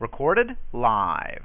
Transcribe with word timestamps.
Recorded 0.00 0.56
live. 0.72 1.42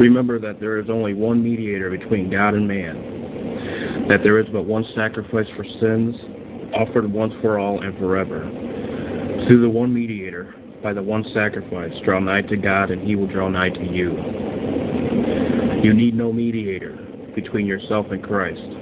Remember 0.00 0.40
that 0.40 0.58
there 0.58 0.80
is 0.80 0.90
only 0.90 1.14
one 1.14 1.44
mediator 1.44 1.90
between 1.90 2.28
God 2.28 2.54
and 2.54 2.66
man, 2.66 4.08
that 4.08 4.24
there 4.24 4.40
is 4.40 4.46
but 4.52 4.64
one 4.64 4.84
sacrifice 4.96 5.46
for 5.54 5.64
sins, 5.80 6.16
offered 6.74 7.08
once 7.12 7.34
for 7.40 7.60
all 7.60 7.80
and 7.80 7.96
forever. 7.98 8.40
Through 9.46 9.62
the 9.62 9.70
one 9.70 9.94
mediator, 9.94 10.56
by 10.82 10.92
the 10.92 11.04
one 11.04 11.24
sacrifice, 11.32 11.92
draw 12.04 12.18
nigh 12.18 12.42
to 12.42 12.56
God, 12.56 12.90
and 12.90 13.06
he 13.06 13.14
will 13.14 13.28
draw 13.28 13.48
nigh 13.48 13.70
to 13.70 13.84
you. 13.84 14.10
You 15.84 15.94
need 15.94 16.16
no 16.16 16.32
mediator 16.32 16.98
between 17.36 17.64
yourself 17.64 18.06
and 18.10 18.20
Christ. 18.24 18.81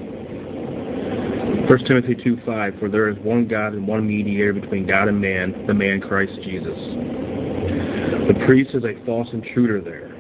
1 1.70 1.84
Timothy 1.84 2.16
2 2.16 2.38
5 2.44 2.80
For 2.80 2.88
there 2.88 3.08
is 3.08 3.16
one 3.18 3.46
God 3.46 3.74
and 3.74 3.86
one 3.86 4.04
mediator 4.04 4.52
between 4.52 4.88
God 4.88 5.06
and 5.06 5.20
man, 5.20 5.68
the 5.68 5.72
man 5.72 6.00
Christ 6.00 6.32
Jesus. 6.42 6.74
The 8.26 8.42
priest 8.44 8.70
is 8.74 8.82
a 8.82 8.98
false 9.06 9.28
intruder 9.32 9.80
there. 9.80 10.10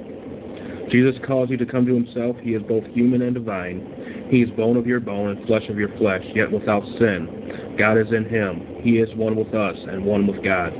Jesus 0.92 1.20
calls 1.26 1.50
you 1.50 1.56
to 1.56 1.66
come 1.66 1.86
to 1.86 1.92
himself. 1.92 2.36
He 2.40 2.50
is 2.50 2.62
both 2.62 2.84
human 2.94 3.22
and 3.22 3.34
divine. 3.34 4.28
He 4.30 4.42
is 4.42 4.50
bone 4.50 4.76
of 4.76 4.86
your 4.86 5.00
bone 5.00 5.30
and 5.30 5.44
flesh 5.48 5.68
of 5.68 5.76
your 5.76 5.88
flesh, 5.98 6.22
yet 6.36 6.52
without 6.52 6.84
sin. 7.00 7.74
God 7.76 7.98
is 7.98 8.06
in 8.14 8.28
him. 8.28 8.78
He 8.82 9.00
is 9.00 9.08
one 9.16 9.34
with 9.34 9.52
us 9.52 9.76
and 9.88 10.04
one 10.04 10.28
with 10.28 10.44
God. 10.44 10.72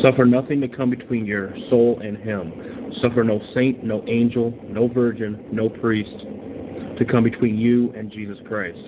Suffer 0.00 0.24
nothing 0.24 0.60
to 0.60 0.68
come 0.68 0.90
between 0.90 1.26
your 1.26 1.52
soul 1.70 2.00
and 2.04 2.16
him. 2.18 2.94
Suffer 3.02 3.24
no 3.24 3.40
saint, 3.52 3.82
no 3.82 4.04
angel, 4.06 4.54
no 4.68 4.86
virgin, 4.86 5.44
no 5.50 5.68
priest 5.68 6.24
to 6.98 7.04
come 7.04 7.24
between 7.24 7.58
you 7.58 7.92
and 7.96 8.12
Jesus 8.12 8.38
Christ. 8.46 8.78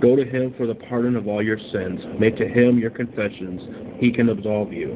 Go 0.00 0.16
to 0.16 0.24
him 0.24 0.54
for 0.56 0.66
the 0.66 0.74
pardon 0.74 1.16
of 1.16 1.26
all 1.26 1.42
your 1.42 1.58
sins. 1.72 2.00
Make 2.18 2.36
to 2.36 2.46
him 2.46 2.78
your 2.78 2.90
confessions. 2.90 3.60
He 3.98 4.12
can 4.12 4.28
absolve 4.28 4.72
you. 4.72 4.92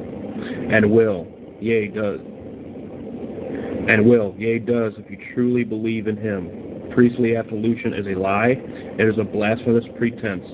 And 0.71 0.91
will, 0.91 1.27
yea, 1.59 1.87
does 1.87 2.19
and 3.87 4.05
will, 4.05 4.35
yea, 4.37 4.59
does, 4.59 4.93
if 4.97 5.09
you 5.09 5.17
truly 5.33 5.63
believe 5.63 6.07
in 6.07 6.15
him. 6.15 6.89
Priestly 6.93 7.35
absolution 7.35 7.93
is 7.93 8.05
a 8.05 8.19
lie, 8.19 8.55
it 8.55 9.07
is 9.07 9.17
a 9.17 9.23
blasphemous 9.23 9.85
pretense. 9.97 10.45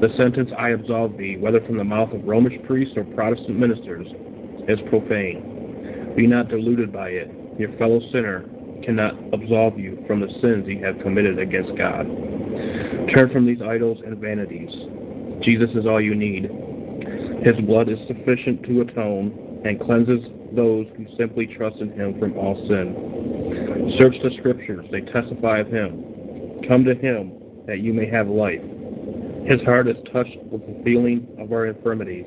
The 0.00 0.12
sentence, 0.16 0.50
I 0.58 0.70
absolve 0.70 1.16
thee, 1.16 1.38
whether 1.38 1.60
from 1.64 1.78
the 1.78 1.84
mouth 1.84 2.12
of 2.12 2.24
Romish 2.24 2.60
priests 2.66 2.94
or 2.96 3.04
Protestant 3.04 3.58
ministers, 3.58 4.06
is 4.68 4.78
profane. 4.90 6.14
Be 6.16 6.26
not 6.26 6.48
deluded 6.48 6.92
by 6.92 7.08
it. 7.10 7.30
Your 7.58 7.72
fellow 7.78 8.00
sinner 8.12 8.44
cannot 8.84 9.14
absolve 9.32 9.78
you 9.78 10.02
from 10.06 10.20
the 10.20 10.28
sins 10.40 10.66
you 10.66 10.84
have 10.84 10.98
committed 11.00 11.38
against 11.38 11.76
God. 11.76 12.06
Turn 13.14 13.30
from 13.32 13.46
these 13.46 13.62
idols 13.62 13.98
and 14.04 14.18
vanities. 14.18 14.70
Jesus 15.42 15.70
is 15.74 15.86
all 15.86 16.00
you 16.00 16.14
need. 16.14 16.50
His 17.44 17.56
blood 17.66 17.88
is 17.88 17.98
sufficient 18.08 18.62
to 18.64 18.80
atone 18.80 19.62
and 19.64 19.80
cleanses 19.80 20.24
those 20.54 20.86
who 20.96 21.06
simply 21.16 21.46
trust 21.46 21.76
in 21.78 21.92
him 21.92 22.18
from 22.18 22.36
all 22.36 22.56
sin. 22.68 23.94
Search 23.98 24.16
the 24.22 24.30
scriptures, 24.38 24.86
they 24.90 25.00
testify 25.12 25.58
of 25.60 25.68
him. 25.68 26.62
Come 26.68 26.84
to 26.84 26.94
him 26.94 27.32
that 27.66 27.80
you 27.80 27.92
may 27.92 28.08
have 28.08 28.28
life. 28.28 28.62
His 29.46 29.60
heart 29.62 29.86
is 29.86 29.96
touched 30.12 30.36
with 30.50 30.66
the 30.66 30.82
feeling 30.82 31.26
of 31.38 31.52
our 31.52 31.66
infirmities. 31.66 32.26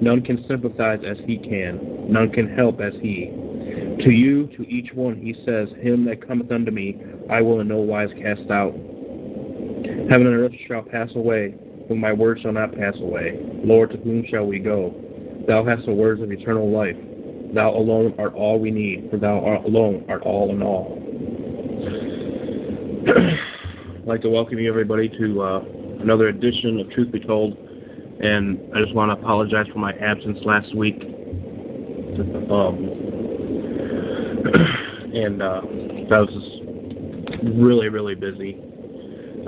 None 0.00 0.22
can 0.22 0.44
sympathize 0.48 1.00
as 1.06 1.18
he 1.26 1.38
can, 1.38 2.10
none 2.10 2.30
can 2.30 2.48
help 2.48 2.80
as 2.80 2.94
he. 3.02 3.30
To 4.04 4.10
you, 4.10 4.46
to 4.56 4.62
each 4.62 4.94
one, 4.94 5.16
he 5.16 5.34
says, 5.44 5.68
Him 5.80 6.06
that 6.06 6.26
cometh 6.26 6.50
unto 6.50 6.70
me, 6.70 6.98
I 7.30 7.42
will 7.42 7.60
in 7.60 7.68
no 7.68 7.76
wise 7.78 8.08
cast 8.20 8.50
out. 8.50 8.72
Heaven 10.10 10.26
and 10.26 10.36
earth 10.36 10.52
shall 10.66 10.82
pass 10.82 11.10
away, 11.14 11.54
but 11.86 11.96
my 11.96 12.12
word 12.12 12.40
shall 12.40 12.52
not 12.52 12.74
pass 12.74 12.94
away. 12.96 13.38
Lord, 13.62 13.90
to 13.90 13.98
whom 13.98 14.24
shall 14.30 14.46
we 14.46 14.58
go? 14.58 14.94
Thou 15.46 15.64
hast 15.64 15.84
the 15.84 15.92
words 15.92 16.22
of 16.22 16.32
eternal 16.32 16.70
life. 16.70 16.96
Thou 17.54 17.70
alone 17.70 18.14
art 18.18 18.34
all 18.34 18.58
we 18.58 18.70
need, 18.70 19.08
for 19.10 19.18
thou 19.18 19.62
alone 19.66 20.06
art 20.08 20.22
all 20.22 20.50
in 20.50 20.62
all. 20.62 20.96
I'd 24.00 24.06
like 24.06 24.22
to 24.22 24.30
welcome 24.30 24.58
you, 24.58 24.68
everybody, 24.70 25.08
to 25.08 25.42
uh, 25.42 25.60
another 26.00 26.28
edition 26.28 26.80
of 26.80 26.90
Truth 26.90 27.12
Be 27.12 27.20
Told. 27.20 27.56
And 28.22 28.60
I 28.74 28.80
just 28.82 28.94
want 28.94 29.10
to 29.10 29.20
apologize 29.20 29.66
for 29.72 29.78
my 29.78 29.92
absence 29.92 30.38
last 30.44 30.74
week. 30.76 31.00
Um, 32.50 32.76
and 35.14 35.42
uh, 35.42 35.62
I 36.12 36.20
was 36.20 36.28
just 36.28 36.60
really, 37.56 37.88
really 37.88 38.14
busy. 38.14 38.58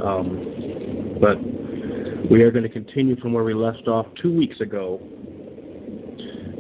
Um, 0.03 1.19
but 1.21 1.37
we 2.31 2.43
are 2.43 2.51
going 2.51 2.63
to 2.63 2.69
continue 2.71 3.17
from 3.17 3.33
where 3.33 3.45
we 3.45 3.53
left 3.53 3.89
off 3.89 4.07
two 4.21 4.35
weeks 4.35 4.61
ago. 4.61 4.99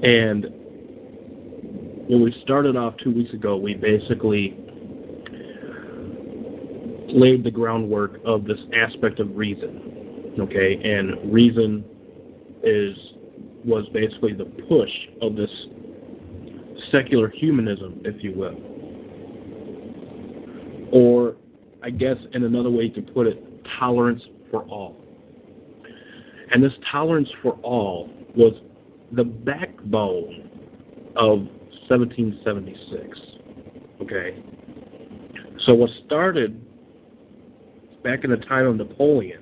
And 0.02 0.44
when 2.08 2.22
we 2.22 2.34
started 2.42 2.76
off 2.76 2.94
two 3.02 3.12
weeks 3.12 3.32
ago, 3.32 3.56
we 3.56 3.74
basically 3.74 4.54
laid 7.08 7.44
the 7.44 7.50
groundwork 7.50 8.20
of 8.24 8.44
this 8.44 8.58
aspect 8.74 9.20
of 9.20 9.34
reason. 9.34 10.34
Okay, 10.38 10.80
and 10.82 11.32
reason 11.32 11.84
is 12.62 12.96
was 13.64 13.86
basically 13.92 14.32
the 14.32 14.44
push 14.44 14.90
of 15.20 15.36
this 15.36 15.50
secular 16.90 17.28
humanism, 17.28 18.00
if 18.04 18.22
you 18.22 18.32
will. 18.34 18.56
Or, 20.92 21.36
I 21.82 21.90
guess, 21.90 22.16
in 22.34 22.44
another 22.44 22.70
way 22.70 22.88
to 22.90 23.00
put 23.00 23.26
it, 23.26 23.42
tolerance 23.78 24.22
for 24.50 24.62
all. 24.64 24.96
And 26.50 26.62
this 26.62 26.72
tolerance 26.90 27.28
for 27.42 27.54
all 27.62 28.10
was 28.36 28.52
the 29.12 29.24
backbone 29.24 30.50
of 31.16 31.46
1776. 31.88 33.18
Okay? 34.02 34.42
So 35.64 35.74
what 35.74 35.90
started 36.06 36.60
back 38.02 38.24
in 38.24 38.30
the 38.30 38.36
time 38.36 38.66
of 38.66 38.76
Napoleon, 38.76 39.41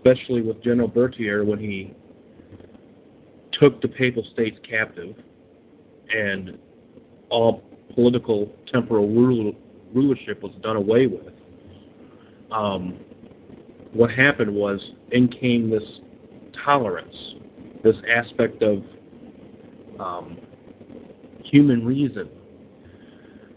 especially 0.00 0.40
with 0.40 0.62
General 0.62 0.88
Berthier 0.88 1.44
when 1.44 1.58
he 1.58 1.94
took 3.52 3.80
the 3.82 3.88
Papal 3.88 4.24
States 4.32 4.56
captive 4.68 5.14
and 6.14 6.58
all 7.28 7.62
political 7.94 8.50
temporal 8.72 9.08
rulership 9.92 10.42
was 10.42 10.52
done 10.62 10.76
away 10.76 11.06
with. 11.06 11.34
Um, 12.50 12.98
what 13.92 14.10
happened 14.10 14.54
was 14.54 14.80
in 15.12 15.28
came 15.28 15.70
this 15.70 15.82
tolerance, 16.64 17.14
this 17.84 17.96
aspect 18.08 18.62
of 18.62 18.82
um, 19.98 20.38
human 21.44 21.84
reason, 21.84 22.28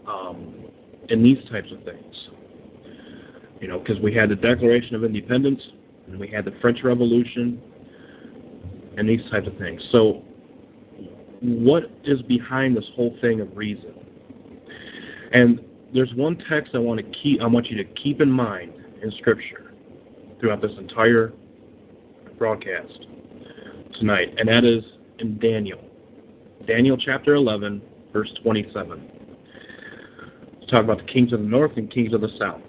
um, 0.06 0.54
and 1.08 1.24
these 1.24 1.38
types 1.50 1.68
of 1.72 1.82
things. 1.84 2.14
You 3.60 3.68
know, 3.68 3.78
because 3.78 3.98
we 4.00 4.12
had 4.12 4.28
the 4.28 4.34
Declaration 4.34 4.94
of 4.94 5.04
Independence, 5.04 5.60
and 6.06 6.18
we 6.18 6.28
had 6.28 6.44
the 6.44 6.52
French 6.60 6.78
Revolution, 6.84 7.60
and 8.96 9.08
these 9.08 9.20
types 9.30 9.46
of 9.46 9.56
things. 9.58 9.80
So, 9.90 10.22
what 11.40 11.84
is 12.04 12.22
behind 12.22 12.76
this 12.76 12.84
whole 12.94 13.16
thing 13.20 13.40
of 13.40 13.56
reason? 13.56 13.92
And 15.32 15.60
there's 15.92 16.12
one 16.14 16.42
text 16.48 16.72
I 16.74 16.78
want 16.78 17.00
to 17.00 17.18
keep. 17.22 17.40
I 17.40 17.46
want 17.46 17.66
you 17.68 17.76
to 17.76 17.84
keep 18.02 18.20
in 18.20 18.30
mind 18.30 18.72
in 19.02 19.10
Scripture 19.18 19.72
throughout 20.40 20.62
this 20.62 20.72
entire 20.78 21.32
broadcast 22.38 23.06
tonight, 23.98 24.34
and 24.38 24.48
that 24.48 24.64
is 24.64 24.84
in 25.18 25.38
Daniel. 25.38 25.80
Daniel 26.66 26.96
chapter 26.96 27.34
11, 27.34 27.82
verse 28.12 28.32
27. 28.42 29.10
Let's 30.60 30.70
talk 30.70 30.84
about 30.84 30.98
the 30.98 31.12
kings 31.12 31.32
of 31.32 31.40
the 31.40 31.46
north 31.46 31.72
and 31.76 31.90
kings 31.92 32.14
of 32.14 32.20
the 32.22 32.30
south. 32.38 32.62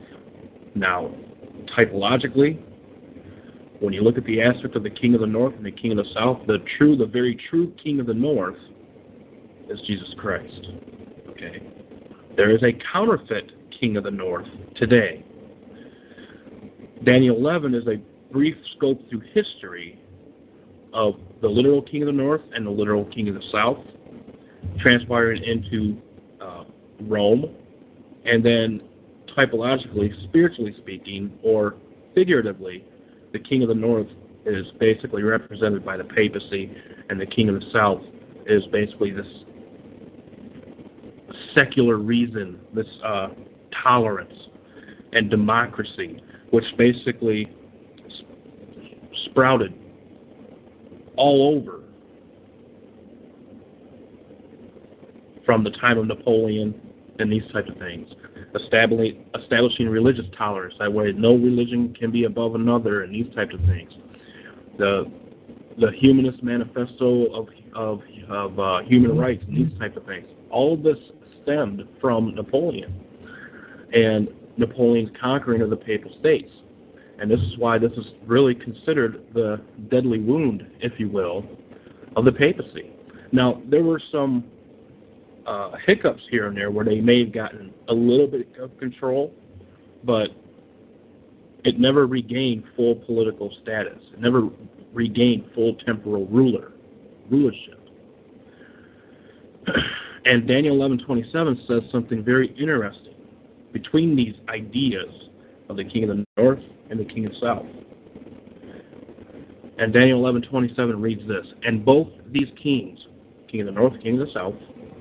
Now, 0.76 1.12
typologically, 1.78 2.62
when 3.86 3.94
you 3.94 4.02
look 4.02 4.18
at 4.18 4.26
the 4.26 4.42
aspect 4.42 4.76
of 4.76 4.82
the 4.82 4.90
king 4.90 5.14
of 5.14 5.22
the 5.22 5.28
north 5.28 5.54
and 5.56 5.64
the 5.64 5.72
king 5.72 5.92
of 5.92 5.98
the 5.98 6.12
south, 6.16 6.40
the 6.48 6.58
true, 6.78 6.98
the 6.98 7.06
very 7.06 7.40
true 7.50 7.72
king 7.82 8.00
of 8.00 8.08
the 8.08 8.14
north 8.14 8.58
is 9.70 9.80
Jesus 9.86 10.08
Christ. 10.18 10.68
Okay? 11.30 11.62
There 12.36 12.50
is 12.50 12.64
a 12.64 12.72
counterfeit 12.92 13.52
king 13.80 13.96
of 13.96 14.04
the 14.04 14.12
north 14.12 14.48
today. 14.76 15.24
Daniel 17.04 17.38
11 17.38 17.76
is 17.76 17.84
a 17.88 17.98
brief 18.34 18.56
scope 18.76 19.00
through 19.10 19.22
history 19.34 20.00
of 20.92 21.14
the 21.42 21.48
literal 21.48 21.84
king 21.84 22.02
of 22.02 22.08
the 22.08 22.12
north 22.12 22.42
and 22.54 22.66
the 22.66 22.72
literal 22.72 23.06
king 23.06 23.30
of 23.30 23.36
the 23.36 23.44
south, 23.52 23.78
transpiring 24.80 25.44
into 25.44 26.02
uh, 26.42 26.64
Rome, 27.02 27.56
and 28.26 28.44
then 28.44 28.82
typologically, 29.38 30.12
spiritually 30.24 30.76
speaking, 30.80 31.32
or 31.44 31.76
figuratively, 32.16 32.84
the 33.36 33.40
king 33.40 33.62
of 33.62 33.68
the 33.68 33.76
north 33.76 34.08
is 34.46 34.66
basically 34.80 35.22
represented 35.22 35.84
by 35.84 35.98
the 35.98 36.06
papacy, 36.06 36.74
and 37.10 37.20
the 37.20 37.26
king 37.26 37.50
of 37.50 37.56
the 37.56 37.66
south 37.74 38.02
is 38.46 38.64
basically 38.72 39.12
this 39.12 39.28
secular 41.54 41.98
reason, 41.98 42.58
this 42.74 42.88
uh, 43.04 43.28
tolerance 43.84 44.34
and 45.12 45.30
democracy, 45.30 46.24
which 46.52 46.64
basically 46.78 47.54
sprouted 49.26 49.74
all 51.18 51.58
over 51.58 51.82
from 55.46 55.66
the 55.66 55.72
time 55.72 55.98
of 55.98 56.08
Napoleon 56.08 56.74
and 57.20 57.30
these 57.30 57.44
types 57.52 57.70
of 57.70 57.78
things. 57.80 58.08
Establishing, 58.56 59.88
religious 59.90 60.26
tolerance, 60.38 60.76
that 60.80 60.92
way 60.92 61.12
no 61.12 61.36
religion 61.36 61.94
can 61.94 62.12
be 62.12 62.24
above 62.24 62.56
another, 62.56 63.04
and 63.04 63.14
these 63.14 63.34
types 63.36 63.54
of 63.54 63.60
things. 63.62 63.92
The 64.78 65.12
the 65.78 65.92
Humanist 65.92 66.42
Manifesto 66.42 67.26
of 67.34 67.48
of, 67.76 68.02
of 68.30 68.60
uh, 68.60 68.80
human 68.84 69.18
rights 69.18 69.44
and 69.48 69.58
these 69.58 69.78
types 69.80 69.98
of 69.98 70.06
things. 70.06 70.26
All 70.50 70.78
this 70.78 70.98
stemmed 71.44 71.84
from 72.00 72.34
Napoleon 72.34 72.94
and 73.94 74.30
Napoleon's 74.58 75.10
conquering 75.20 75.62
of 75.62 75.70
the 75.70 75.76
Papal 75.76 76.12
States. 76.20 76.50
And 77.20 77.30
this 77.30 77.40
is 77.40 77.58
why 77.58 77.78
this 77.78 77.92
is 77.94 78.06
really 78.26 78.56
considered 78.56 79.26
the 79.34 79.62
deadly 79.90 80.20
wound, 80.20 80.66
if 80.80 81.00
you 81.00 81.10
will, 81.10 81.46
of 82.16 82.26
the 82.26 82.32
papacy. 82.32 82.92
Now, 83.32 83.62
there 83.70 83.84
were 83.84 84.02
some 84.12 84.44
uh, 85.46 85.72
hiccups 85.86 86.22
here 86.30 86.48
and 86.48 86.58
there 86.58 86.72
where 86.72 86.86
they 86.86 87.02
may 87.02 87.20
have 87.20 87.34
gotten 87.34 87.74
a 87.90 87.94
little 87.94 88.28
bit 88.28 88.48
of 88.60 88.78
control, 88.80 89.34
but 90.04 90.30
it 91.64 91.80
never 91.80 92.08
regained 92.08 92.64
full 92.76 92.96
political 92.96 93.52
status. 93.62 94.00
It 94.14 94.20
never 94.20 94.50
regained 94.94 95.46
full 95.54 95.76
temporal 95.86 96.26
ruler 96.28 96.72
rulership. 97.30 97.80
and 100.26 100.48
Daniel 100.48 100.78
11:27 100.78 101.68
says 101.68 101.82
something 101.92 102.24
very 102.24 102.56
interesting 102.58 103.16
between 103.74 104.16
these 104.16 104.36
ideas 104.48 105.10
of 105.70 105.78
the 105.78 105.84
king 105.84 106.04
of 106.04 106.18
the 106.18 106.26
north 106.38 106.60
and 106.90 107.00
the 107.00 107.06
king 107.06 107.26
of 107.26 107.34
the 107.34 107.40
south. 107.40 107.66
And 109.78 109.92
Daniel 109.92 110.22
11:27 110.22 111.02
reads 111.02 111.28
this, 111.28 111.46
and 111.64 111.84
both 111.84 112.08
these 112.32 112.48
kings, 112.62 113.00
king 113.50 113.62
of 113.62 113.66
the 113.66 113.74
north, 113.74 114.00
king 114.02 114.20
of 114.20 114.28
the 114.28 114.34
south, 114.34 114.56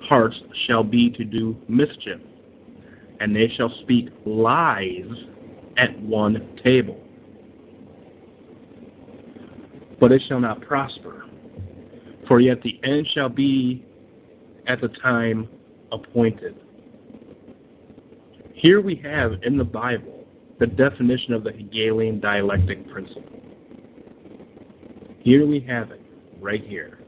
hearts 0.09 0.37
shall 0.67 0.85
be 0.85 1.11
to 1.11 1.25
do 1.25 1.57
mischief, 1.69 2.21
and 3.21 3.35
they 3.35 3.49
shall 3.57 3.73
speak 3.83 4.09
lies 4.27 5.09
at 5.77 5.99
one 6.01 6.59
table. 6.63 7.01
But 10.01 10.13
it 10.13 10.23
shall 10.29 10.41
not 10.41 10.61
prosper, 10.61 11.25
for 12.29 12.41
yet 12.41 12.63
the 12.63 12.79
end 12.83 13.07
shall 13.15 13.29
be 13.29 13.85
at 14.67 14.81
the 14.81 14.89
time 14.89 15.49
appointed. 15.93 16.57
Here 18.55 18.81
we 18.81 18.97
have 19.05 19.33
in 19.43 19.59
the 19.59 19.65
Bible 19.65 20.25
the 20.59 20.67
definition 20.67 21.33
of 21.33 21.45
the 21.45 21.53
Hegelian 21.53 22.21
dialectic 22.21 22.89
principle. 22.91 23.41
Here 25.21 25.47
we 25.47 25.61
have 25.61 25.91
it, 25.91 26.01
right 26.41 26.65
here. 26.65 26.99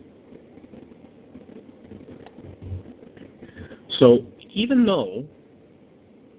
So, 3.98 4.26
even 4.52 4.84
though 4.84 5.24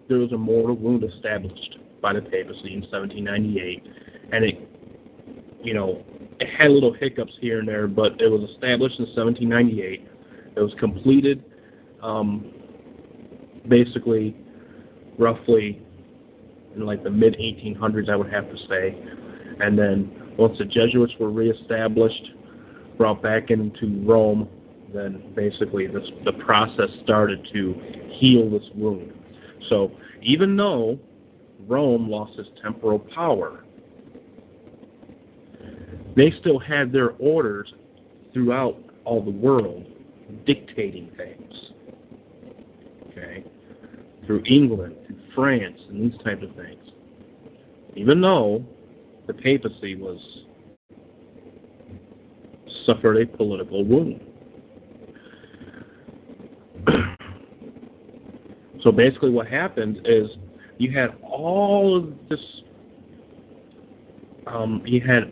there 0.10 0.20
was 0.20 0.32
a 0.32 0.38
mortal 0.38 0.76
wound 0.76 1.04
established 1.04 1.78
by 2.02 2.14
the 2.14 2.22
papacy 2.22 2.74
in 2.74 2.82
1798, 2.82 3.84
and 4.32 4.46
it, 4.46 4.70
you 5.64 5.74
know, 5.74 6.04
it 6.40 6.48
had 6.58 6.72
little 6.72 6.94
hiccups 6.94 7.34
here 7.42 7.60
and 7.60 7.68
there, 7.68 7.88
but 7.88 8.20
it 8.22 8.30
was 8.30 8.50
established 8.52 9.00
in 9.00 9.06
1798. 9.16 10.08
It 10.56 10.60
was 10.60 10.74
completed 10.80 11.44
um, 12.02 12.52
basically 13.68 14.36
roughly 15.18 15.82
in 16.76 16.86
like 16.86 17.04
the 17.04 17.10
mid 17.10 17.36
1800s, 17.36 18.10
I 18.10 18.16
would 18.16 18.32
have 18.32 18.50
to 18.50 18.58
say. 18.70 18.98
And 19.60 19.78
then 19.78 20.36
once 20.38 20.58
the 20.60 20.66
Jesuits 20.66 21.14
were 21.20 21.32
reestablished, 21.32 22.32
brought 22.98 23.22
back 23.22 23.50
into 23.50 24.04
Rome, 24.06 24.48
then 24.98 25.34
basically 25.36 25.88
this, 25.88 26.04
the 26.26 26.34
process 26.34 26.90
started 27.04 27.48
to 27.54 27.76
heal 28.20 28.50
this 28.50 28.64
wound. 28.76 29.14
So 29.70 29.92
even 30.22 30.56
though 30.56 31.00
Rome 31.68 32.10
lost 32.10 32.38
its 32.40 32.50
temporal 32.62 33.00
power, 33.00 33.64
they 36.16 36.34
still 36.40 36.58
had 36.60 36.92
their 36.92 37.12
orders 37.20 37.72
throughout 38.34 38.78
all 39.06 39.24
the 39.24 39.32
world 39.32 39.86
dictating 40.46 41.12
things. 41.16 41.54
Okay? 43.10 43.44
Through 44.26 44.44
England, 44.46 44.96
through 45.06 45.18
France, 45.36 45.80
and 45.90 46.12
these 46.12 46.20
types 46.24 46.44
of 46.44 46.56
things. 46.56 46.84
Even 47.96 48.22
though 48.22 48.66
the 49.28 49.34
papacy 49.34 49.96
was 49.96 50.20
suffered 52.86 53.22
a 53.22 53.38
political 53.38 53.84
wound. 53.84 54.22
So 58.84 58.92
basically 58.92 59.30
what 59.30 59.48
happened 59.48 60.00
is 60.06 60.30
you 60.78 60.92
had 60.92 61.16
all 61.24 61.98
of 61.98 62.14
this 62.30 62.40
um, 64.48 64.82
you 64.86 65.02
had 65.02 65.32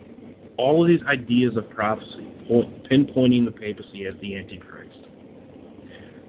all 0.58 0.82
of 0.82 0.88
these 0.88 1.04
ideas 1.06 1.56
of 1.56 1.68
prophecy 1.70 2.26
point, 2.48 2.84
pinpointing 2.90 3.44
the 3.44 3.50
papacy 3.50 4.06
as 4.06 4.14
the 4.20 4.36
Antichrist. 4.36 4.98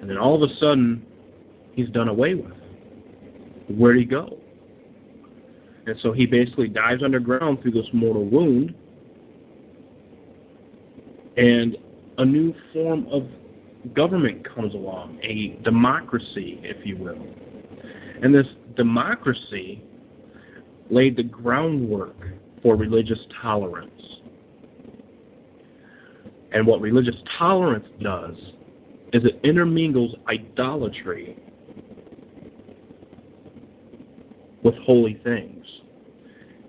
And 0.00 0.08
then 0.08 0.16
all 0.16 0.42
of 0.42 0.48
a 0.48 0.54
sudden, 0.56 1.04
he's 1.72 1.88
done 1.90 2.08
away 2.08 2.34
with. 2.34 2.52
Where'd 3.68 3.98
he 3.98 4.04
go? 4.04 4.38
And 5.86 5.96
so 6.02 6.12
he 6.12 6.26
basically 6.26 6.68
dives 6.68 7.02
underground 7.02 7.62
through 7.62 7.72
this 7.72 7.86
mortal 7.92 8.24
wound, 8.24 8.74
and 11.36 11.76
a 12.18 12.24
new 12.24 12.54
form 12.72 13.06
of 13.10 13.28
government 13.94 14.46
comes 14.54 14.74
along, 14.74 15.18
a 15.22 15.58
democracy, 15.62 16.60
if 16.62 16.84
you 16.84 16.96
will. 16.96 17.26
And 18.22 18.34
this 18.34 18.46
democracy 18.76 19.82
laid 20.90 21.16
the 21.16 21.22
groundwork 21.22 22.16
for 22.62 22.76
religious 22.76 23.18
tolerance. 23.40 23.90
And 26.52 26.66
what 26.66 26.80
religious 26.80 27.14
tolerance 27.38 27.86
does 28.02 28.34
is 29.12 29.24
it 29.24 29.38
intermingles 29.44 30.14
idolatry 30.28 31.36
with 34.62 34.74
holy 34.84 35.20
things. 35.24 35.64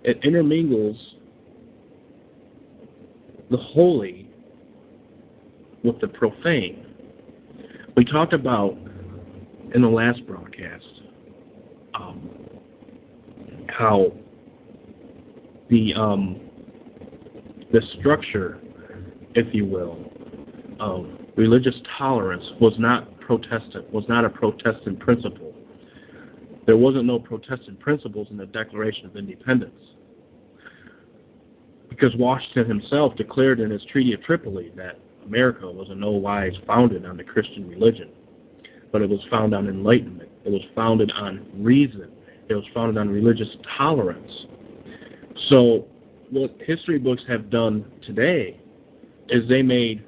It 0.04 0.20
intermingles 0.24 0.98
the 3.50 3.58
holy 3.58 4.30
with 5.84 6.00
the 6.02 6.08
profane. 6.08 6.89
We 8.00 8.06
talked 8.06 8.32
about 8.32 8.78
in 9.76 9.82
the 9.82 9.90
last 9.90 10.26
broadcast 10.26 10.86
um, 11.94 12.30
how 13.68 14.14
the 15.70 15.94
um, 15.96 16.40
the 17.74 17.82
structure 18.00 18.58
if 19.36 19.54
you 19.54 19.66
will, 19.66 20.00
of 20.80 21.08
religious 21.36 21.76
tolerance 21.98 22.46
was 22.62 22.74
not 22.80 23.20
Protestant, 23.20 23.92
was 23.94 24.06
not 24.08 24.24
a 24.24 24.30
Protestant 24.30 24.98
principle. 25.00 25.54
There 26.66 26.78
wasn't 26.78 27.04
no 27.04 27.20
Protestant 27.20 27.82
principles 27.82 28.30
in 28.32 28.38
the 28.38 28.46
Declaration 28.46 29.08
of 29.08 29.18
Independence. 29.18 29.84
Because 31.90 32.16
Washington 32.16 32.66
himself 32.66 33.18
declared 33.18 33.60
in 33.60 33.70
his 33.70 33.82
Treaty 33.92 34.14
of 34.14 34.24
Tripoli 34.24 34.72
that 34.78 35.00
America 35.26 35.70
was 35.70 35.88
in 35.92 36.00
no 36.00 36.12
wise 36.12 36.54
founded 36.66 37.06
on 37.06 37.18
the 37.18 37.24
Christian 37.24 37.68
religion, 37.68 38.10
but 38.92 39.02
it 39.02 39.10
was 39.10 39.20
founded 39.30 39.58
on 39.58 39.68
enlightenment. 39.68 40.30
It 40.46 40.52
was 40.52 40.62
founded 40.76 41.12
on 41.12 41.46
reason. 41.54 42.12
It 42.50 42.56
was 42.56 42.66
founded 42.74 42.98
on 42.98 43.10
religious 43.10 43.50
tolerance. 43.78 44.32
So, 45.50 45.86
what 46.32 46.56
history 46.66 47.00
books 47.00 47.22
have 47.28 47.50
done 47.50 47.86
today 48.06 48.60
is 49.30 49.48
they 49.48 49.62
made, 49.62 50.04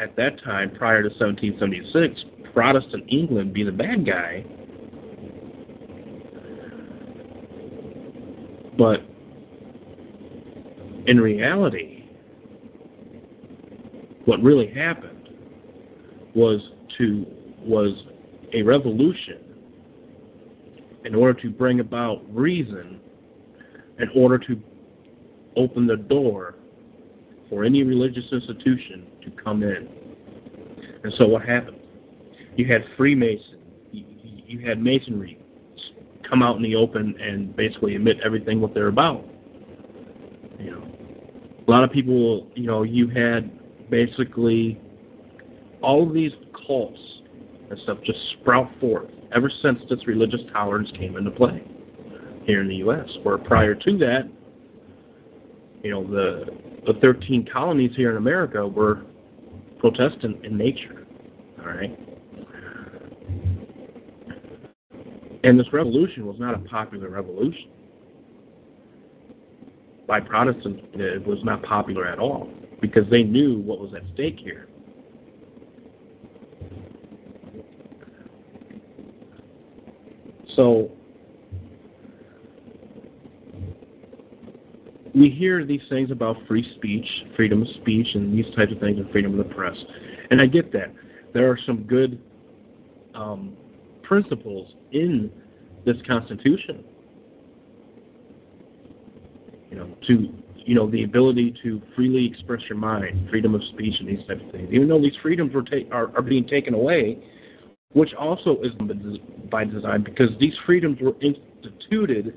at 0.00 0.16
that 0.16 0.42
time, 0.42 0.70
prior 0.74 1.02
to 1.02 1.08
1776, 1.08 2.52
Protestant 2.54 3.04
England 3.08 3.52
be 3.52 3.64
the 3.64 3.72
bad 3.72 4.06
guy. 4.06 4.44
But 8.78 9.00
in 11.06 11.20
reality, 11.20 11.95
what 14.26 14.42
really 14.42 14.70
happened 14.70 15.28
was 16.34 16.60
to 16.98 17.26
was 17.60 17.90
a 18.52 18.62
revolution 18.62 19.38
in 21.04 21.14
order 21.14 21.40
to 21.40 21.50
bring 21.50 21.80
about 21.80 22.22
reason 22.34 23.00
in 23.98 24.08
order 24.14 24.38
to 24.38 24.60
open 25.56 25.86
the 25.86 25.96
door 25.96 26.56
for 27.48 27.64
any 27.64 27.82
religious 27.82 28.24
institution 28.30 29.06
to 29.24 29.30
come 29.42 29.62
in. 29.62 29.88
And 31.02 31.12
so 31.16 31.26
what 31.26 31.42
happened? 31.42 31.78
You 32.56 32.70
had 32.70 32.84
Freemason, 32.96 33.58
you, 33.92 34.66
had 34.66 34.82
Masonry 34.82 35.38
come 36.28 36.42
out 36.42 36.56
in 36.56 36.62
the 36.62 36.74
open 36.74 37.14
and 37.20 37.54
basically 37.54 37.94
admit 37.94 38.16
everything 38.24 38.60
what 38.60 38.74
they're 38.74 38.88
about. 38.88 39.24
You 40.58 40.72
know, 40.72 40.88
a 41.66 41.70
lot 41.70 41.84
of 41.84 41.92
people, 41.92 42.48
you 42.54 42.66
know, 42.66 42.82
you 42.82 43.08
had 43.08 43.55
basically 43.90 44.80
all 45.82 46.06
of 46.06 46.14
these 46.14 46.32
cults 46.66 46.98
and 47.70 47.78
stuff 47.80 47.98
just 48.04 48.18
sprout 48.40 48.68
forth 48.80 49.10
ever 49.34 49.50
since 49.62 49.78
this 49.90 50.06
religious 50.06 50.40
tolerance 50.52 50.90
came 50.96 51.16
into 51.16 51.30
play 51.30 51.62
here 52.44 52.60
in 52.60 52.68
the 52.68 52.76
U.S. 52.76 53.08
Where 53.22 53.38
prior 53.38 53.74
to 53.74 53.98
that, 53.98 54.28
you 55.82 55.90
know, 55.90 56.06
the 56.06 56.44
the 56.86 56.98
13 57.00 57.48
colonies 57.52 57.90
here 57.96 58.10
in 58.10 58.16
America 58.16 58.66
were 58.66 59.02
Protestant 59.78 60.44
in 60.44 60.56
nature. 60.56 61.06
All 61.60 61.66
right. 61.66 61.98
And 65.42 65.58
this 65.58 65.66
revolution 65.72 66.26
was 66.26 66.36
not 66.38 66.54
a 66.54 66.58
popular 66.58 67.08
revolution. 67.08 67.70
By 70.06 70.20
Protestants, 70.20 70.82
it 70.94 71.26
was 71.26 71.38
not 71.44 71.62
popular 71.62 72.06
at 72.06 72.18
all 72.18 72.48
because 72.80 73.08
they 73.10 73.22
knew 73.22 73.58
what 73.58 73.80
was 73.80 73.94
at 73.94 74.02
stake 74.14 74.38
here. 74.38 74.68
So 80.54 80.90
we 85.14 85.30
hear 85.30 85.64
these 85.64 85.80
things 85.88 86.10
about 86.10 86.36
free 86.46 86.66
speech, 86.76 87.06
freedom 87.36 87.62
of 87.62 87.68
speech, 87.80 88.06
and 88.14 88.36
these 88.36 88.52
types 88.54 88.72
of 88.72 88.80
things, 88.80 88.98
and 88.98 89.10
freedom 89.10 89.38
of 89.38 89.48
the 89.48 89.54
press. 89.54 89.76
And 90.30 90.40
I 90.40 90.46
get 90.46 90.72
that. 90.72 90.92
There 91.32 91.50
are 91.50 91.58
some 91.66 91.84
good 91.84 92.20
um, 93.14 93.56
principles 94.02 94.74
in 94.92 95.30
this 95.84 95.96
Constitution. 96.06 96.84
You 99.70 99.76
know, 99.76 99.96
to 100.06 100.32
you 100.66 100.74
know 100.74 100.90
the 100.90 101.04
ability 101.04 101.54
to 101.62 101.80
freely 101.94 102.26
express 102.26 102.60
your 102.68 102.76
mind, 102.76 103.28
freedom 103.30 103.54
of 103.54 103.62
speech, 103.72 103.94
and 104.00 104.08
these 104.08 104.26
types 104.26 104.42
of 104.44 104.50
things. 104.50 104.68
Even 104.72 104.88
though 104.88 105.00
these 105.00 105.16
freedoms 105.22 105.54
were 105.54 105.62
ta- 105.62 105.88
are, 105.92 106.14
are 106.16 106.22
being 106.22 106.46
taken 106.46 106.74
away, 106.74 107.18
which 107.92 108.12
also 108.14 108.60
is 108.62 108.72
by 109.50 109.64
design 109.64 110.02
because 110.02 110.28
these 110.40 110.54
freedoms 110.66 110.98
were 111.00 111.14
instituted 111.22 112.34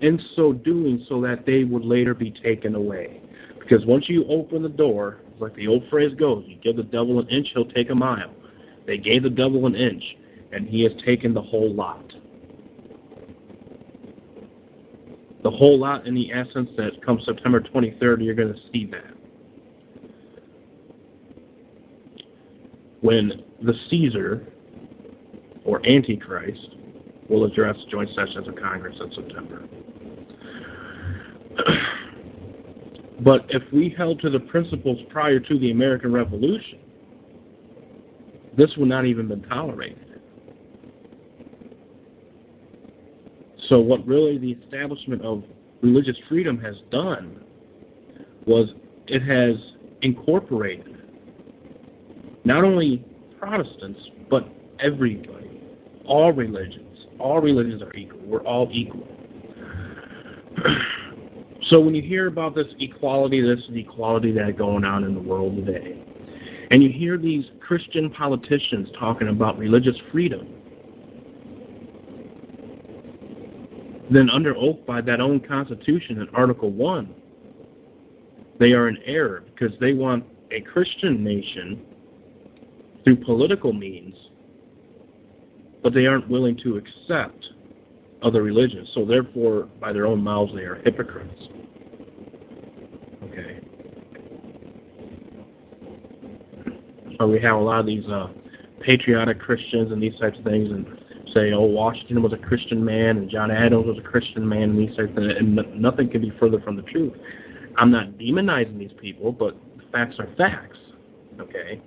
in 0.00 0.20
so 0.36 0.52
doing 0.52 1.04
so 1.08 1.20
that 1.20 1.44
they 1.44 1.64
would 1.64 1.84
later 1.84 2.14
be 2.14 2.30
taken 2.30 2.76
away. 2.76 3.20
Because 3.58 3.84
once 3.84 4.04
you 4.08 4.24
open 4.28 4.62
the 4.62 4.68
door, 4.68 5.18
like 5.40 5.54
the 5.56 5.66
old 5.66 5.82
phrase 5.90 6.14
goes, 6.18 6.44
you 6.46 6.56
give 6.62 6.76
the 6.76 6.82
devil 6.84 7.18
an 7.18 7.28
inch, 7.28 7.48
he'll 7.52 7.64
take 7.66 7.90
a 7.90 7.94
mile. 7.94 8.32
They 8.86 8.96
gave 8.96 9.22
the 9.24 9.30
devil 9.30 9.66
an 9.66 9.74
inch, 9.74 10.02
and 10.52 10.68
he 10.68 10.82
has 10.82 10.92
taken 11.04 11.34
the 11.34 11.42
whole 11.42 11.72
lot. 11.72 12.04
The 15.42 15.50
whole 15.50 15.78
lot 15.78 16.06
in 16.06 16.14
the 16.14 16.32
essence 16.32 16.70
that 16.76 17.04
comes 17.04 17.24
September 17.24 17.60
23rd, 17.60 18.24
you're 18.24 18.34
going 18.34 18.52
to 18.52 18.60
see 18.72 18.86
that. 18.86 19.12
When 23.00 23.32
the 23.60 23.74
Caesar, 23.90 24.46
or 25.64 25.84
Antichrist, 25.84 26.76
will 27.28 27.44
address 27.44 27.76
joint 27.90 28.10
sessions 28.10 28.46
of 28.46 28.54
Congress 28.54 28.94
in 29.00 29.12
September. 29.14 29.62
but 33.24 33.44
if 33.48 33.62
we 33.72 33.92
held 33.96 34.20
to 34.20 34.30
the 34.30 34.38
principles 34.38 34.98
prior 35.10 35.40
to 35.40 35.58
the 35.58 35.72
American 35.72 36.12
Revolution, 36.12 36.78
this 38.56 38.70
would 38.76 38.88
not 38.88 39.06
even 39.06 39.26
been 39.26 39.42
tolerated. 39.42 40.11
So 43.68 43.78
what 43.78 44.06
really 44.06 44.38
the 44.38 44.52
establishment 44.52 45.22
of 45.22 45.44
religious 45.82 46.16
freedom 46.28 46.58
has 46.60 46.74
done 46.90 47.42
was 48.46 48.68
it 49.06 49.22
has 49.22 49.56
incorporated 50.02 50.96
not 52.44 52.64
only 52.64 53.04
Protestants, 53.38 54.00
but 54.30 54.48
everybody, 54.80 55.60
all 56.06 56.32
religions. 56.32 57.06
All 57.18 57.40
religions 57.40 57.82
are 57.82 57.94
equal. 57.94 58.20
We're 58.24 58.42
all 58.42 58.68
equal. 58.72 59.06
so 61.70 61.80
when 61.80 61.94
you 61.94 62.02
hear 62.02 62.26
about 62.26 62.54
this 62.54 62.66
equality, 62.78 63.40
this 63.40 63.60
and 63.68 63.76
equality 63.76 64.32
that 64.32 64.56
going 64.56 64.84
on 64.84 65.04
in 65.04 65.14
the 65.14 65.20
world 65.20 65.56
today, 65.56 66.02
and 66.70 66.82
you 66.82 66.90
hear 66.90 67.18
these 67.18 67.44
Christian 67.60 68.10
politicians 68.10 68.88
talking 68.98 69.28
about 69.28 69.58
religious 69.58 69.96
freedom, 70.10 70.48
then 74.14 74.30
under 74.30 74.56
oath 74.56 74.84
by 74.86 75.00
that 75.02 75.20
own 75.20 75.40
Constitution 75.40 76.20
in 76.20 76.28
Article 76.34 76.70
1, 76.70 77.14
they 78.58 78.72
are 78.72 78.88
in 78.88 78.98
error 79.04 79.44
because 79.46 79.76
they 79.80 79.92
want 79.92 80.24
a 80.50 80.60
Christian 80.60 81.22
nation 81.24 81.80
through 83.04 83.16
political 83.16 83.72
means, 83.72 84.14
but 85.82 85.94
they 85.94 86.06
aren't 86.06 86.28
willing 86.28 86.56
to 86.62 86.76
accept 86.76 87.44
other 88.22 88.42
religions. 88.42 88.88
So 88.94 89.04
therefore, 89.04 89.68
by 89.80 89.92
their 89.92 90.06
own 90.06 90.22
mouths, 90.22 90.52
they 90.54 90.62
are 90.62 90.76
hypocrites. 90.84 91.42
Okay. 93.24 93.60
So 97.18 97.26
we 97.26 97.40
have 97.40 97.56
a 97.56 97.60
lot 97.60 97.80
of 97.80 97.86
these 97.86 98.06
uh, 98.06 98.28
patriotic 98.80 99.40
Christians 99.40 99.92
and 99.92 100.02
these 100.02 100.18
types 100.20 100.38
of 100.38 100.44
things, 100.44 100.70
and 100.70 100.86
say, 101.34 101.52
oh, 101.52 101.62
Washington 101.62 102.22
was 102.22 102.32
a 102.32 102.36
Christian 102.36 102.84
man 102.84 103.18
and 103.18 103.30
John 103.30 103.50
Adams 103.50 103.86
was 103.86 103.98
a 103.98 104.02
Christian 104.02 104.48
man 104.48 104.70
and 104.70 104.78
these 104.78 104.96
types 104.96 105.10
of 105.10 105.16
things, 105.16 105.32
and 105.38 105.80
nothing 105.80 106.10
can 106.10 106.20
be 106.20 106.32
further 106.38 106.60
from 106.60 106.76
the 106.76 106.82
truth. 106.82 107.12
I'm 107.76 107.90
not 107.90 108.18
demonizing 108.18 108.78
these 108.78 108.92
people, 109.00 109.32
but 109.32 109.56
facts 109.90 110.16
are 110.18 110.28
facts. 110.36 110.78
Okay. 111.40 111.80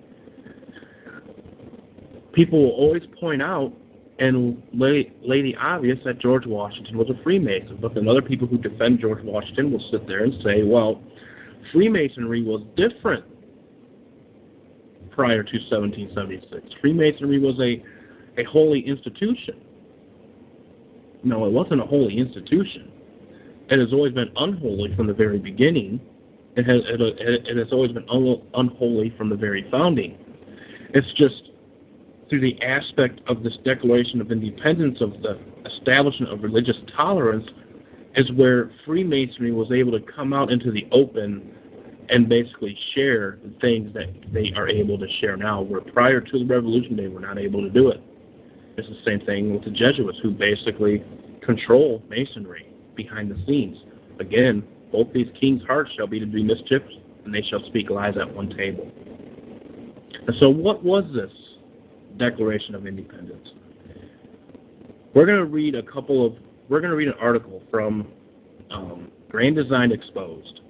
People 2.33 2.63
will 2.63 2.71
always 2.71 3.03
point 3.19 3.41
out 3.41 3.73
and 4.19 4.61
lay, 4.73 5.11
lay 5.21 5.41
the 5.41 5.55
obvious 5.55 5.97
that 6.05 6.19
George 6.19 6.45
Washington 6.45 6.97
was 6.97 7.09
a 7.09 7.21
Freemason, 7.23 7.77
but 7.81 7.93
then 7.93 8.07
other 8.07 8.21
people 8.21 8.47
who 8.47 8.57
defend 8.57 8.99
George 8.99 9.23
Washington 9.23 9.71
will 9.71 9.83
sit 9.91 10.07
there 10.07 10.23
and 10.23 10.33
say, 10.43 10.63
well, 10.63 11.01
Freemasonry 11.73 12.43
was 12.43 12.61
different 12.77 13.25
prior 15.11 15.43
to 15.43 15.57
1776. 15.69 16.75
Freemasonry 16.81 17.39
was 17.39 17.55
a 17.59 17.83
a 18.37 18.43
holy 18.43 18.81
institution. 18.81 19.61
No, 21.23 21.45
it 21.45 21.51
wasn't 21.51 21.81
a 21.81 21.85
holy 21.85 22.17
institution. 22.17 22.91
It 23.69 23.79
has 23.79 23.91
always 23.91 24.13
been 24.13 24.31
unholy 24.35 24.95
from 24.95 25.07
the 25.07 25.13
very 25.13 25.39
beginning. 25.39 25.99
It 26.55 26.65
has 26.65 26.81
it, 26.85 27.01
it 27.47 27.57
has 27.57 27.71
always 27.71 27.91
been 27.91 28.07
un, 28.09 28.41
unholy 28.53 29.13
from 29.17 29.29
the 29.29 29.35
very 29.35 29.67
founding. 29.71 30.17
It's 30.93 31.11
just 31.17 31.49
through 32.29 32.41
the 32.41 32.61
aspect 32.61 33.21
of 33.27 33.43
this 33.43 33.53
Declaration 33.65 34.21
of 34.21 34.31
Independence 34.31 34.99
of 35.01 35.11
the 35.21 35.39
establishment 35.65 36.31
of 36.31 36.43
religious 36.43 36.77
tolerance 36.95 37.45
is 38.15 38.31
where 38.33 38.71
Freemasonry 38.85 39.51
was 39.51 39.71
able 39.71 39.91
to 39.91 40.05
come 40.11 40.31
out 40.31 40.51
into 40.51 40.71
the 40.71 40.87
open 40.91 41.51
and 42.09 42.29
basically 42.29 42.77
share 42.93 43.39
the 43.43 43.53
things 43.59 43.93
that 43.93 44.07
they 44.31 44.51
are 44.55 44.69
able 44.69 44.97
to 44.97 45.07
share 45.19 45.35
now, 45.35 45.61
where 45.61 45.81
prior 45.81 46.21
to 46.21 46.39
the 46.39 46.45
revolution 46.45 46.95
they 46.95 47.07
were 47.07 47.19
not 47.19 47.37
able 47.37 47.61
to 47.61 47.69
do 47.69 47.89
it. 47.89 48.01
It's 48.77 48.87
the 48.87 48.97
same 49.05 49.25
thing 49.25 49.53
with 49.53 49.63
the 49.63 49.71
Jesuits, 49.71 50.17
who 50.21 50.31
basically 50.31 51.03
control 51.43 52.03
Masonry 52.09 52.67
behind 52.95 53.31
the 53.31 53.37
scenes. 53.45 53.77
Again, 54.19 54.63
both 54.91 55.07
these 55.13 55.27
kings' 55.39 55.61
hearts 55.65 55.91
shall 55.95 56.07
be 56.07 56.19
to 56.19 56.25
do 56.25 56.43
mischief, 56.43 56.81
and 57.23 57.33
they 57.33 57.41
shall 57.49 57.63
speak 57.67 57.89
lies 57.89 58.15
at 58.19 58.33
one 58.33 58.49
table. 58.55 58.89
And 60.27 60.35
so, 60.39 60.49
what 60.49 60.83
was 60.83 61.03
this 61.13 61.31
Declaration 62.17 62.75
of 62.75 62.87
Independence? 62.87 63.47
We're 65.13 65.25
going 65.25 65.39
to 65.39 65.45
read 65.45 65.75
a 65.75 65.83
couple 65.83 66.25
of. 66.25 66.33
We're 66.67 66.79
going 66.79 66.91
to 66.91 66.97
read 66.97 67.07
an 67.07 67.15
article 67.19 67.61
from 67.69 68.07
um, 68.71 69.11
Grand 69.29 69.55
Design 69.55 69.91
Exposed. 69.91 70.61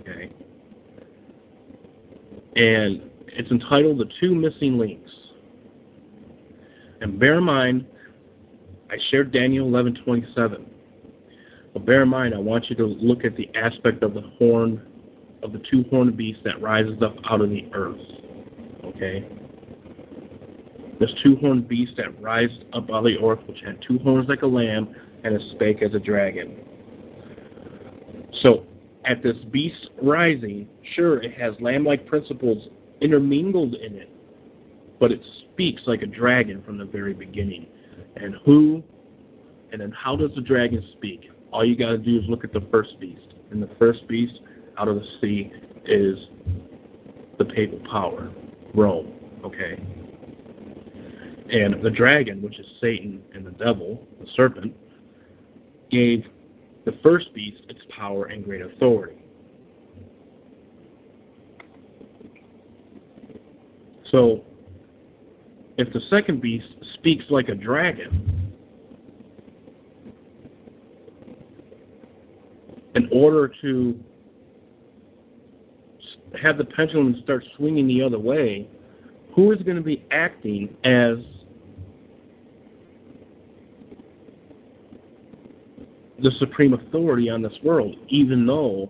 Okay. 0.00 0.32
And 2.56 3.10
it's 3.28 3.50
entitled 3.50 3.98
The 3.98 4.10
Two 4.20 4.34
Missing 4.34 4.78
Links. 4.78 5.03
And 7.04 7.18
bear 7.18 7.36
in 7.36 7.44
mind, 7.44 7.84
I 8.90 8.96
shared 9.10 9.30
Daniel 9.30 9.68
11:27. 9.68 10.64
But 11.74 11.84
bear 11.84 12.02
in 12.02 12.08
mind, 12.08 12.34
I 12.34 12.38
want 12.38 12.70
you 12.70 12.76
to 12.76 12.86
look 12.86 13.26
at 13.26 13.36
the 13.36 13.46
aspect 13.54 14.02
of 14.02 14.14
the 14.14 14.22
horn, 14.22 14.80
of 15.42 15.52
the 15.52 15.58
two 15.70 15.84
horned 15.90 16.16
beast 16.16 16.38
that 16.44 16.62
rises 16.62 17.02
up 17.02 17.14
out 17.28 17.42
of 17.42 17.50
the 17.50 17.66
earth. 17.74 18.00
Okay? 18.84 19.22
This 20.98 21.10
two 21.22 21.36
horned 21.36 21.68
beast 21.68 21.92
that 21.98 22.18
rises 22.22 22.56
up 22.72 22.88
out 22.90 23.00
of 23.00 23.04
the 23.04 23.18
earth, 23.18 23.40
which 23.46 23.60
had 23.60 23.82
two 23.82 23.98
horns 23.98 24.26
like 24.26 24.40
a 24.40 24.46
lamb 24.46 24.88
and 25.24 25.36
a 25.36 25.50
spake 25.50 25.82
as 25.82 25.92
a 25.92 25.98
dragon. 25.98 26.56
So, 28.40 28.64
at 29.04 29.22
this 29.22 29.36
beast 29.50 29.90
rising, 30.00 30.66
sure, 30.94 31.22
it 31.22 31.34
has 31.34 31.52
lamb 31.60 31.84
like 31.84 32.06
principles 32.06 32.66
intermingled 33.02 33.74
in 33.74 33.94
it, 33.96 34.08
but 35.00 35.12
it 35.12 35.20
speaks 35.52 35.82
like 35.86 36.02
a 36.02 36.06
dragon 36.06 36.62
from 36.64 36.78
the 36.78 36.84
very 36.84 37.14
beginning. 37.14 37.66
And 38.16 38.36
who, 38.44 38.82
and 39.72 39.80
then 39.80 39.92
how 39.92 40.16
does 40.16 40.30
the 40.34 40.40
dragon 40.40 40.84
speak? 40.96 41.30
All 41.52 41.64
you 41.64 41.76
got 41.76 41.90
to 41.90 41.98
do 41.98 42.18
is 42.18 42.24
look 42.28 42.44
at 42.44 42.52
the 42.52 42.66
first 42.70 42.98
beast. 43.00 43.34
And 43.50 43.62
the 43.62 43.70
first 43.78 44.06
beast 44.08 44.34
out 44.78 44.88
of 44.88 44.96
the 44.96 45.06
sea 45.20 45.52
is 45.86 46.16
the 47.38 47.44
papal 47.44 47.80
power, 47.90 48.30
Rome. 48.74 49.12
Okay? 49.44 49.82
And 51.52 51.82
the 51.84 51.90
dragon, 51.90 52.40
which 52.42 52.58
is 52.58 52.66
Satan 52.80 53.22
and 53.34 53.46
the 53.46 53.50
devil, 53.52 54.06
the 54.20 54.26
serpent, 54.34 54.74
gave 55.90 56.24
the 56.84 56.98
first 57.02 57.32
beast 57.34 57.62
its 57.68 57.80
power 57.96 58.26
and 58.26 58.44
great 58.44 58.62
authority. 58.62 59.16
So, 64.10 64.44
if 65.76 65.92
the 65.92 66.00
second 66.10 66.40
beast 66.40 66.66
speaks 66.94 67.24
like 67.30 67.48
a 67.48 67.54
dragon, 67.54 68.52
in 72.94 73.08
order 73.12 73.52
to 73.60 73.98
have 76.40 76.58
the 76.58 76.64
pendulum 76.64 77.20
start 77.22 77.44
swinging 77.56 77.86
the 77.86 78.02
other 78.02 78.18
way, 78.18 78.68
who 79.34 79.52
is 79.52 79.60
going 79.62 79.76
to 79.76 79.82
be 79.82 80.04
acting 80.10 80.68
as 80.84 81.16
the 86.22 86.30
supreme 86.38 86.74
authority 86.74 87.28
on 87.28 87.42
this 87.42 87.52
world, 87.62 87.96
even 88.08 88.46
though 88.46 88.88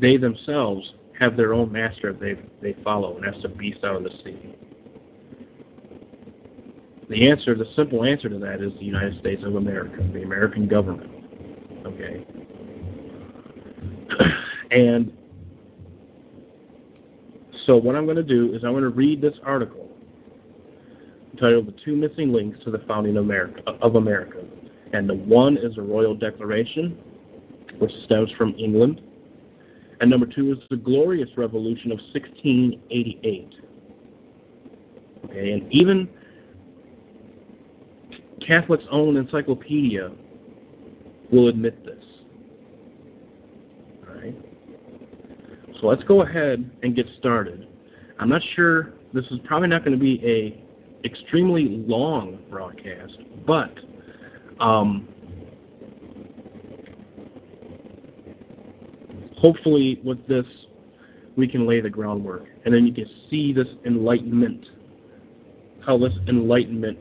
they 0.00 0.16
themselves 0.16 0.92
have 1.18 1.36
their 1.36 1.54
own 1.54 1.70
master 1.70 2.12
they 2.12 2.34
they 2.60 2.76
follow, 2.82 3.16
and 3.16 3.24
that's 3.24 3.42
the 3.42 3.48
beast 3.48 3.78
out 3.84 3.96
of 3.96 4.04
the 4.04 4.10
sea. 4.24 4.54
The 7.12 7.28
answer, 7.28 7.54
the 7.54 7.66
simple 7.76 8.04
answer 8.04 8.30
to 8.30 8.38
that 8.38 8.62
is 8.62 8.72
the 8.78 8.86
United 8.86 9.20
States 9.20 9.42
of 9.44 9.56
America, 9.56 9.96
the 10.14 10.22
American 10.22 10.66
government. 10.66 11.10
Okay. 11.84 12.26
and 14.70 15.12
so 17.66 17.76
what 17.76 17.96
I'm 17.96 18.06
going 18.06 18.16
to 18.16 18.22
do 18.22 18.54
is 18.54 18.64
I'm 18.64 18.72
going 18.72 18.82
to 18.82 18.88
read 18.88 19.20
this 19.20 19.34
article 19.44 19.90
entitled 21.34 21.66
"The 21.66 21.74
Two 21.84 21.96
Missing 21.96 22.32
Links 22.32 22.58
to 22.64 22.70
the 22.70 22.78
Founding 22.88 23.18
America." 23.18 23.60
Of 23.82 23.96
America 23.96 24.38
and 24.94 25.06
the 25.06 25.14
one 25.14 25.58
is 25.58 25.74
the 25.76 25.82
royal 25.82 26.14
declaration, 26.14 26.96
which 27.78 27.92
stems 28.06 28.30
from 28.38 28.54
England. 28.58 29.02
And 30.00 30.08
number 30.08 30.26
two 30.26 30.50
is 30.52 30.58
the 30.70 30.76
Glorious 30.76 31.28
Revolution 31.36 31.92
of 31.92 31.98
1688. 32.14 33.54
Okay, 35.26 35.52
and 35.52 35.70
even 35.72 36.08
Catholic's 38.48 38.86
own 38.90 39.16
encyclopedia 39.16 40.10
will 41.30 41.48
admit 41.48 41.84
this. 41.84 42.04
All 44.08 44.14
right. 44.14 44.34
So 45.80 45.86
let's 45.86 46.02
go 46.04 46.22
ahead 46.22 46.70
and 46.82 46.94
get 46.94 47.06
started. 47.18 47.68
I'm 48.18 48.28
not 48.28 48.42
sure 48.54 48.92
this 49.12 49.24
is 49.30 49.38
probably 49.44 49.68
not 49.68 49.84
going 49.84 49.98
to 49.98 50.02
be 50.02 50.20
a 50.24 50.62
extremely 51.06 51.84
long 51.88 52.38
broadcast, 52.50 53.14
but 53.46 53.74
um, 54.60 55.08
hopefully, 59.38 60.00
with 60.04 60.24
this, 60.28 60.46
we 61.36 61.48
can 61.48 61.66
lay 61.66 61.80
the 61.80 61.90
groundwork, 61.90 62.44
and 62.64 62.72
then 62.72 62.86
you 62.86 62.92
can 62.94 63.06
see 63.28 63.52
this 63.52 63.66
enlightenment, 63.84 64.64
how 65.84 65.98
this 65.98 66.12
enlightenment 66.28 66.98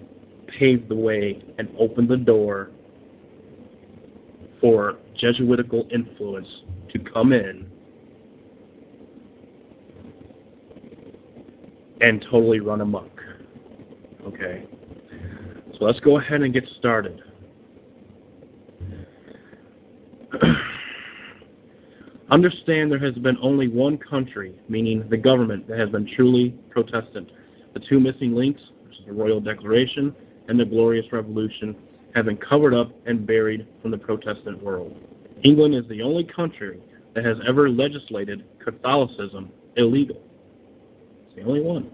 paved 0.57 0.89
the 0.89 0.95
way 0.95 1.43
and 1.57 1.69
opened 1.79 2.09
the 2.09 2.17
door 2.17 2.71
for 4.59 4.97
Jesuitical 5.19 5.87
influence 5.91 6.47
to 6.93 6.99
come 6.99 7.33
in 7.33 7.69
and 12.01 12.25
totally 12.29 12.59
run 12.59 12.81
amok. 12.81 13.09
Okay. 14.25 14.65
So 15.77 15.85
let's 15.85 15.99
go 15.99 16.19
ahead 16.19 16.41
and 16.41 16.53
get 16.53 16.63
started. 16.79 17.21
Understand 22.31 22.91
there 22.91 22.99
has 22.99 23.15
been 23.15 23.37
only 23.41 23.67
one 23.67 23.97
country, 23.97 24.55
meaning 24.69 25.05
the 25.09 25.17
government, 25.17 25.67
that 25.67 25.77
has 25.77 25.89
been 25.89 26.09
truly 26.15 26.55
Protestant. 26.69 27.29
The 27.73 27.81
two 27.89 27.99
missing 27.99 28.33
links, 28.33 28.61
which 28.83 28.99
is 28.99 29.05
the 29.05 29.13
Royal 29.13 29.39
Declaration 29.39 30.15
and 30.51 30.59
the 30.59 30.65
Glorious 30.65 31.05
Revolution, 31.13 31.73
have 32.13 32.25
been 32.25 32.35
covered 32.35 32.73
up 32.73 32.91
and 33.05 33.25
buried 33.25 33.65
from 33.81 33.89
the 33.89 33.97
Protestant 33.97 34.61
world. 34.61 34.93
England 35.45 35.73
is 35.73 35.87
the 35.87 36.01
only 36.01 36.25
country 36.25 36.77
that 37.15 37.23
has 37.23 37.37
ever 37.47 37.69
legislated 37.69 38.43
Catholicism 38.61 39.49
illegal. 39.77 40.21
It's 41.25 41.37
the 41.37 41.43
only 41.43 41.61
one. 41.61 41.89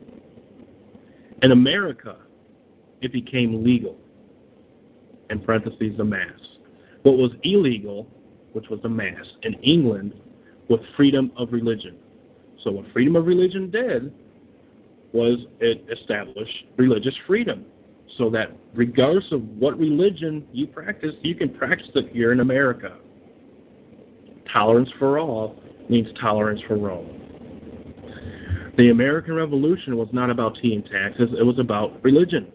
In 1.43 1.51
America, 1.51 2.17
it 3.03 3.13
became 3.13 3.63
legal. 3.63 3.95
In 5.29 5.39
parentheses, 5.39 5.95
the 5.95 6.03
Mass. 6.03 6.39
What 7.03 7.15
was 7.15 7.29
illegal, 7.43 8.07
which 8.53 8.69
was 8.71 8.79
the 8.81 8.89
Mass, 8.89 9.25
in 9.43 9.53
England 9.61 10.15
was 10.67 10.79
freedom 10.95 11.31
of 11.37 11.53
religion. 11.53 11.95
So 12.63 12.71
what 12.71 12.85
freedom 12.91 13.15
of 13.17 13.27
religion 13.27 13.69
did 13.69 14.11
was 15.13 15.37
it 15.59 15.85
established 15.95 16.65
religious 16.75 17.13
freedom. 17.27 17.63
So 18.17 18.29
that 18.31 18.57
regardless 18.73 19.25
of 19.31 19.43
what 19.43 19.77
religion 19.77 20.45
you 20.51 20.67
practice, 20.67 21.13
you 21.21 21.35
can 21.35 21.49
practice 21.49 21.89
it 21.95 22.09
here 22.11 22.31
in 22.31 22.39
America. 22.39 22.97
Tolerance 24.51 24.89
for 24.97 25.19
all 25.19 25.61
means 25.89 26.07
tolerance 26.19 26.61
for 26.67 26.77
Rome. 26.77 27.17
The 28.77 28.89
American 28.89 29.33
Revolution 29.33 29.97
was 29.97 30.07
not 30.11 30.29
about 30.29 30.57
tea 30.61 30.73
and 30.73 30.85
taxes, 30.85 31.29
it 31.37 31.43
was 31.43 31.59
about 31.59 32.03
religion. 32.03 32.51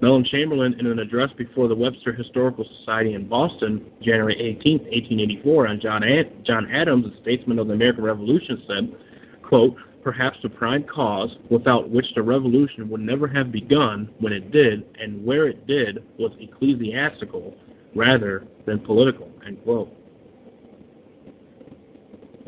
Mellen 0.00 0.24
Chamberlain, 0.24 0.74
in 0.80 0.86
an 0.86 0.98
address 0.98 1.28
before 1.36 1.68
the 1.68 1.74
Webster 1.74 2.12
Historical 2.12 2.66
Society 2.78 3.12
in 3.12 3.28
Boston, 3.28 3.84
January 4.00 4.34
18, 4.34 4.78
1884, 4.78 5.68
on 5.68 5.80
John, 5.80 6.02
Ad- 6.02 6.44
John 6.46 6.70
Adams, 6.72 7.04
a 7.06 7.20
statesman 7.20 7.58
of 7.58 7.66
the 7.66 7.74
American 7.74 8.04
Revolution, 8.04 8.62
said, 8.66 8.96
quote, 9.42 9.76
Perhaps 10.02 10.38
the 10.42 10.48
prime 10.48 10.84
cause 10.84 11.30
without 11.50 11.90
which 11.90 12.06
the 12.14 12.22
revolution 12.22 12.88
would 12.88 13.00
never 13.00 13.28
have 13.28 13.52
begun 13.52 14.08
when 14.18 14.32
it 14.32 14.50
did, 14.50 14.84
and 14.98 15.24
where 15.24 15.46
it 15.46 15.66
did, 15.66 16.02
was 16.18 16.32
ecclesiastical 16.40 17.54
rather 17.94 18.46
than 18.66 18.78
political. 18.80 19.30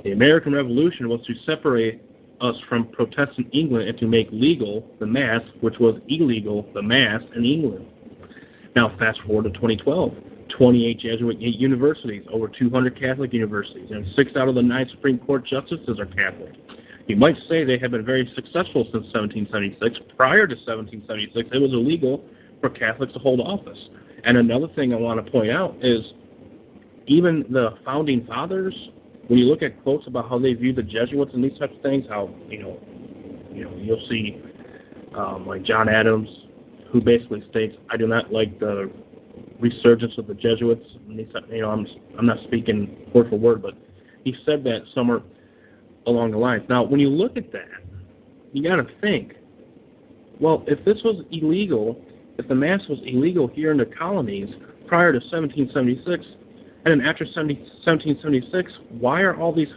The 0.05 0.13
American 0.13 0.53
Revolution 0.55 1.09
was 1.09 1.21
to 1.27 1.35
separate 1.47 2.03
us 2.41 2.57
from 2.69 2.89
Protestant 2.89 3.49
England 3.53 3.89
and 3.89 3.99
to 3.99 4.07
make 4.07 4.29
legal 4.33 4.85
the 4.99 5.07
Mass, 5.07 5.43
which 5.61 5.79
was 5.79 6.01
illegal 6.09 6.69
the 6.75 6.83
Mass 6.83 7.23
in 7.37 7.45
England. 7.45 7.87
Now, 8.75 8.97
fast 8.99 9.21
forward 9.27 9.45
to 9.45 9.51
2012. 9.51 10.13
28 10.59 11.01
Jesuit 11.01 11.41
universities, 11.41 12.25
over 12.31 12.47
200 12.47 12.99
Catholic 13.01 13.33
universities, 13.33 13.91
and 13.91 14.05
six 14.15 14.33
out 14.37 14.49
of 14.49 14.55
the 14.55 14.63
nine 14.63 14.87
Supreme 14.91 15.19
Court 15.19 15.47
justices 15.47 15.99
are 15.99 16.07
Catholic. 16.07 16.53
You 17.13 17.19
might 17.19 17.37
say 17.47 17.63
they 17.63 17.77
have 17.77 17.91
been 17.91 18.07
very 18.07 18.25
successful 18.35 18.85
since 18.85 19.05
1776. 19.13 20.15
Prior 20.17 20.47
to 20.47 20.55
1776, 20.55 21.51
it 21.53 21.59
was 21.59 21.71
illegal 21.75 22.25
for 22.63 22.71
Catholics 22.71 23.13
to 23.13 23.19
hold 23.19 23.39
office. 23.39 23.77
And 24.25 24.39
another 24.39 24.69
thing 24.75 24.95
I 24.95 24.97
want 24.97 25.23
to 25.23 25.31
point 25.31 25.51
out 25.51 25.77
is 25.83 26.01
even 27.07 27.45
the 27.51 27.77
founding 27.85 28.25
fathers 28.25 28.75
when 29.29 29.39
you 29.39 29.45
look 29.45 29.61
at 29.61 29.83
quotes 29.83 30.07
about 30.07 30.31
how 30.31 30.39
they 30.39 30.55
view 30.55 30.73
the 30.73 30.83
Jesuits 30.83 31.33
and 31.35 31.45
these 31.45 31.59
types 31.59 31.75
of 31.77 31.83
things, 31.83 32.07
how 32.09 32.31
you 32.49 32.63
know, 32.63 32.81
you 33.53 33.65
know, 33.65 33.77
you'll 33.77 34.07
see 34.09 34.41
um, 35.15 35.47
like 35.47 35.65
John 35.65 35.91
Adams, 35.91 36.31
who 36.91 37.03
basically 37.03 37.45
states, 37.51 37.77
"I 37.91 37.99
do 37.99 38.07
not 38.07 38.33
like 38.33 38.59
the 38.59 38.91
resurgence 39.61 40.15
of 40.17 40.29
the 40.29 40.35
Jesuits." 40.35 40.87
And 41.07 41.19
he 41.19 41.29
said, 41.31 41.43
you 41.51 41.61
know, 41.61 41.73
I'm 41.73 41.87
I'm 42.19 42.25
not 42.25 42.39
speaking 42.45 43.11
word 43.13 43.29
for 43.29 43.39
word, 43.39 43.61
but 43.61 43.75
he 44.25 44.35
said 44.47 44.65
that 44.65 44.85
somewhere 44.95 45.21
along 46.07 46.33
the 46.33 46.39
lines. 46.39 46.65
Now, 46.69 46.83
when 46.83 47.01
you 47.01 47.09
look 47.09 47.37
at 47.37 47.53
that, 47.53 47.69
you 48.53 48.63
got 48.63 48.77
to 48.77 48.87
think, 49.01 49.35
well, 50.41 50.65
if 50.67 50.85
this 50.85 50.99
was 51.05 51.25
illegal, 51.31 52.01
if 52.39 52.49
the 52.49 52.55
Mass 52.55 52.81
was 52.89 52.99
illegal 53.05 53.47
here 53.47 53.71
in 53.71 53.79
the 53.79 53.87
colonies 53.87 54.49
prior 54.87 55.13
to 55.13 55.19
1776, 55.19 56.25
and 56.85 57.01
then 57.01 57.07
after 57.07 57.25
70, 57.25 57.55
1776, 57.85 58.73
why 58.99 59.21
are 59.21 59.37
all 59.39 59.55
these 59.55 59.69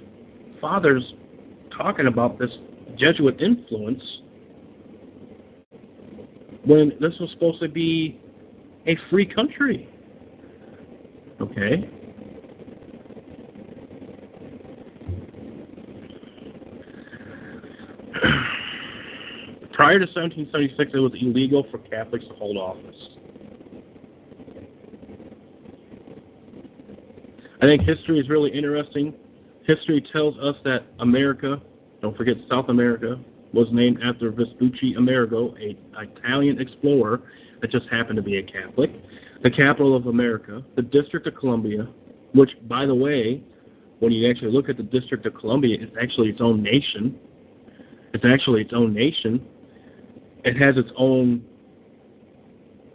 fathers 0.59 1.03
talking 1.77 2.07
about 2.07 2.39
this 2.39 2.49
Jesuit 2.97 3.39
influence 3.41 4.01
when 6.65 6.91
this 6.99 7.13
was 7.19 7.29
supposed 7.31 7.61
to 7.61 7.69
be 7.69 8.19
a 8.88 8.97
free 9.09 9.25
country? 9.25 9.88
Okay. 11.39 11.89
Prior 19.75 19.99
to 19.99 20.05
1776, 20.05 20.91
it 20.93 20.97
was 20.99 21.11
illegal 21.19 21.67
for 21.69 21.79
Catholics 21.79 22.23
to 22.29 22.33
hold 22.35 22.55
office. 22.55 22.95
I 27.61 27.65
think 27.65 27.81
history 27.81 28.19
is 28.19 28.29
really 28.29 28.51
interesting. 28.51 29.13
History 29.67 30.01
tells 30.13 30.38
us 30.38 30.55
that 30.63 30.85
America, 30.99 31.61
don't 32.01 32.15
forget 32.15 32.38
South 32.49 32.69
America, 32.69 33.19
was 33.53 33.67
named 33.73 33.99
after 34.01 34.31
Vespucci 34.31 34.93
Amerigo, 34.93 35.53
a 35.57 35.75
Italian 36.01 36.61
explorer 36.61 37.23
that 37.59 37.69
just 37.69 37.88
happened 37.89 38.15
to 38.15 38.23
be 38.23 38.38
a 38.38 38.43
Catholic. 38.43 38.91
The 39.43 39.51
capital 39.51 39.93
of 39.93 40.07
America, 40.07 40.63
the 40.77 40.83
District 40.83 41.27
of 41.27 41.35
Columbia, 41.35 41.85
which, 42.33 42.51
by 42.69 42.85
the 42.85 42.95
way, 42.95 43.43
when 43.99 44.13
you 44.13 44.29
actually 44.29 44.53
look 44.53 44.69
at 44.69 44.77
the 44.77 44.83
District 44.83 45.25
of 45.25 45.33
Columbia, 45.35 45.77
it's 45.81 45.95
actually 46.01 46.29
its 46.29 46.39
own 46.39 46.63
nation. 46.63 47.19
It's 48.13 48.23
actually 48.25 48.61
its 48.61 48.71
own 48.73 48.93
nation 48.93 49.45
it 50.45 50.55
has 50.58 50.77
its 50.77 50.89
own 50.95 51.43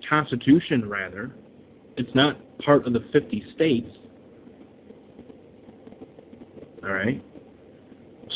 constitution, 0.09 0.89
rather. 0.89 1.33
It's 1.97 2.15
not 2.15 2.39
part 2.61 2.87
of 2.87 2.93
the 2.93 3.05
50 3.13 3.45
states. 3.55 3.91
All 6.83 6.93
right? 6.93 7.23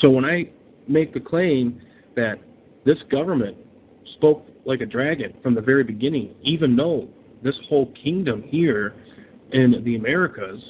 So 0.01 0.11
when 0.11 0.25
I 0.25 0.51
make 0.89 1.15
the 1.15 1.21
claim 1.21 1.81
that 2.17 2.35
this 2.85 2.99
government 3.11 3.57
spoke 4.17 4.47
like 4.67 4.81
a 4.81 4.87
dragon 4.87 5.33
from 5.43 5.55
the 5.55 5.61
very 5.61 5.85
beginning, 5.85 6.35
even 6.43 6.77
though 6.77 7.09
this 7.43 7.55
whole 7.69 7.93
kingdom 8.03 8.43
here 8.43 8.95
in 9.53 9.83
the 9.85 9.95
Americas, 9.95 10.61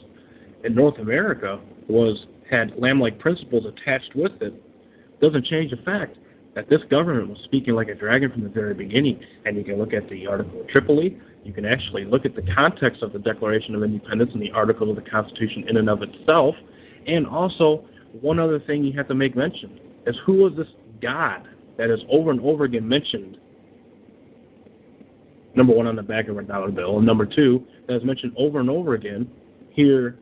in 0.65 0.75
North 0.75 0.99
America, 0.99 1.61
was 1.89 2.27
had 2.51 2.73
lamb-like 2.79 3.19
principles 3.19 3.65
attached 3.65 4.15
with 4.15 4.33
it, 4.43 4.53
doesn't 5.21 5.47
change 5.47 5.71
the 5.71 5.79
fact 5.79 6.19
that 6.55 6.69
this 6.69 6.81
government 6.89 7.29
was 7.29 7.39
speaking 7.45 7.75
like 7.75 7.89
a 7.89 7.95
dragon 7.95 8.31
from 8.31 8.43
the 8.43 8.49
very 8.49 8.75
beginning. 8.75 9.21
And 9.45 9.57
you 9.57 9.65
can 9.65 9.79
look 9.79 9.93
at 9.93 10.09
the 10.09 10.27
Article 10.27 10.61
of 10.61 10.69
Tripoli. 10.69 11.19
You 11.45 11.53
can 11.53 11.65
actually 11.65 12.05
look 12.05 12.25
at 12.25 12.35
the 12.35 12.43
context 12.55 13.03
of 13.03 13.13
the 13.13 13.19
Declaration 13.19 13.75
of 13.75 13.83
Independence 13.83 14.31
and 14.33 14.43
the 14.43 14.53
Article 14.53 14.89
of 14.89 14.97
the 14.97 15.11
Constitution 15.11 15.65
in 15.69 15.77
and 15.77 15.91
of 15.91 16.03
itself. 16.03 16.55
And 17.07 17.27
also, 17.27 17.85
one 18.21 18.39
other 18.39 18.61
thing 18.61 18.85
you 18.85 18.93
have 18.97 19.09
to 19.09 19.15
make 19.15 19.37
mention 19.37 19.81
is 20.07 20.15
who 20.25 20.45
was 20.45 20.53
this 20.57 20.69
God 21.03 21.49
that 21.77 21.91
is 21.91 22.01
over 22.11 22.31
and 22.31 22.41
over 22.41 22.65
again 22.65 22.89
mentioned? 22.89 23.39
Number 25.57 25.75
one 25.75 25.87
on 25.87 25.97
the 25.97 26.03
back 26.03 26.29
of 26.29 26.37
our 26.37 26.43
dollar 26.43 26.71
bill, 26.71 26.99
and 26.99 27.07
number 27.07 27.27
two, 27.27 27.65
that 27.87 27.97
is 27.97 28.05
mentioned 28.05 28.33
over 28.37 28.61
and 28.61 28.71
over 28.71 28.95
again 28.95 29.31
here 29.71 30.19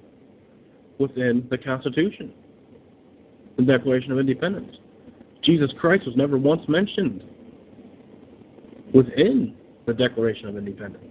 within 0.98 1.46
the 1.50 1.58
Constitution, 1.58 2.32
the 3.56 3.62
Declaration 3.62 4.12
of 4.12 4.18
Independence. 4.18 4.76
Jesus 5.42 5.70
Christ 5.78 6.06
was 6.06 6.16
never 6.16 6.38
once 6.38 6.62
mentioned 6.68 7.24
within 8.94 9.54
the 9.86 9.94
Declaration 9.94 10.48
of 10.48 10.56
Independence. 10.56 11.04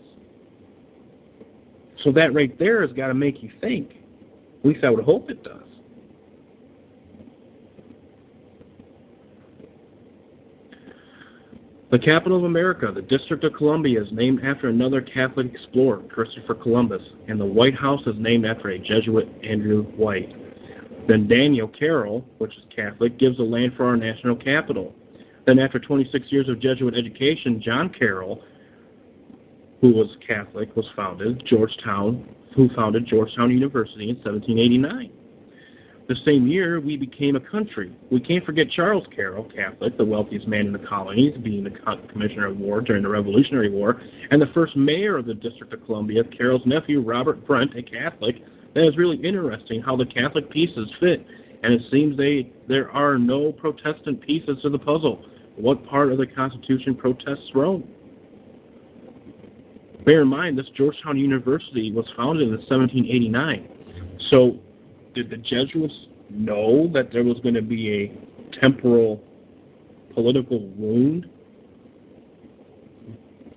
So 2.04 2.12
that 2.14 2.34
right 2.34 2.58
there 2.58 2.82
has 2.86 2.96
got 2.96 3.08
to 3.08 3.14
make 3.14 3.44
you 3.44 3.52
think. 3.60 3.92
At 4.60 4.66
least 4.66 4.84
I 4.84 4.90
would 4.90 5.04
hope 5.04 5.30
it 5.30 5.44
does. 5.44 5.62
The 11.92 12.00
capital 12.00 12.38
of 12.38 12.46
America, 12.46 12.90
the 12.94 13.02
District 13.02 13.44
of 13.44 13.54
Columbia, 13.54 14.02
is 14.02 14.08
named 14.14 14.46
after 14.46 14.70
another 14.70 15.02
Catholic 15.02 15.54
explorer, 15.54 16.02
Christopher 16.08 16.56
Columbus, 16.56 17.02
and 17.28 17.38
the 17.38 17.46
White 17.46 17.76
House 17.76 18.00
is 18.08 18.16
named 18.18 18.46
after 18.46 18.70
a 18.70 18.80
Jesuit, 18.80 19.28
Andrew 19.44 19.84
White. 19.98 20.34
Then 21.08 21.28
Daniel 21.28 21.68
Carroll, 21.68 22.26
which 22.38 22.56
is 22.58 22.64
Catholic, 22.76 23.18
gives 23.18 23.38
the 23.38 23.44
land 23.44 23.74
for 23.76 23.86
our 23.86 23.98
national 23.98 24.36
capital. 24.36 24.96
Then, 25.46 25.60
after 25.60 25.80
26 25.80 26.32
years 26.32 26.48
of 26.48 26.60
Jesuit 26.60 26.94
education, 26.96 27.62
John 27.64 27.90
Carroll, 27.90 28.44
who 29.82 29.92
was 29.92 30.08
Catholic, 30.26 30.76
was 30.76 30.86
founded 30.96 31.44
Georgetown, 31.46 32.28
who 32.56 32.70
founded 32.76 33.08
Georgetown 33.08 33.52
University 33.52 34.10
in 34.10 34.16
1789. 34.18 35.12
The 36.08 36.16
same 36.26 36.48
year, 36.48 36.80
we 36.80 36.98
became 36.98 37.36
a 37.36 37.40
country. 37.40 37.92
We 38.12 38.20
can't 38.20 38.46
forget 38.46 38.70
Charles 38.70 39.06
Carroll, 39.16 39.46
Catholic, 39.46 39.98
the 39.98 40.06
wealthiest 40.06 40.48
man 40.48 40.68
in 40.68 40.74
the 40.74 40.80
colonies, 40.80 41.36
being 41.42 41.64
the 41.64 41.72
Commissioner 42.12 42.48
of 42.48 42.58
War 42.58 42.82
during 42.82 43.04
the 43.04 43.10
Revolutionary 43.10 43.70
War, 43.70 44.02
and 44.30 44.42
the 44.42 44.52
first 44.54 44.76
mayor 44.76 45.18
of 45.18 45.26
the 45.26 45.34
District 45.34 45.74
of 45.74 45.86
Columbia, 45.86 46.24
Carroll's 46.26 46.66
nephew, 46.66 47.02
Robert 47.02 47.48
Brent, 47.48 47.76
a 47.78 47.82
Catholic, 47.82 48.44
that 48.74 48.88
is 48.88 48.98
really 48.98 49.18
interesting 49.18 49.82
how 49.82 49.96
the 49.96 50.06
Catholic 50.06 50.50
pieces 50.50 50.90
fit, 51.00 51.26
and 51.64 51.74
it 51.74 51.82
seems 51.92 52.18
they 52.18 52.52
there 52.68 52.90
are 52.92 53.18
no 53.18 53.52
Protestant 53.52 54.22
pieces 54.22 54.58
to 54.64 54.70
the 54.70 54.80
puzzle. 54.80 55.26
What 55.56 55.86
part 55.86 56.12
of 56.12 56.18
the 56.18 56.26
Constitution 56.26 56.96
protests 56.96 57.52
Rome? 57.54 57.88
Bear 60.06 60.22
in 60.22 60.30
mind, 60.30 60.58
this 60.58 60.66
Georgetown 60.76 61.18
University 61.18 61.92
was 61.92 62.06
founded 62.18 62.48
in 62.48 62.56
1789. 62.56 64.18
So, 64.30 64.58
did 65.14 65.30
the 65.30 65.38
Jesuits 65.38 65.94
know 66.30 66.90
that 66.94 67.12
there 67.12 67.24
was 67.24 67.38
going 67.42 67.54
to 67.56 67.62
be 67.62 67.94
a 67.94 68.60
temporal 68.60 69.22
political 70.14 70.60
wound 70.70 71.30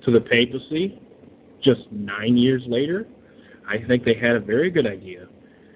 to 0.05 0.11
the 0.11 0.21
papacy 0.21 1.01
just 1.63 1.81
nine 1.91 2.37
years 2.37 2.63
later? 2.67 3.07
I 3.69 3.79
think 3.87 4.05
they 4.05 4.15
had 4.15 4.37
a 4.37 4.41
very 4.41 4.71
good 4.71 4.87
idea. 4.87 5.27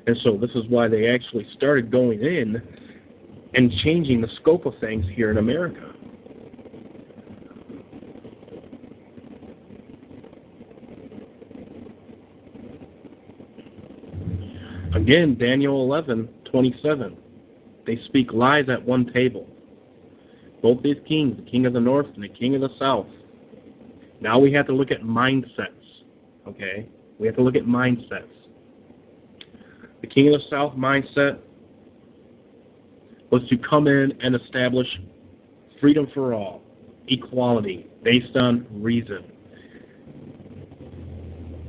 And 0.07 0.17
so 0.23 0.37
this 0.37 0.51
is 0.51 0.65
why 0.69 0.89
they 0.89 1.09
actually 1.09 1.47
started 1.57 1.91
going 1.91 2.21
in 2.21 2.63
and 3.55 3.73
changing 3.85 4.21
the 4.21 4.29
scope 4.41 4.67
of 4.67 4.75
things 4.81 5.05
here 5.15 5.31
in 5.31 5.39
America. 5.39 5.93
Again, 14.95 15.39
Daniel 15.39 15.83
11, 15.85 16.29
27. 16.51 17.17
They 17.87 17.99
speak 18.07 18.33
lies 18.33 18.69
at 18.69 18.83
one 18.83 19.11
table. 19.13 19.47
Both 20.63 20.83
these 20.83 20.97
kings, 21.07 21.37
the 21.37 21.51
king 21.51 21.67
of 21.67 21.73
the 21.73 21.81
north 21.81 22.07
and 22.15 22.23
the 22.23 22.29
king 22.29 22.55
of 22.55 22.61
the 22.61 22.71
south. 22.79 23.07
Now 24.21 24.39
we 24.39 24.53
have 24.53 24.67
to 24.67 24.73
look 24.73 24.91
at 24.91 25.03
mindsets. 25.03 25.69
Okay? 26.47 26.89
We 27.19 27.27
have 27.27 27.37
to 27.37 27.43
look 27.43 27.57
at 27.57 27.65
mindsets. 27.65 28.29
The 30.01 30.07
King 30.07 30.35
of 30.35 30.41
the 30.41 30.47
South 30.51 30.75
mindset 30.75 31.39
was 33.31 33.43
to 33.49 33.57
come 33.59 33.89
in 33.89 34.13
and 34.23 34.35
establish 34.35 34.87
freedom 35.81 36.09
for 36.15 36.33
all, 36.35 36.63
equality 37.09 37.87
based 38.03 38.37
on 38.37 38.67
reason, 38.71 39.25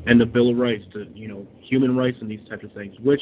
and 0.05 0.21
the 0.21 0.25
Bill 0.25 0.51
of 0.51 0.57
Rights, 0.57 0.85
to 0.93 1.07
you 1.13 1.27
know, 1.27 1.45
human 1.61 1.95
rights 1.97 2.17
and 2.21 2.29
these 2.29 2.47
types 2.49 2.63
of 2.63 2.71
things. 2.73 2.95
Which, 3.01 3.21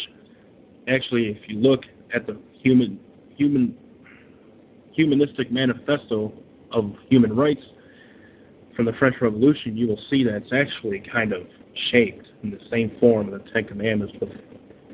actually, 0.87 1.29
if 1.29 1.49
you 1.49 1.57
look 1.57 1.81
at 2.13 2.27
the 2.27 2.37
human 2.61 2.99
human 3.35 3.75
humanistic 4.93 5.51
manifesto 5.51 6.33
of 6.71 6.93
human 7.09 7.35
rights 7.35 7.61
from 8.77 8.85
the 8.85 8.93
French 8.93 9.15
Revolution, 9.19 9.75
you 9.75 9.87
will 9.87 9.99
see 10.07 10.23
that 10.23 10.35
it's 10.35 10.53
actually 10.53 11.03
kind 11.11 11.33
of 11.33 11.41
shaped 11.91 12.27
in 12.43 12.51
the 12.51 12.59
same 12.69 12.95
form 12.99 13.33
of 13.33 13.43
the 13.43 13.49
Ten 13.49 13.65
Commandments 13.65 14.13
with 14.21 14.29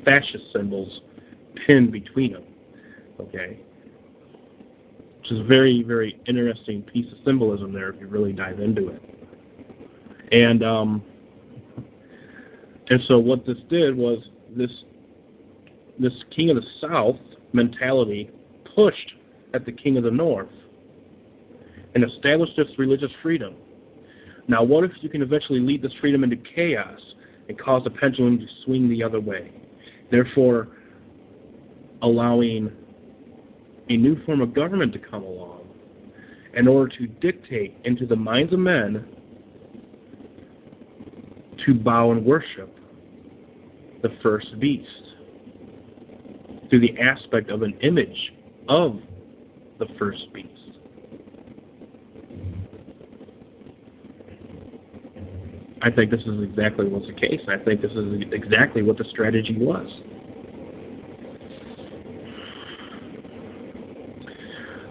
fascist 0.06 0.44
symbols 0.54 1.02
pinned 1.66 1.92
between 1.92 2.32
them. 2.32 2.44
Okay? 3.20 3.60
Which 5.20 5.30
is 5.30 5.40
a 5.40 5.44
very, 5.44 5.82
very 5.82 6.18
interesting 6.26 6.80
piece 6.80 7.12
of 7.12 7.18
symbolism 7.26 7.74
there 7.74 7.90
if 7.90 8.00
you 8.00 8.06
really 8.06 8.32
dive 8.32 8.58
into 8.58 8.88
it. 8.88 9.02
And 10.32 10.64
um, 10.64 11.02
and 12.88 13.00
so 13.06 13.18
what 13.18 13.46
this 13.46 13.58
did 13.68 13.94
was 13.94 14.18
this 14.56 14.70
this 15.98 16.12
king 16.34 16.48
of 16.48 16.56
the 16.56 16.64
south 16.80 17.16
mentality 17.52 18.30
pushed 18.74 19.12
at 19.52 19.66
the 19.66 19.72
king 19.72 19.98
of 19.98 20.04
the 20.04 20.10
north 20.10 20.48
and 21.94 22.02
established 22.02 22.54
this 22.56 22.66
religious 22.78 23.10
freedom 23.22 23.54
now, 24.46 24.62
what 24.62 24.84
if 24.84 24.90
you 25.00 25.08
can 25.08 25.22
eventually 25.22 25.60
lead 25.60 25.82
this 25.82 25.92
freedom 26.00 26.22
into 26.22 26.36
chaos 26.36 27.00
and 27.48 27.58
cause 27.58 27.82
the 27.84 27.90
pendulum 27.90 28.38
to 28.38 28.46
swing 28.64 28.88
the 28.88 29.02
other 29.02 29.20
way? 29.20 29.50
Therefore, 30.10 30.68
allowing 32.02 32.70
a 33.88 33.96
new 33.96 34.22
form 34.24 34.40
of 34.40 34.54
government 34.54 34.92
to 34.92 34.98
come 34.98 35.22
along 35.22 35.62
in 36.54 36.68
order 36.68 36.94
to 36.98 37.06
dictate 37.06 37.74
into 37.84 38.06
the 38.06 38.16
minds 38.16 38.52
of 38.52 38.58
men 38.58 39.06
to 41.64 41.74
bow 41.74 42.12
and 42.12 42.24
worship 42.24 42.74
the 44.02 44.10
first 44.22 44.58
beast 44.60 44.88
through 46.68 46.80
the 46.80 46.98
aspect 47.00 47.50
of 47.50 47.62
an 47.62 47.72
image 47.80 48.32
of 48.68 49.00
the 49.78 49.86
first 49.98 50.32
beast. 50.34 50.48
I 55.84 55.90
think 55.90 56.10
this 56.10 56.22
is 56.22 56.42
exactly 56.42 56.88
what's 56.88 57.06
the 57.06 57.12
case. 57.12 57.42
I 57.46 57.58
think 57.58 57.82
this 57.82 57.92
is 57.92 58.22
exactly 58.32 58.80
what 58.80 58.96
the 58.96 59.04
strategy 59.10 59.54
was. 59.58 59.86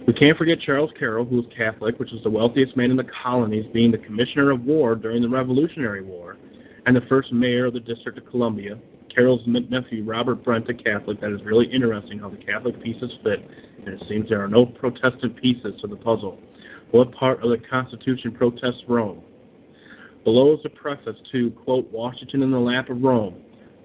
We 0.06 0.13
can't 0.13 0.38
forget 0.38 0.60
Charles 0.60 0.91
Carroll, 0.99 1.25
who 1.25 1.38
was 1.38 1.45
Catholic, 1.58 1.97
which 1.97 2.12
was 2.12 2.21
the 2.21 2.29
wealthiest 2.29 2.77
man 2.77 2.91
in 2.91 2.97
the 2.97 3.08
colonies, 3.23 3.65
being 3.73 3.89
the 3.89 3.97
Commissioner 3.97 4.51
of 4.51 4.65
War 4.65 4.93
during 4.93 5.23
the 5.23 5.29
Revolutionary 5.29 6.03
War, 6.03 6.38
and 6.86 6.95
the 6.95 7.01
first 7.10 7.34
mayor 7.34 7.65
of 7.65 7.73
the 7.73 7.79
District 7.79 8.15
of 8.19 8.27
Columbia. 8.27 8.77
Carroll's 9.15 9.41
nephew, 9.47 10.03
Robert 10.03 10.43
Brent, 10.43 10.69
a 10.69 10.75
Catholic. 10.75 11.19
That 11.21 11.34
is 11.34 11.41
really 11.43 11.65
interesting 11.73 12.19
how 12.19 12.29
the 12.29 12.38
Catholic 12.38 12.79
pieces 12.84 13.12
fit, 13.23 13.39
and 13.79 13.88
it 13.88 14.03
seems 14.08 14.29
there 14.29 14.43
are 14.43 14.47
no 14.47 14.67
Protestant 14.67 15.41
pieces 15.41 15.73
to 15.82 15.88
the 15.88 15.95
puzzle. 15.95 16.38
What 16.91 17.12
part 17.13 17.43
of 17.43 17.49
the 17.49 17.58
Constitution 17.58 18.32
protests 18.32 18.84
Rome? 18.88 19.23
Below 20.23 20.53
is 20.53 20.59
a 20.65 20.69
preface 20.69 21.17
to, 21.31 21.51
quote, 21.51 21.91
Washington 21.91 22.43
in 22.43 22.51
the 22.51 22.59
Lap 22.59 22.89
of 22.89 23.01
Rome 23.01 23.36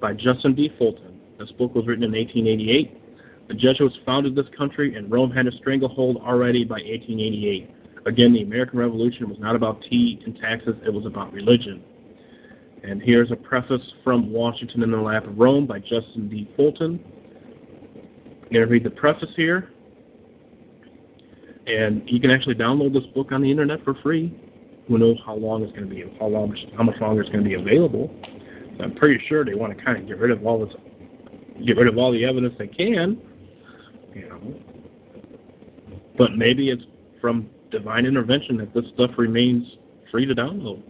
by 0.01 0.12
Justin 0.12 0.55
D. 0.55 0.72
Fulton. 0.79 1.20
This 1.38 1.51
book 1.53 1.74
was 1.74 1.87
written 1.87 2.05
in 2.05 2.12
1888. 2.12 3.48
The 3.48 3.55
Jesuits 3.55 3.96
founded 4.05 4.37
this 4.37 4.46
country, 4.57 4.94
and 4.94 5.11
Rome 5.11 5.31
had 5.31 5.46
a 5.46 5.53
stranglehold 5.53 6.18
already 6.18 6.64
by 6.64 6.77
1888. 6.77 7.70
Again, 8.07 8.33
the 8.33 8.42
American 8.42 8.79
Revolution 8.79 9.29
was 9.29 9.38
not 9.38 9.57
about 9.57 9.83
tea 9.83 10.20
and 10.24 10.37
taxes, 10.38 10.74
it 10.87 10.92
was 10.92 11.07
about 11.07 11.33
religion. 11.33 11.83
And 12.85 13.03
here's 13.03 13.33
a 13.33 13.37
preface 13.37 13.83
from 14.05 14.31
Washington 14.31 14.83
in 14.83 14.90
the 14.90 14.98
Lap 14.98 15.27
of 15.27 15.37
Rome 15.37 15.66
by 15.66 15.81
Justin 15.81 16.29
D. 16.29 16.48
Fulton. 16.57 17.01
I'm 17.94 18.53
going 18.53 18.66
to 18.66 18.66
read 18.66 18.85
the 18.85 18.90
preface 18.90 19.31
here. 19.37 19.70
And 21.66 22.03
you 22.09 22.20
can 22.20 22.31
actually 22.31 22.55
download 22.55 22.92
this 22.92 23.05
book 23.14 23.33
on 23.33 23.42
the 23.42 23.51
internet 23.51 23.85
for 23.85 23.94
free. 24.03 24.35
Who 24.88 24.98
knows 24.98 25.18
how 25.24 25.35
long 25.35 25.62
it's 25.62 25.72
going 25.72 25.88
to 25.88 25.94
be, 25.94 26.05
how 26.18 26.27
long, 26.27 26.57
how 26.77 26.83
much 26.83 26.96
longer 27.01 27.20
it's 27.22 27.31
going 27.31 27.44
to 27.44 27.48
be 27.48 27.55
available. 27.55 28.11
So 28.77 28.85
I'm 28.85 28.94
pretty 28.94 29.22
sure 29.29 29.44
they 29.44 29.55
want 29.55 29.77
to 29.77 29.85
kind 29.85 29.98
of 29.98 30.07
get 30.07 30.18
rid 30.18 30.31
of 30.31 30.46
all 30.46 30.64
this, 30.64 30.74
get 31.66 31.77
rid 31.77 31.88
of 31.88 31.98
all 31.98 32.11
the 32.11 32.24
evidence 32.24 32.55
they 32.59 32.68
can 32.68 33.20
you 34.18 34.29
know. 34.29 34.55
But 36.16 36.37
maybe 36.37 36.70
it's 36.70 36.83
from 37.20 37.48
divine 37.70 38.07
intervention 38.07 38.57
that 38.59 38.74
this 38.74 38.85
stuff 38.94 39.11
remains 39.16 39.66
free 40.11 40.27
to 40.27 40.35
download. 40.35 40.83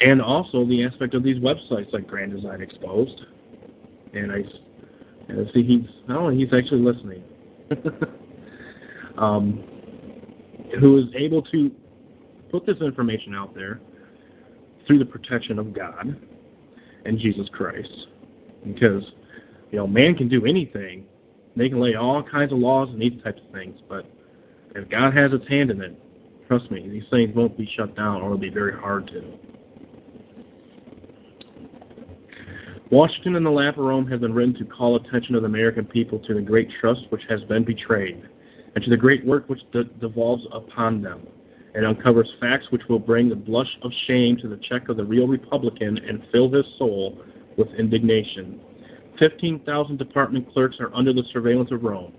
And 0.00 0.20
also 0.20 0.64
the 0.66 0.84
aspect 0.84 1.14
of 1.14 1.22
these 1.22 1.38
websites 1.38 1.92
like 1.92 2.06
Grand 2.06 2.32
Design 2.34 2.60
Exposed. 2.60 3.20
And 4.12 4.30
I, 4.30 4.42
and 5.28 5.48
I 5.48 5.52
see 5.52 5.62
he's, 5.62 5.88
oh, 6.10 6.28
he's 6.28 6.52
actually 6.52 6.82
listening. 6.82 7.24
um, 9.18 9.64
who 10.78 10.98
is 10.98 11.06
able 11.16 11.42
to 11.42 11.70
put 12.50 12.66
this 12.66 12.76
information 12.80 13.34
out 13.34 13.54
there 13.54 13.80
through 14.86 14.98
the 14.98 15.04
protection 15.04 15.58
of 15.58 15.74
God 15.74 16.16
and 17.04 17.18
Jesus 17.18 17.46
Christ. 17.52 18.06
Because, 18.64 19.02
you 19.70 19.78
know, 19.78 19.86
man 19.86 20.14
can 20.14 20.28
do 20.28 20.46
anything, 20.46 21.04
they 21.56 21.68
can 21.68 21.80
lay 21.80 21.94
all 21.94 22.22
kinds 22.22 22.52
of 22.52 22.58
laws 22.58 22.88
and 22.90 23.00
these 23.00 23.22
types 23.22 23.40
of 23.46 23.52
things, 23.52 23.78
but 23.88 24.10
if 24.74 24.88
God 24.90 25.16
has 25.16 25.32
its 25.32 25.48
hand 25.48 25.70
in 25.70 25.80
it, 25.80 25.98
trust 26.48 26.70
me, 26.70 26.88
these 26.88 27.04
things 27.10 27.34
won't 27.34 27.56
be 27.56 27.68
shut 27.76 27.96
down 27.96 28.20
or 28.20 28.26
it'll 28.26 28.38
be 28.38 28.50
very 28.50 28.78
hard 28.78 29.06
to. 29.08 29.38
Washington 32.90 33.34
and 33.34 33.44
the 33.44 33.50
lap 33.50 33.78
of 33.78 33.84
Rome 33.84 34.06
have 34.08 34.20
been 34.20 34.32
written 34.32 34.54
to 34.54 34.64
call 34.64 34.96
attention 34.96 35.34
of 35.34 35.42
the 35.42 35.48
American 35.48 35.84
people 35.84 36.20
to 36.20 36.34
the 36.34 36.40
great 36.40 36.68
trust 36.80 37.00
which 37.08 37.22
has 37.28 37.42
been 37.44 37.64
betrayed, 37.64 38.22
and 38.74 38.84
to 38.84 38.90
the 38.90 38.96
great 38.96 39.24
work 39.26 39.48
which 39.48 39.60
de- 39.72 39.84
devolves 39.84 40.44
upon 40.52 41.02
them. 41.02 41.26
It 41.76 41.84
uncovers 41.84 42.28
facts 42.40 42.64
which 42.70 42.88
will 42.88 42.98
bring 42.98 43.28
the 43.28 43.36
blush 43.36 43.68
of 43.82 43.92
shame 44.06 44.38
to 44.38 44.48
the 44.48 44.56
cheek 44.56 44.88
of 44.88 44.96
the 44.96 45.04
real 45.04 45.26
Republican 45.26 45.98
and 45.98 46.22
fill 46.32 46.50
his 46.50 46.64
soul 46.78 47.18
with 47.58 47.68
indignation. 47.78 48.58
15,000 49.18 49.98
department 49.98 50.50
clerks 50.52 50.76
are 50.80 50.94
under 50.94 51.12
the 51.12 51.22
surveillance 51.34 51.70
of 51.70 51.82
Rome. 51.82 52.14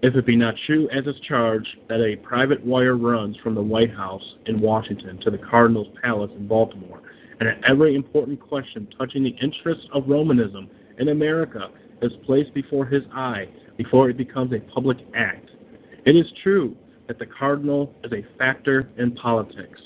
If 0.00 0.14
it 0.14 0.24
be 0.24 0.36
not 0.36 0.54
true, 0.66 0.88
as 0.90 1.06
is 1.06 1.20
charged, 1.28 1.68
that 1.88 2.00
a 2.00 2.16
private 2.16 2.64
wire 2.64 2.96
runs 2.96 3.36
from 3.42 3.54
the 3.54 3.62
White 3.62 3.94
House 3.94 4.22
in 4.46 4.58
Washington 4.58 5.18
to 5.20 5.30
the 5.30 5.38
Cardinal's 5.38 5.94
Palace 6.02 6.30
in 6.34 6.48
Baltimore, 6.48 7.02
and 7.40 7.48
that 7.48 7.60
every 7.68 7.94
important 7.94 8.40
question 8.40 8.88
touching 8.96 9.22
the 9.22 9.36
interests 9.42 9.84
of 9.92 10.08
Romanism 10.08 10.70
in 10.98 11.08
America 11.08 11.68
is 12.00 12.12
placed 12.24 12.54
before 12.54 12.86
his 12.86 13.02
eye 13.12 13.48
before 13.76 14.08
it 14.08 14.16
becomes 14.16 14.52
a 14.54 14.60
public 14.72 14.96
act. 15.14 15.50
It 16.06 16.16
is 16.16 16.26
true 16.42 16.74
that 17.08 17.18
the 17.18 17.26
Cardinal 17.26 17.92
is 18.04 18.12
a 18.12 18.38
factor 18.38 18.88
in 18.98 19.12
politics. 19.12 19.80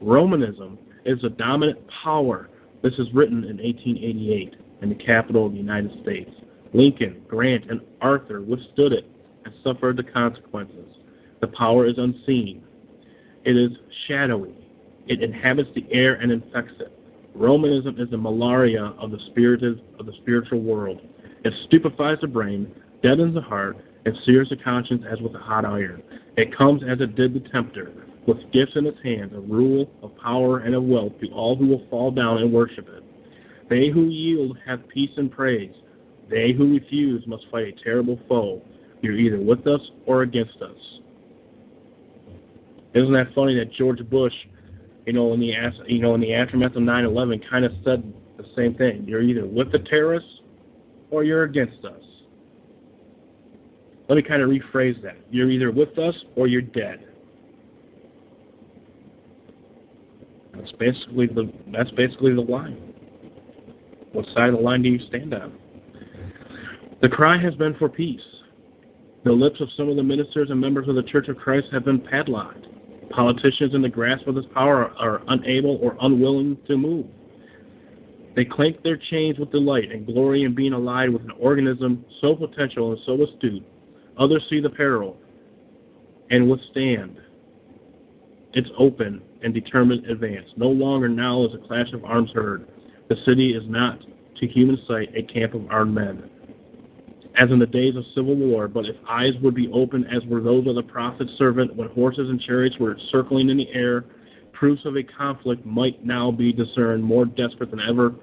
Romanism 0.00 0.78
is 1.04 1.22
a 1.24 1.30
dominant 1.30 1.78
power. 2.04 2.50
This 2.82 2.92
is 2.94 3.08
written 3.12 3.38
in 3.38 3.56
1888 3.56 4.54
in 4.82 4.88
the 4.88 4.94
capital 4.94 5.46
of 5.46 5.52
the 5.52 5.58
United 5.58 5.90
States. 6.02 6.30
Lincoln, 6.74 7.22
Grant, 7.26 7.70
and 7.70 7.80
Arthur 8.00 8.42
withstood 8.42 8.92
it 8.92 9.06
and 9.44 9.54
suffered 9.64 9.96
the 9.96 10.02
consequences. 10.02 10.94
The 11.40 11.48
power 11.48 11.86
is 11.86 11.94
unseen. 11.98 12.62
It 13.44 13.56
is 13.56 13.72
shadowy. 14.06 14.54
It 15.06 15.22
inhabits 15.22 15.70
the 15.74 15.86
air 15.90 16.14
and 16.14 16.30
infects 16.30 16.74
it. 16.80 16.92
Romanism 17.34 17.98
is 17.98 18.10
the 18.10 18.18
malaria 18.18 18.94
of 18.98 19.10
the 19.10 19.18
of 19.98 20.06
the 20.06 20.12
spiritual 20.20 20.60
world. 20.60 21.00
It 21.44 21.52
stupefies 21.66 22.18
the 22.20 22.28
brain, 22.28 22.72
deadens 23.02 23.34
the 23.34 23.40
heart, 23.40 23.78
and 24.04 24.16
sears 24.24 24.48
the 24.50 24.56
conscience 24.56 25.04
as 25.10 25.20
with 25.20 25.34
a 25.34 25.38
hot 25.38 25.64
iron. 25.64 26.02
It 26.36 26.56
comes 26.56 26.82
as 26.82 27.00
it 27.00 27.14
did 27.14 27.34
the 27.34 27.48
tempter, 27.50 27.92
with 28.26 28.38
gifts 28.52 28.72
in 28.76 28.86
its 28.86 28.98
hands 29.02 29.32
of 29.34 29.48
rule, 29.48 29.90
of 30.02 30.16
power, 30.16 30.58
and 30.58 30.74
of 30.74 30.82
wealth 30.84 31.12
to 31.20 31.28
all 31.28 31.56
who 31.56 31.66
will 31.66 31.86
fall 31.90 32.10
down 32.10 32.38
and 32.38 32.52
worship 32.52 32.88
it. 32.88 33.04
They 33.68 33.88
who 33.88 34.06
yield 34.06 34.58
have 34.66 34.88
peace 34.88 35.10
and 35.16 35.30
praise. 35.30 35.74
They 36.28 36.52
who 36.52 36.72
refuse 36.72 37.26
must 37.26 37.44
fight 37.50 37.66
a 37.68 37.84
terrible 37.84 38.18
foe. 38.28 38.62
You're 39.02 39.18
either 39.18 39.40
with 39.40 39.66
us 39.66 39.80
or 40.06 40.22
against 40.22 40.60
us. 40.62 40.76
Isn't 42.94 43.12
that 43.12 43.34
funny 43.34 43.54
that 43.58 43.72
George 43.72 43.98
Bush, 44.08 44.34
you 45.06 45.12
know, 45.12 45.32
in 45.32 45.40
the 45.40 45.52
you 45.86 46.00
know 46.00 46.14
in 46.14 46.20
the 46.20 46.34
aftermath 46.34 46.76
of 46.76 46.82
9/11, 46.82 47.48
kind 47.48 47.64
of 47.64 47.72
said 47.84 48.12
the 48.36 48.44
same 48.54 48.74
thing. 48.74 49.04
You're 49.06 49.22
either 49.22 49.46
with 49.46 49.72
the 49.72 49.78
terrorists 49.78 50.40
or 51.10 51.24
you're 51.24 51.44
against 51.44 51.84
us. 51.84 52.02
Let 54.12 54.16
me 54.16 54.28
kind 54.28 54.42
of 54.42 54.50
rephrase 54.50 55.02
that. 55.04 55.16
You're 55.30 55.50
either 55.50 55.70
with 55.70 55.98
us 55.98 56.14
or 56.36 56.46
you're 56.46 56.60
dead. 56.60 57.02
That's 60.54 60.70
basically 60.72 61.28
the 61.28 61.50
that's 61.72 61.90
basically 61.92 62.34
the 62.34 62.42
line. 62.42 62.92
What 64.12 64.26
side 64.34 64.50
of 64.50 64.56
the 64.56 64.60
line 64.60 64.82
do 64.82 64.90
you 64.90 64.98
stand 65.08 65.32
on? 65.32 65.54
The 67.00 67.08
cry 67.08 67.40
has 67.42 67.54
been 67.54 67.74
for 67.78 67.88
peace. 67.88 68.20
The 69.24 69.32
lips 69.32 69.62
of 69.62 69.68
some 69.78 69.88
of 69.88 69.96
the 69.96 70.02
ministers 70.02 70.50
and 70.50 70.60
members 70.60 70.88
of 70.88 70.94
the 70.94 71.04
Church 71.04 71.28
of 71.28 71.38
Christ 71.38 71.68
have 71.72 71.86
been 71.86 71.98
padlocked. 71.98 72.66
Politicians 73.08 73.74
in 73.74 73.80
the 73.80 73.88
grasp 73.88 74.26
of 74.26 74.34
this 74.34 74.44
power 74.52 74.92
are 74.98 75.22
unable 75.28 75.78
or 75.80 75.96
unwilling 76.02 76.58
to 76.66 76.76
move. 76.76 77.06
They 78.36 78.44
clank 78.44 78.82
their 78.82 78.98
chains 78.98 79.38
with 79.38 79.52
delight 79.52 79.90
and 79.90 80.04
glory 80.04 80.42
in 80.42 80.54
being 80.54 80.74
allied 80.74 81.08
with 81.08 81.22
an 81.22 81.32
organism 81.40 82.04
so 82.20 82.36
potential 82.36 82.92
and 82.92 83.00
so 83.06 83.14
astute. 83.22 83.64
Others 84.18 84.44
see 84.50 84.60
the 84.60 84.70
peril 84.70 85.16
and 86.30 86.48
withstand 86.48 87.18
its 88.54 88.68
open 88.78 89.22
and 89.42 89.54
determined 89.54 90.06
advance. 90.06 90.46
No 90.56 90.68
longer 90.68 91.08
now 91.08 91.44
is 91.44 91.54
a 91.54 91.66
clash 91.66 91.92
of 91.92 92.04
arms 92.04 92.30
heard. 92.32 92.68
The 93.08 93.16
city 93.26 93.54
is 93.54 93.62
not, 93.66 94.00
to 94.40 94.46
human 94.46 94.78
sight, 94.86 95.10
a 95.14 95.22
camp 95.22 95.54
of 95.54 95.70
armed 95.70 95.94
men, 95.94 96.30
as 97.36 97.50
in 97.50 97.58
the 97.58 97.66
days 97.66 97.96
of 97.96 98.04
civil 98.14 98.34
war, 98.34 98.68
but 98.68 98.86
if 98.86 98.96
eyes 99.08 99.32
would 99.42 99.54
be 99.54 99.68
opened 99.72 100.06
as 100.14 100.24
were 100.26 100.40
those 100.40 100.66
of 100.66 100.74
the 100.74 100.82
prophet's 100.82 101.32
servant 101.38 101.74
when 101.74 101.88
horses 101.90 102.28
and 102.28 102.40
chariots 102.40 102.78
were 102.78 102.96
circling 103.10 103.48
in 103.48 103.56
the 103.56 103.68
air, 103.72 104.04
proofs 104.52 104.84
of 104.84 104.96
a 104.96 105.02
conflict 105.02 105.64
might 105.64 106.04
now 106.04 106.30
be 106.30 106.52
discerned 106.52 107.02
more 107.02 107.24
desperate 107.24 107.70
than 107.70 107.80
ever 107.80 108.14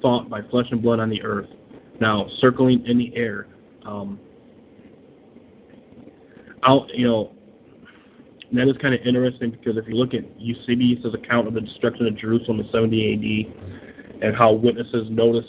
fought 0.00 0.28
by 0.28 0.40
flesh 0.50 0.66
and 0.70 0.82
blood 0.82 1.00
on 1.00 1.10
the 1.10 1.22
earth. 1.22 1.48
Now, 2.00 2.26
circling 2.40 2.84
in 2.86 2.98
the 2.98 3.14
air. 3.14 3.46
Um, 3.84 4.18
You 6.94 7.06
know, 7.06 7.32
that 8.52 8.68
is 8.68 8.76
kind 8.80 8.94
of 8.94 9.00
interesting 9.06 9.50
because 9.50 9.76
if 9.76 9.86
you 9.88 9.94
look 9.94 10.14
at 10.14 10.24
Eusebius' 10.40 11.14
account 11.14 11.48
of 11.48 11.54
the 11.54 11.60
destruction 11.60 12.06
of 12.06 12.16
Jerusalem 12.16 12.60
in 12.60 12.68
70 12.72 13.52
AD, 13.52 14.22
and 14.22 14.36
how 14.36 14.52
witnesses 14.52 15.06
noticed 15.10 15.48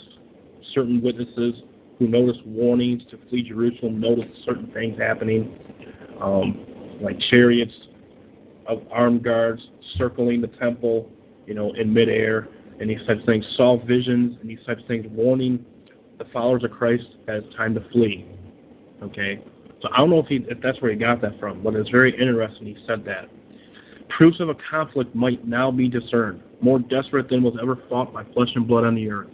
certain 0.74 1.00
witnesses 1.02 1.54
who 1.98 2.06
noticed 2.06 2.44
warnings 2.46 3.02
to 3.10 3.18
flee 3.28 3.42
Jerusalem 3.42 4.00
noticed 4.00 4.30
certain 4.44 4.70
things 4.72 4.98
happening, 4.98 5.58
um, 6.20 6.64
like 7.00 7.16
chariots 7.30 7.72
of 8.66 8.82
armed 8.90 9.24
guards 9.24 9.62
circling 9.96 10.40
the 10.40 10.48
temple, 10.48 11.10
you 11.46 11.54
know, 11.54 11.72
in 11.74 11.92
midair, 11.92 12.48
and 12.80 12.90
these 12.90 12.98
types 13.06 13.20
of 13.20 13.26
things, 13.26 13.44
saw 13.56 13.82
visions, 13.84 14.36
and 14.40 14.48
these 14.48 14.58
types 14.66 14.82
of 14.82 14.86
things, 14.86 15.06
warning 15.10 15.64
the 16.18 16.24
followers 16.32 16.62
of 16.64 16.70
Christ 16.70 17.04
it's 17.26 17.56
time 17.56 17.74
to 17.74 17.80
flee. 17.90 18.26
Okay, 19.02 19.40
so 19.80 19.88
I 19.92 19.98
don't 19.98 20.10
know 20.10 20.18
if 20.18 20.26
he 20.26 20.36
if 20.48 20.60
that's 20.60 20.80
where 20.80 20.90
he 20.90 20.96
got 20.96 21.20
that 21.22 21.38
from, 21.38 21.62
but 21.62 21.74
it's 21.74 21.90
very 21.90 22.12
interesting 22.18 22.66
he 22.66 22.76
said 22.86 23.04
that. 23.04 23.28
Proofs 24.08 24.40
of 24.40 24.48
a 24.48 24.54
conflict 24.70 25.14
might 25.14 25.46
now 25.46 25.70
be 25.70 25.88
discerned, 25.88 26.40
more 26.60 26.78
desperate 26.78 27.28
than 27.28 27.42
was 27.42 27.54
ever 27.60 27.78
fought 27.88 28.12
by 28.12 28.24
flesh 28.32 28.48
and 28.54 28.66
blood 28.66 28.84
on 28.84 28.94
the 28.94 29.10
earth. 29.10 29.28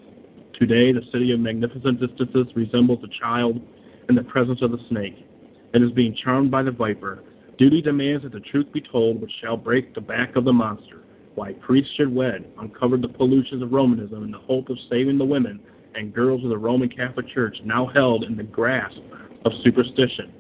Today, 0.59 0.93
the 0.93 1.03
city 1.13 1.33
of 1.33 1.41
magnificent 1.41 2.01
distances 2.01 2.47
resembles 2.55 3.03
a 3.03 3.21
child 3.21 3.61
in 4.09 4.15
the 4.15 4.25
presence 4.25 4.61
of 4.63 4.73
the 4.73 4.79
snake. 4.89 5.27
It 5.73 5.83
is 5.83 5.91
being 5.93 6.17
charmed 6.23 6.51
by 6.51 6.63
the 6.63 6.71
viper. 6.71 7.23
Duty 7.57 7.83
demands 7.83 8.25
that 8.25 8.33
the 8.33 8.41
truth 8.41 8.67
be 8.73 8.81
told, 8.81 9.21
which 9.21 9.33
shall 9.41 9.57
break 9.57 9.95
the 9.95 10.01
back 10.01 10.37
of 10.37 10.45
the 10.45 10.53
monster. 10.53 11.03
Why 11.35 11.53
priests 11.55 11.93
should 11.97 12.15
wed, 12.15 12.45
uncovered 12.59 13.03
the 13.03 13.09
pollutions 13.09 13.63
of 13.63 13.73
Romanism 13.73 14.23
in 14.23 14.31
the 14.31 14.39
hope 14.39 14.69
of 14.69 14.79
saving 14.91 15.19
the 15.19 15.25
women 15.25 15.61
and 15.95 16.15
girls 16.15 16.43
of 16.45 16.51
the 16.51 16.59
Roman 16.59 16.89
Catholic 16.89 17.29
Church, 17.35 17.57
now 17.65 17.87
held 17.87 18.25
in 18.25 18.37
the 18.37 18.43
grasp 18.43 18.99
of 19.45 19.53
superstition. 19.63 20.33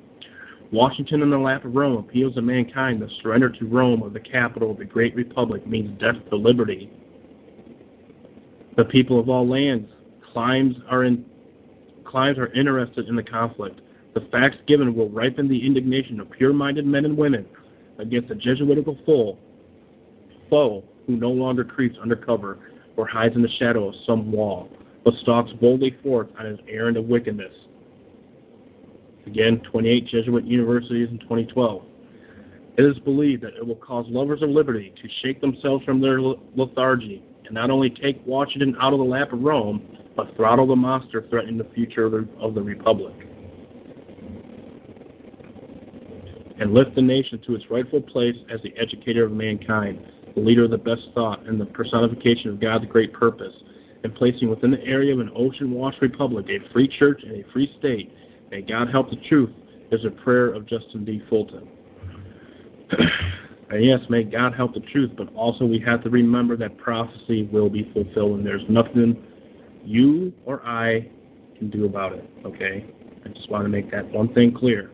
Washington 0.72 1.22
in 1.22 1.30
the 1.30 1.38
lap 1.38 1.64
of 1.64 1.74
Rome 1.74 1.98
appeals 1.98 2.34
to 2.34 2.42
mankind 2.42 3.00
the 3.00 3.08
surrender 3.22 3.48
to 3.48 3.66
Rome 3.66 4.02
of 4.02 4.12
the 4.12 4.20
capital 4.20 4.72
of 4.72 4.78
the 4.78 4.84
great 4.84 5.14
republic 5.14 5.66
means 5.66 6.00
death 6.00 6.16
to 6.30 6.36
liberty. 6.36 6.90
The 8.76 8.84
people 8.84 9.20
of 9.20 9.28
all 9.28 9.48
lands 9.48 9.88
climes 10.32 10.74
are 10.90 11.04
in 11.04 11.24
climes 12.04 12.38
are 12.38 12.52
interested 12.54 13.08
in 13.08 13.16
the 13.16 13.22
conflict. 13.22 13.80
The 14.14 14.28
facts 14.32 14.56
given 14.66 14.94
will 14.94 15.10
ripen 15.10 15.48
the 15.48 15.64
indignation 15.64 16.20
of 16.20 16.30
pure-minded 16.30 16.86
men 16.86 17.04
and 17.04 17.16
women 17.16 17.46
against 17.98 18.28
the 18.28 18.34
Jesuitical 18.34 18.98
foe, 19.06 19.38
foe 20.50 20.84
who 21.06 21.16
no 21.16 21.30
longer 21.30 21.64
creeps 21.64 21.96
under 22.00 22.16
cover 22.16 22.58
or 22.96 23.06
hides 23.06 23.34
in 23.34 23.42
the 23.42 23.48
shadow 23.58 23.88
of 23.88 23.94
some 24.06 24.30
wall, 24.30 24.68
but 25.04 25.14
stalks 25.22 25.52
boldly 25.60 25.96
forth 26.02 26.28
on 26.38 26.46
his 26.46 26.58
errand 26.68 26.96
of 26.96 27.04
wickedness. 27.04 27.52
Again, 29.26 29.60
28 29.70 30.06
Jesuit 30.06 30.44
universities 30.44 31.08
in 31.10 31.18
2012. 31.20 31.82
It 32.76 32.82
is 32.82 32.98
believed 33.00 33.42
that 33.44 33.54
it 33.54 33.66
will 33.66 33.76
cause 33.76 34.06
lovers 34.08 34.42
of 34.42 34.50
liberty 34.50 34.92
to 35.00 35.08
shake 35.22 35.40
themselves 35.40 35.84
from 35.84 36.00
their 36.00 36.20
lethargy 36.20 37.22
and 37.44 37.54
not 37.54 37.70
only 37.70 37.90
take 37.90 38.20
Washington 38.26 38.76
out 38.80 38.92
of 38.92 38.98
the 38.98 39.04
lap 39.04 39.32
of 39.32 39.40
Rome, 39.40 39.82
but 40.16 40.34
throttle 40.36 40.66
the 40.66 40.76
monster 40.76 41.24
threatening 41.28 41.58
the 41.58 41.68
future 41.74 42.04
of 42.04 42.12
the, 42.12 42.28
of 42.40 42.54
the 42.54 42.62
Republic. 42.62 43.14
And 46.58 46.72
lift 46.72 46.94
the 46.94 47.02
nation 47.02 47.40
to 47.46 47.54
its 47.54 47.64
rightful 47.70 48.00
place 48.00 48.36
as 48.52 48.60
the 48.62 48.72
educator 48.80 49.24
of 49.24 49.32
mankind, 49.32 50.04
the 50.34 50.40
leader 50.40 50.64
of 50.64 50.70
the 50.70 50.78
best 50.78 51.02
thought, 51.14 51.46
and 51.46 51.60
the 51.60 51.66
personification 51.66 52.50
of 52.50 52.60
God's 52.60 52.86
great 52.86 53.12
purpose, 53.12 53.52
and 54.04 54.14
placing 54.14 54.48
within 54.48 54.70
the 54.70 54.82
area 54.84 55.12
of 55.12 55.18
an 55.18 55.30
ocean 55.34 55.72
washed 55.72 56.00
republic 56.02 56.46
a 56.48 56.72
free 56.72 56.86
church 56.98 57.22
and 57.24 57.32
a 57.32 57.52
free 57.52 57.74
state. 57.78 58.12
May 58.50 58.60
God 58.60 58.90
help 58.90 59.10
the 59.10 59.16
truth 59.28 59.50
is 59.90 60.04
a 60.04 60.10
prayer 60.10 60.52
of 60.52 60.68
Justin 60.68 61.04
D. 61.04 61.22
Fulton. 61.28 61.66
and 63.70 63.84
yes, 63.84 64.00
may 64.10 64.22
God 64.22 64.54
help 64.54 64.74
the 64.74 64.80
truth, 64.92 65.10
but 65.16 65.34
also 65.34 65.64
we 65.64 65.80
have 65.80 66.04
to 66.04 66.10
remember 66.10 66.56
that 66.58 66.76
prophecy 66.76 67.48
will 67.50 67.70
be 67.70 67.90
fulfilled, 67.94 68.38
and 68.38 68.46
there's 68.46 68.64
nothing 68.68 69.16
you 69.84 70.32
or 70.44 70.64
I 70.66 71.08
can 71.58 71.70
do 71.70 71.86
about 71.86 72.12
it, 72.12 72.28
okay? 72.44 72.86
I 73.24 73.28
just 73.30 73.50
want 73.50 73.64
to 73.64 73.70
make 73.70 73.90
that 73.90 74.06
one 74.10 74.32
thing 74.34 74.52
clear. 74.52 74.90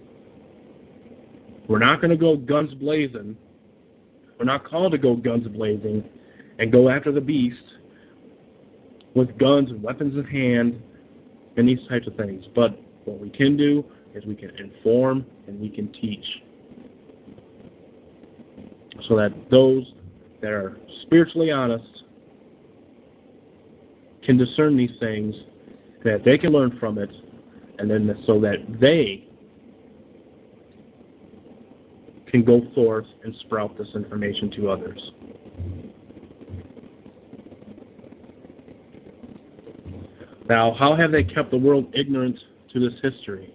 We're 1.69 1.79
not 1.79 2.01
going 2.01 2.11
to 2.11 2.17
go 2.17 2.37
guns 2.37 2.73
blazing. 2.75 3.37
We're 4.39 4.45
not 4.45 4.65
called 4.69 4.93
to 4.93 4.99
go 4.99 5.17
guns 5.17 5.47
blazing 5.49 6.05
and 6.59 6.71
go 6.71 6.89
after 6.89 7.11
the 7.13 7.21
beast 7.21 7.57
with 9.15 9.37
guns 9.39 9.71
and 9.71 9.83
weapons 9.83 10.15
in 10.15 10.25
hand 10.25 10.81
and 11.57 11.69
these 11.69 11.81
types 11.89 12.07
of 12.07 12.17
things. 12.17 12.45
But 12.55 12.81
what 13.05 13.19
we 13.19 13.31
can 13.31 13.57
do 13.57 13.85
is 14.15 14.25
we 14.25 14.35
can 14.35 14.51
inform 14.57 15.25
and 15.47 15.61
we 15.61 15.69
can 15.69 15.93
teach 15.93 16.25
so 19.09 19.17
that 19.17 19.33
those 19.51 19.85
that 20.41 20.53
are 20.53 20.79
spiritually 21.03 21.51
honest 21.51 21.85
can 24.25 24.37
discern 24.39 24.77
these 24.77 24.91
things, 25.01 25.35
that 26.05 26.25
they 26.25 26.39
can 26.39 26.53
learn 26.53 26.77
from 26.79 26.99
it, 26.99 27.11
and 27.79 27.91
then 27.91 28.15
so 28.27 28.41
that 28.41 28.57
they 28.81 29.27
can 32.31 32.45
go 32.45 32.63
forth 32.75 33.07
and 33.25 33.35
sprout 33.41 33.77
this 33.77 33.89
information 33.95 34.51
to 34.53 34.71
others. 34.71 35.01
Now, 40.51 40.75
how 40.77 40.97
have 40.97 41.13
they 41.13 41.23
kept 41.23 41.53
the 41.53 41.57
world 41.57 41.95
ignorant 41.95 42.37
to 42.73 42.81
this 42.81 42.99
history? 43.01 43.55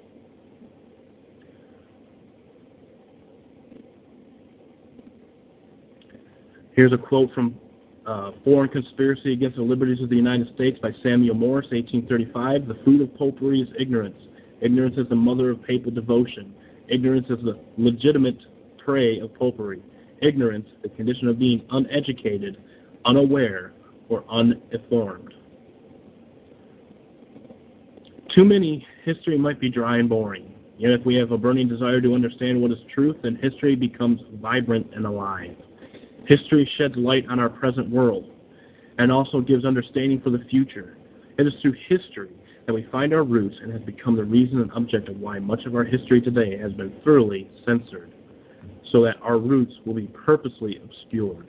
Here's 6.71 6.93
a 6.93 6.97
quote 6.97 7.33
from 7.33 7.59
uh, 8.05 8.31
Foreign 8.45 8.69
Conspiracy 8.69 9.33
Against 9.33 9.57
the 9.57 9.61
Liberties 9.61 10.01
of 10.01 10.09
the 10.09 10.15
United 10.15 10.47
States 10.55 10.79
by 10.81 10.91
Samuel 11.03 11.35
Morse, 11.35 11.65
1835. 11.71 12.65
The 12.65 12.81
food 12.85 13.01
of 13.01 13.13
popery 13.17 13.59
is 13.59 13.67
ignorance. 13.77 14.15
Ignorance 14.61 14.95
is 14.97 15.09
the 15.09 15.15
mother 15.15 15.49
of 15.49 15.61
papal 15.63 15.91
devotion. 15.91 16.55
Ignorance 16.87 17.27
is 17.29 17.39
the 17.43 17.59
legitimate 17.77 18.37
prey 18.77 19.19
of 19.19 19.33
popery. 19.35 19.81
Ignorance, 20.21 20.69
the 20.81 20.87
condition 20.87 21.27
of 21.27 21.39
being 21.39 21.61
uneducated, 21.71 22.55
unaware, 23.03 23.73
or 24.07 24.23
uninformed. 24.29 25.33
Too 28.35 28.43
many, 28.43 28.85
history 29.05 29.37
might 29.37 29.61
be 29.61 29.69
dry 29.69 29.97
and 29.97 30.09
boring. 30.09 30.53
Yet 30.77 30.91
if 30.91 31.05
we 31.05 31.15
have 31.15 31.31
a 31.31 31.37
burning 31.37 31.69
desire 31.69 32.01
to 32.01 32.13
understand 32.13 32.61
what 32.61 32.69
is 32.69 32.77
truth, 32.93 33.15
then 33.23 33.39
history 33.41 33.77
becomes 33.77 34.19
vibrant 34.41 34.87
and 34.93 35.05
alive. 35.05 35.55
History 36.27 36.69
sheds 36.77 36.95
light 36.97 37.25
on 37.29 37.39
our 37.39 37.47
present 37.47 37.89
world 37.89 38.29
and 38.97 39.09
also 39.09 39.39
gives 39.39 39.63
understanding 39.63 40.19
for 40.19 40.31
the 40.31 40.43
future. 40.49 40.97
It 41.37 41.47
is 41.47 41.53
through 41.61 41.75
history 41.87 42.31
that 42.65 42.73
we 42.73 42.85
find 42.91 43.13
our 43.13 43.23
roots 43.23 43.55
and 43.61 43.71
has 43.71 43.81
become 43.83 44.17
the 44.17 44.25
reason 44.25 44.59
and 44.59 44.71
object 44.73 45.07
of 45.07 45.17
why 45.17 45.39
much 45.39 45.65
of 45.65 45.73
our 45.73 45.85
history 45.85 46.19
today 46.19 46.57
has 46.57 46.73
been 46.73 46.91
thoroughly 47.05 47.49
censored, 47.65 48.13
so 48.91 49.01
that 49.03 49.15
our 49.21 49.37
roots 49.37 49.73
will 49.85 49.93
be 49.93 50.07
purposely 50.07 50.81
obscured. 50.83 51.47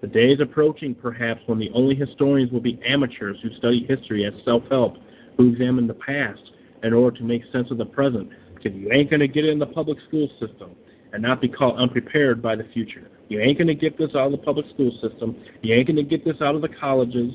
The 0.00 0.06
day 0.06 0.30
is 0.30 0.40
approaching, 0.40 0.94
perhaps, 0.94 1.40
when 1.46 1.58
the 1.58 1.70
only 1.74 1.96
historians 1.96 2.52
will 2.52 2.60
be 2.60 2.78
amateurs 2.86 3.38
who 3.42 3.50
study 3.56 3.84
history 3.88 4.24
as 4.24 4.34
self 4.44 4.62
help, 4.70 4.96
who 5.38 5.50
examine 5.50 5.86
the 5.86 5.94
past 5.94 6.40
in 6.82 6.92
order 6.92 7.16
to 7.16 7.24
make 7.24 7.42
sense 7.52 7.70
of 7.70 7.78
the 7.78 7.86
present, 7.86 8.28
because 8.54 8.76
you 8.76 8.92
ain't 8.92 9.08
going 9.08 9.20
to 9.20 9.28
get 9.28 9.44
it 9.44 9.50
in 9.50 9.58
the 9.58 9.66
public 9.66 9.96
school 10.08 10.28
system 10.40 10.72
and 11.12 11.22
not 11.22 11.40
be 11.40 11.48
caught 11.48 11.78
unprepared 11.78 12.42
by 12.42 12.54
the 12.54 12.64
future. 12.74 13.08
You 13.28 13.40
ain't 13.40 13.56
going 13.56 13.68
to 13.68 13.74
get 13.74 13.96
this 13.96 14.10
out 14.10 14.26
of 14.26 14.32
the 14.32 14.38
public 14.38 14.66
school 14.74 14.90
system. 15.00 15.36
You 15.62 15.74
ain't 15.74 15.86
going 15.86 15.96
to 15.96 16.02
get 16.02 16.24
this 16.24 16.36
out 16.42 16.54
of 16.54 16.62
the 16.62 16.68
colleges, 16.68 17.32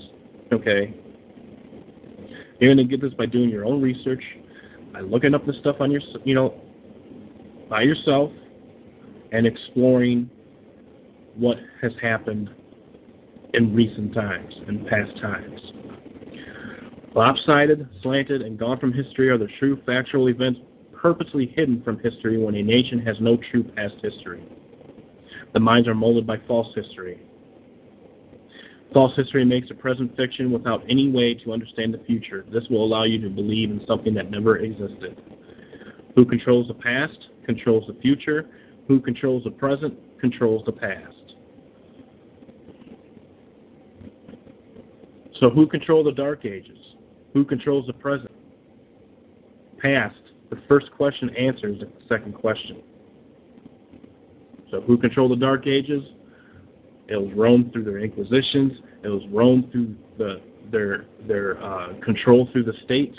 okay? 0.51 0.93
You're 2.59 2.73
going 2.73 2.87
to 2.87 2.97
get 2.97 3.01
this 3.01 3.13
by 3.15 3.25
doing 3.25 3.49
your 3.49 3.65
own 3.65 3.81
research, 3.81 4.23
by 4.91 4.99
looking 5.01 5.33
up 5.33 5.45
the 5.45 5.53
stuff 5.59 5.77
on 5.79 5.91
your, 5.91 6.01
you 6.23 6.35
know, 6.35 6.53
by 7.69 7.81
yourself, 7.81 8.31
and 9.31 9.47
exploring 9.47 10.29
what 11.35 11.57
has 11.81 11.91
happened 12.01 12.49
in 13.53 13.73
recent 13.75 14.13
times, 14.13 14.53
in 14.67 14.85
past 14.85 15.19
times. 15.21 15.59
Lopsided, 17.15 17.87
slanted, 18.01 18.41
and 18.41 18.57
gone 18.57 18.79
from 18.79 18.91
history 18.91 19.29
are 19.29 19.37
the 19.37 19.47
true 19.59 19.79
factual 19.85 20.29
events 20.29 20.59
purposely 20.93 21.53
hidden 21.55 21.81
from 21.83 21.99
history 21.99 22.43
when 22.43 22.55
a 22.55 22.63
nation 22.63 22.97
has 22.99 23.15
no 23.19 23.37
true 23.51 23.63
past 23.63 23.95
history. 24.01 24.43
The 25.53 25.59
minds 25.59 25.87
are 25.87 25.93
molded 25.93 26.25
by 26.25 26.37
false 26.47 26.73
history. 26.73 27.21
False 28.93 29.15
history 29.15 29.45
makes 29.45 29.69
a 29.69 29.73
present 29.73 30.15
fiction 30.15 30.51
without 30.51 30.83
any 30.89 31.09
way 31.09 31.33
to 31.35 31.51
understand 31.51 31.93
the 31.93 32.03
future. 32.05 32.45
This 32.51 32.63
will 32.69 32.83
allow 32.83 33.03
you 33.03 33.19
to 33.21 33.29
believe 33.29 33.69
in 33.69 33.85
something 33.87 34.13
that 34.15 34.31
never 34.31 34.57
existed. 34.57 35.21
Who 36.15 36.25
controls 36.25 36.67
the 36.67 36.75
past 36.75 37.17
controls 37.45 37.85
the 37.87 37.99
future. 38.01 38.49
Who 38.87 38.99
controls 38.99 39.43
the 39.43 39.51
present 39.51 39.95
controls 40.19 40.63
the 40.65 40.71
past. 40.71 41.15
So, 45.39 45.49
who 45.49 45.67
controls 45.67 46.05
the 46.05 46.11
dark 46.11 46.45
ages? 46.45 46.77
Who 47.33 47.43
controls 47.43 47.87
the 47.87 47.93
present? 47.93 48.31
Past. 49.79 50.15
The 50.49 50.61
first 50.67 50.91
question 50.91 51.29
answers 51.35 51.79
the 51.79 51.89
second 52.07 52.33
question. 52.33 52.81
So 54.69 54.81
who 54.81 54.97
controlled 54.97 55.31
the 55.31 55.35
Dark 55.35 55.67
Ages? 55.67 56.03
It 57.07 57.17
was 57.17 57.31
Rome 57.35 57.69
through 57.73 57.83
their 57.83 57.99
inquisitions. 57.99 58.73
It 59.03 59.07
was 59.07 59.23
Rome 59.31 59.69
through 59.71 59.95
the, 60.17 60.41
their 60.71 61.05
their 61.27 61.61
uh, 61.63 61.93
control 62.03 62.47
through 62.51 62.63
the 62.63 62.73
states, 62.85 63.17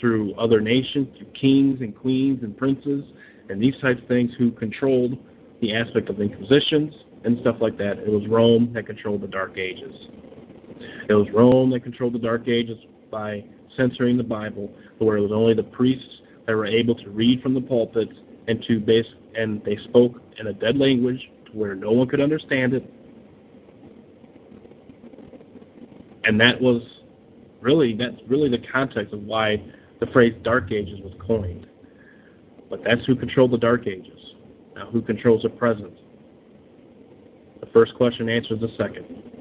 through 0.00 0.34
other 0.34 0.60
nations, 0.60 1.08
through 1.16 1.28
kings 1.40 1.80
and 1.80 1.96
queens 1.96 2.42
and 2.42 2.56
princes, 2.56 3.04
and 3.48 3.62
these 3.62 3.74
types 3.80 4.00
of 4.02 4.08
things 4.08 4.30
who 4.38 4.50
controlled 4.52 5.16
the 5.60 5.74
aspect 5.74 6.08
of 6.10 6.20
inquisitions 6.20 6.92
and 7.24 7.38
stuff 7.40 7.56
like 7.60 7.78
that. 7.78 7.98
It 7.98 8.08
was 8.08 8.26
Rome 8.28 8.72
that 8.74 8.86
controlled 8.86 9.22
the 9.22 9.28
Dark 9.28 9.58
Ages. 9.58 9.94
It 11.08 11.14
was 11.14 11.26
Rome 11.32 11.70
that 11.70 11.82
controlled 11.82 12.14
the 12.14 12.18
Dark 12.18 12.46
Ages 12.46 12.78
by 13.10 13.44
censoring 13.76 14.16
the 14.16 14.22
Bible, 14.22 14.70
where 14.98 15.16
it 15.16 15.20
was 15.20 15.32
only 15.32 15.54
the 15.54 15.62
priests 15.62 16.20
that 16.46 16.54
were 16.54 16.66
able 16.66 16.94
to 16.94 17.10
read 17.10 17.42
from 17.42 17.54
the 17.54 17.60
pulpits 17.60 18.12
and 18.48 18.64
to 18.66 18.80
base 18.80 19.06
and 19.34 19.62
they 19.64 19.76
spoke 19.88 20.20
in 20.38 20.48
a 20.48 20.52
dead 20.52 20.76
language 20.76 21.20
to 21.46 21.52
where 21.52 21.74
no 21.74 21.92
one 21.92 22.08
could 22.08 22.20
understand 22.20 22.74
it. 22.74 22.90
And 26.24 26.40
that 26.40 26.60
was 26.60 26.82
really 27.60 27.94
that's 27.94 28.16
really 28.28 28.50
the 28.50 28.64
context 28.72 29.14
of 29.14 29.22
why 29.22 29.62
the 30.00 30.06
phrase 30.06 30.34
Dark 30.42 30.72
Ages 30.72 31.00
was 31.02 31.12
coined. 31.24 31.66
But 32.68 32.80
that's 32.84 33.04
who 33.06 33.16
controlled 33.16 33.52
the 33.52 33.58
Dark 33.58 33.86
Ages. 33.86 34.18
Now, 34.74 34.90
who 34.90 35.00
controls 35.02 35.42
the 35.42 35.48
present? 35.48 35.92
The 37.60 37.66
first 37.72 37.94
question 37.94 38.28
answers 38.28 38.60
the 38.60 38.68
second. 38.76 39.37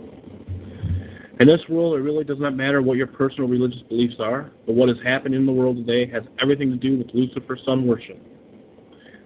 In 1.39 1.45
this 1.47 1.61
world, 1.69 1.95
it 1.99 2.01
really 2.01 2.23
does 2.23 2.39
not 2.39 2.55
matter 2.55 2.81
what 2.81 2.97
your 2.97 3.05
personal 3.05 3.47
religious 3.47 3.81
beliefs 3.89 4.15
are, 4.19 4.49
but 4.65 4.73
what 4.73 4.89
is 4.89 4.97
happening 5.03 5.39
in 5.39 5.45
the 5.45 5.51
world 5.51 5.77
today 5.77 6.11
has 6.11 6.23
everything 6.41 6.71
to 6.71 6.77
do 6.77 6.97
with 6.97 7.07
Lucifer 7.13 7.59
sun 7.63 7.85
worship. 7.85 8.19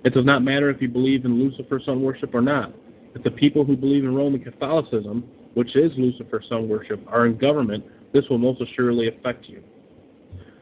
It 0.04 0.14
does 0.14 0.26
not 0.26 0.44
matter 0.44 0.70
if 0.70 0.82
you 0.82 0.90
believe 0.90 1.24
in 1.24 1.40
Lucifer 1.40 1.80
sun 1.86 2.02
worship 2.02 2.36
or 2.36 2.42
not. 2.42 2.74
If 3.16 3.24
the 3.24 3.32
people 3.32 3.64
who 3.64 3.78
believe 3.78 4.04
in 4.04 4.14
Roman 4.14 4.44
Catholicism, 4.44 5.24
which 5.54 5.74
is 5.78 5.92
Lucifer 5.96 6.44
sun 6.50 6.68
worship, 6.68 7.02
are 7.08 7.28
in 7.28 7.38
government, 7.38 7.86
this 8.12 8.26
will 8.30 8.40
most 8.40 8.62
assuredly 8.62 9.08
affect 9.08 9.48
you. 9.48 9.64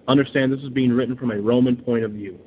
Understand 0.07 0.53
this 0.53 0.59
is 0.59 0.69
being 0.69 0.91
written 0.91 1.17
from 1.17 1.31
a 1.31 1.41
Roman 1.41 1.75
point 1.75 2.03
of 2.03 2.11
view. 2.11 2.37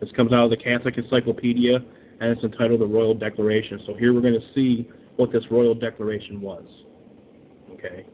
This 0.00 0.10
comes 0.16 0.32
out 0.32 0.44
of 0.44 0.50
the 0.50 0.56
Catholic 0.56 0.98
Encyclopedia, 0.98 1.76
and 1.76 2.30
it's 2.30 2.42
entitled 2.42 2.80
the 2.80 2.86
Royal 2.86 3.14
Declaration. 3.14 3.80
So 3.86 3.94
here 3.94 4.12
we're 4.12 4.20
going 4.20 4.40
to 4.40 4.54
see 4.54 4.88
what 5.14 5.30
this 5.32 5.44
Royal 5.48 5.74
Declaration 5.74 6.40
was. 6.40 6.64
Okay. 7.72 8.04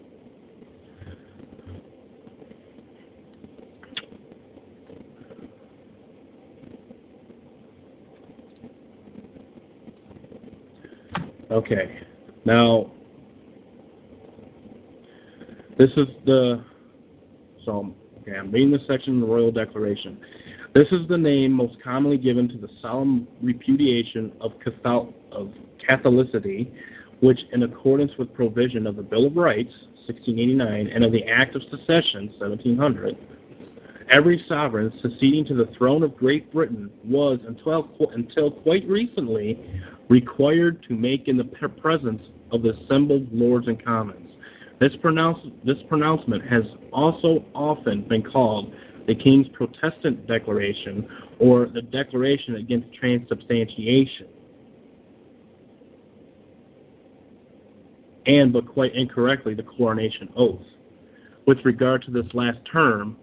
Okay. 11.53 12.01
Now, 12.47 12.91
this 15.79 15.91
is 15.99 16.07
the 16.25 16.65
so 17.67 17.95
okay, 18.23 18.39
I'm 18.39 18.51
reading 18.51 18.71
this 18.71 18.81
section 18.89 19.15
in 19.15 19.21
the 19.21 19.27
Royal 19.27 19.53
Declaration. 19.53 20.19
This 20.75 20.87
is 20.93 21.07
the 21.09 21.19
name 21.19 21.53
most 21.53 21.77
commonly 21.85 22.17
given 22.17 22.49
to 22.49 22.57
the 22.57 22.69
solemn 22.81 23.29
repudiation 23.43 24.33
of, 24.41 24.53
Cathol- 24.65 25.13
of 25.31 25.51
Catholicity, 25.87 26.73
which, 27.21 27.39
in 27.53 27.65
accordance 27.65 28.13
with 28.19 28.33
provision 28.33 28.87
of 28.87 28.97
the 28.97 29.03
Bill 29.03 29.27
of 29.27 29.37
Rights, 29.37 29.73
1689, 30.07 30.87
and 30.87 31.05
of 31.05 31.13
the 31.13 31.25
Act 31.25 31.55
of 31.55 31.63
Secession, 31.71 32.33
1700, 32.39 33.17
every 34.13 34.45
sovereign 34.49 34.93
succeeding 35.01 35.45
to 35.47 35.55
the 35.55 35.73
throne 35.77 36.03
of 36.03 36.17
Great 36.17 36.53
Britain 36.53 36.91
was, 37.03 37.41
until, 37.47 37.89
until 38.15 38.51
quite 38.51 38.87
recently, 38.87 39.59
required 40.09 40.85
to 40.89 40.95
make 40.95 41.29
in 41.29 41.37
the 41.37 41.45
presence 41.45 42.23
of 42.53 42.63
the 42.63 42.75
assembled 42.75 43.27
Lords 43.33 43.67
and 43.67 43.83
Commons. 43.83 44.31
This, 44.79 44.93
pronounce, 45.01 45.39
this 45.65 45.79
pronouncement 45.89 46.45
has 46.45 46.65
also 46.93 47.45
often 47.55 48.07
been 48.07 48.23
called 48.23 48.75
the 49.07 49.15
King's 49.15 49.47
Protestant 49.49 50.27
Declaration 50.27 51.09
or 51.39 51.67
the 51.67 51.83
Declaration 51.83 52.57
Against 52.57 52.89
Transubstantiation. 52.95 54.29
And, 58.27 58.53
but 58.53 58.69
quite 58.69 58.95
incorrectly, 58.95 59.55
the 59.55 59.65
Coronation 59.65 60.29
Oath. 60.37 60.63
With 61.47 61.59
regard 61.65 62.05
to 62.05 62.13
this 62.13 62.27
last 62.35 62.59
term, 62.71 63.17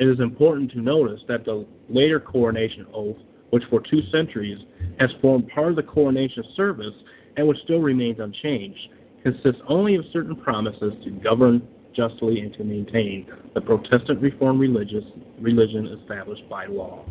it 0.00 0.08
is 0.08 0.18
important 0.18 0.72
to 0.72 0.80
notice 0.80 1.20
that 1.28 1.44
the 1.44 1.66
later 1.90 2.18
Coronation 2.18 2.86
Oath, 2.94 3.18
which 3.50 3.62
for 3.68 3.82
two 3.82 4.00
centuries 4.10 4.58
has 4.98 5.10
formed 5.20 5.48
part 5.48 5.68
of 5.68 5.76
the 5.76 5.82
coronation 5.82 6.42
service 6.56 6.94
and 7.36 7.46
which 7.46 7.58
still 7.64 7.80
remains 7.80 8.18
unchanged, 8.18 8.80
consists 9.22 9.60
only 9.68 9.96
of 9.96 10.04
certain 10.10 10.34
promises 10.34 10.94
to 11.04 11.10
govern 11.10 11.62
justly 11.94 12.40
and 12.40 12.54
to 12.54 12.64
maintain 12.64 13.26
the 13.54 13.60
Protestant 13.60 14.22
Reformed 14.22 14.58
religious, 14.58 15.04
religion 15.38 15.86
established 16.00 16.48
by 16.48 16.64
law. 16.64 17.04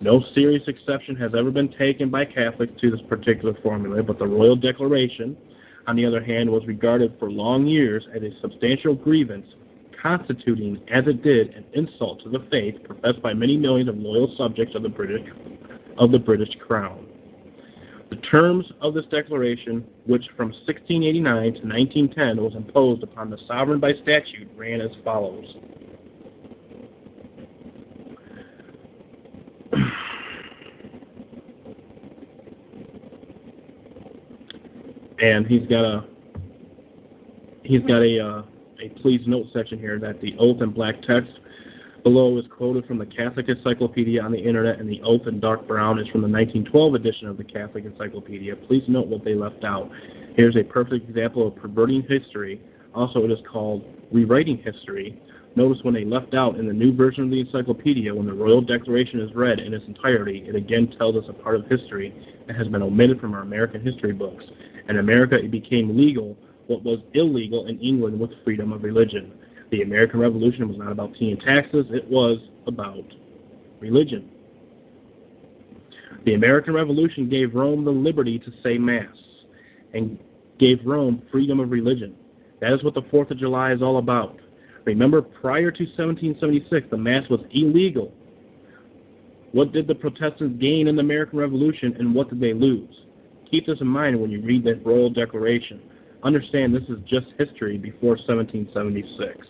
No 0.00 0.22
serious 0.34 0.62
exception 0.68 1.16
has 1.16 1.32
ever 1.36 1.50
been 1.50 1.72
taken 1.76 2.10
by 2.10 2.24
Catholics 2.24 2.72
to 2.80 2.92
this 2.92 3.00
particular 3.08 3.54
formula, 3.60 4.04
but 4.04 4.20
the 4.20 4.26
Royal 4.26 4.54
Declaration, 4.54 5.36
on 5.88 5.96
the 5.96 6.06
other 6.06 6.22
hand, 6.22 6.48
was 6.48 6.64
regarded 6.68 7.14
for 7.18 7.28
long 7.28 7.66
years 7.66 8.06
as 8.14 8.22
a 8.22 8.30
substantial 8.40 8.94
grievance, 8.94 9.46
constituting, 10.02 10.80
as 10.92 11.06
it 11.06 11.22
did, 11.22 11.54
an 11.54 11.64
insult 11.74 12.22
to 12.22 12.30
the 12.30 12.46
faith 12.50 12.74
professed 12.84 13.22
by 13.22 13.34
many 13.34 13.56
millions 13.56 13.88
of 13.88 13.96
loyal 13.96 14.34
subjects 14.36 14.74
of 14.74 14.82
the 14.82 14.88
British 14.88 15.26
of 15.98 16.12
the 16.12 16.18
British 16.18 16.50
Crown. 16.66 17.06
The 18.10 18.16
terms 18.16 18.64
of 18.80 18.94
this 18.94 19.04
declaration, 19.10 19.84
which 20.06 20.24
from 20.36 20.48
1689 20.66 21.24
to 21.54 21.60
1910 21.66 22.42
was 22.42 22.54
imposed 22.54 23.02
upon 23.02 23.30
the 23.30 23.38
sovereign 23.46 23.80
by 23.80 23.92
statute, 24.02 24.48
ran 24.56 24.80
as 24.80 24.90
follows. 25.04 25.44
and 35.20 35.46
he's 35.46 35.66
got 35.66 35.84
a 35.84 36.04
he's 37.64 37.82
got 37.82 38.02
a 38.02 38.20
uh, 38.20 38.42
a 38.80 38.88
please 39.00 39.20
note 39.26 39.46
section 39.52 39.78
here 39.78 39.98
that 39.98 40.20
the 40.20 40.34
oath 40.38 40.62
in 40.62 40.70
black 40.70 40.94
text 41.02 41.30
below 42.04 42.38
is 42.38 42.44
quoted 42.56 42.86
from 42.86 42.98
the 42.98 43.06
Catholic 43.06 43.48
Encyclopedia 43.48 44.22
on 44.22 44.30
the 44.30 44.38
Internet, 44.38 44.78
and 44.78 44.88
the 44.88 45.02
oath 45.02 45.26
in 45.26 45.40
dark 45.40 45.66
brown 45.66 45.98
is 45.98 46.06
from 46.08 46.22
the 46.22 46.28
1912 46.28 46.94
edition 46.94 47.26
of 47.26 47.36
the 47.36 47.44
Catholic 47.44 47.84
Encyclopedia. 47.84 48.54
Please 48.54 48.84
note 48.86 49.08
what 49.08 49.24
they 49.24 49.34
left 49.34 49.64
out. 49.64 49.90
Here's 50.36 50.56
a 50.56 50.62
perfect 50.62 51.08
example 51.08 51.48
of 51.48 51.56
perverting 51.56 52.02
history. 52.08 52.60
Also, 52.94 53.24
it 53.24 53.32
is 53.32 53.38
called 53.50 53.84
rewriting 54.12 54.58
history. 54.58 55.20
Notice 55.56 55.82
when 55.82 55.94
they 55.94 56.04
left 56.04 56.34
out 56.34 56.56
in 56.56 56.68
the 56.68 56.72
new 56.72 56.94
version 56.94 57.24
of 57.24 57.30
the 57.30 57.40
encyclopedia, 57.40 58.14
when 58.14 58.26
the 58.26 58.32
Royal 58.32 58.60
Declaration 58.60 59.20
is 59.20 59.34
read 59.34 59.58
in 59.58 59.74
its 59.74 59.84
entirety, 59.88 60.44
it 60.46 60.54
again 60.54 60.94
tells 60.98 61.16
us 61.16 61.24
a 61.28 61.32
part 61.32 61.56
of 61.56 61.66
history 61.66 62.14
that 62.46 62.54
has 62.54 62.68
been 62.68 62.82
omitted 62.82 63.20
from 63.20 63.34
our 63.34 63.42
American 63.42 63.82
history 63.82 64.12
books. 64.12 64.44
In 64.88 64.98
America, 64.98 65.34
it 65.34 65.50
became 65.50 65.98
legal 65.98 66.36
what 66.68 66.84
was 66.84 67.00
illegal 67.14 67.66
in 67.66 67.80
England 67.80 68.20
with 68.20 68.30
freedom 68.44 68.72
of 68.72 68.84
religion. 68.84 69.32
The 69.70 69.82
American 69.82 70.20
Revolution 70.20 70.68
was 70.68 70.78
not 70.78 70.92
about 70.92 71.14
tea 71.18 71.32
and 71.32 71.40
taxes, 71.40 71.86
it 71.90 72.08
was 72.08 72.38
about 72.66 73.04
religion. 73.80 74.30
The 76.24 76.34
American 76.34 76.74
Revolution 76.74 77.28
gave 77.28 77.54
Rome 77.54 77.84
the 77.84 77.90
liberty 77.90 78.38
to 78.38 78.52
say 78.62 78.78
Mass 78.78 79.06
and 79.94 80.18
gave 80.58 80.78
Rome 80.84 81.22
freedom 81.30 81.60
of 81.60 81.70
religion. 81.70 82.14
That 82.60 82.72
is 82.72 82.82
what 82.82 82.94
the 82.94 83.02
4th 83.02 83.30
of 83.30 83.38
July 83.38 83.72
is 83.72 83.82
all 83.82 83.98
about. 83.98 84.38
Remember, 84.84 85.22
prior 85.22 85.70
to 85.70 85.84
1776, 85.84 86.88
the 86.90 86.96
Mass 86.96 87.28
was 87.28 87.40
illegal. 87.52 88.12
What 89.52 89.72
did 89.72 89.86
the 89.86 89.94
Protestants 89.94 90.60
gain 90.60 90.88
in 90.88 90.96
the 90.96 91.00
American 91.00 91.38
Revolution 91.38 91.96
and 91.98 92.14
what 92.14 92.28
did 92.28 92.40
they 92.40 92.52
lose? 92.52 92.94
Keep 93.50 93.66
this 93.66 93.80
in 93.80 93.86
mind 93.86 94.20
when 94.20 94.30
you 94.30 94.42
read 94.42 94.64
that 94.64 94.84
Royal 94.84 95.08
Declaration. 95.08 95.80
Understand 96.22 96.74
this 96.74 96.82
is 96.88 96.98
just 97.06 97.26
history 97.38 97.78
before 97.78 98.16
1776. 98.16 99.46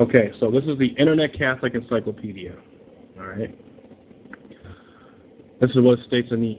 Okay, 0.00 0.32
so 0.40 0.50
this 0.50 0.64
is 0.64 0.76
the 0.78 0.88
Internet 0.98 1.38
Catholic 1.38 1.74
Encyclopedia. 1.76 2.56
All 3.20 3.26
right. 3.26 3.56
This 5.60 5.70
is 5.70 5.76
what 5.76 6.00
it 6.00 6.06
states 6.08 6.28
in 6.32 6.40
the 6.40 6.58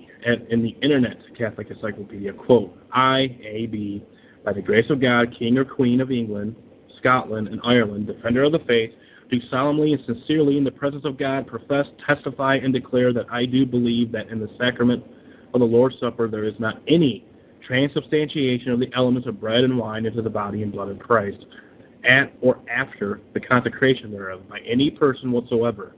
in 0.50 0.64
the 0.64 0.78
Internet 0.82 1.18
Catholic 1.38 1.70
Encyclopedia. 1.70 2.32
Quote: 2.32 2.74
I, 2.94 3.38
A, 3.44 3.66
B, 3.66 4.02
by 4.46 4.54
the 4.54 4.62
grace 4.62 4.90
of 4.90 5.02
God, 5.02 5.36
King 5.38 5.58
or 5.58 5.66
Queen 5.66 6.00
of 6.00 6.10
England, 6.10 6.56
Scotland, 7.00 7.50
and 7.50 7.60
Ireland, 7.66 8.08
defender 8.08 8.44
of 8.44 8.54
the 8.54 8.60
faith, 8.60 8.92
do 9.34 9.48
solemnly 9.50 9.94
and 9.94 10.04
sincerely 10.06 10.58
in 10.58 10.64
the 10.64 10.72
presence 10.72 11.06
of 11.06 11.18
God 11.18 11.48
profess, 11.48 11.86
testify, 12.06 12.56
and 12.56 12.74
declare 12.74 13.14
that 13.14 13.26
I 13.32 13.46
do 13.46 13.66
believe 13.66 14.12
that 14.12 14.30
in 14.30 14.40
the 14.40 14.50
sacrament 14.60 15.04
of 15.54 15.60
the 15.60 15.66
Lord's 15.66 16.00
Supper 16.00 16.28
there 16.28 16.44
is 16.44 16.54
not 16.60 16.82
any 16.88 17.26
transubstantiation 17.66 18.72
of 18.72 18.80
the 18.80 18.92
elements 18.96 19.28
of 19.28 19.40
bread 19.40 19.64
and 19.64 19.78
wine 19.78 20.06
into 20.06 20.22
the 20.22 20.30
body 20.30 20.64
and 20.64 20.72
blood 20.72 20.90
of 20.90 21.00
Christ, 21.00 21.46
at 22.04 22.34
or 22.42 22.60
after 22.70 23.22
the 23.34 23.40
consecration 23.40 24.12
thereof 24.12 24.48
by 24.50 24.60
any 24.60 24.92
person 24.92 25.32
whatsoever, 25.32 25.96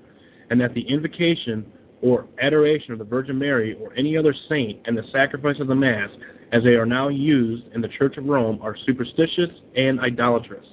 and 0.49 0.61
that 0.61 0.73
the 0.73 0.87
invocation 0.87 1.65
or 2.01 2.27
adoration 2.39 2.91
of 2.91 2.99
the 2.99 3.05
Virgin 3.05 3.37
Mary 3.37 3.75
or 3.81 3.93
any 3.95 4.15
other 4.15 4.35
saint 4.47 4.79
and 4.85 4.97
the 4.97 5.05
sacrifice 5.11 5.59
of 5.59 5.67
the 5.67 5.75
Mass, 5.75 6.09
as 6.51 6.63
they 6.63 6.75
are 6.75 6.85
now 6.85 7.07
used 7.07 7.63
in 7.73 7.81
the 7.81 7.87
Church 7.87 8.17
of 8.17 8.25
Rome, 8.25 8.59
are 8.61 8.77
superstitious 8.85 9.49
and 9.75 9.99
idolatrous. 9.99 10.67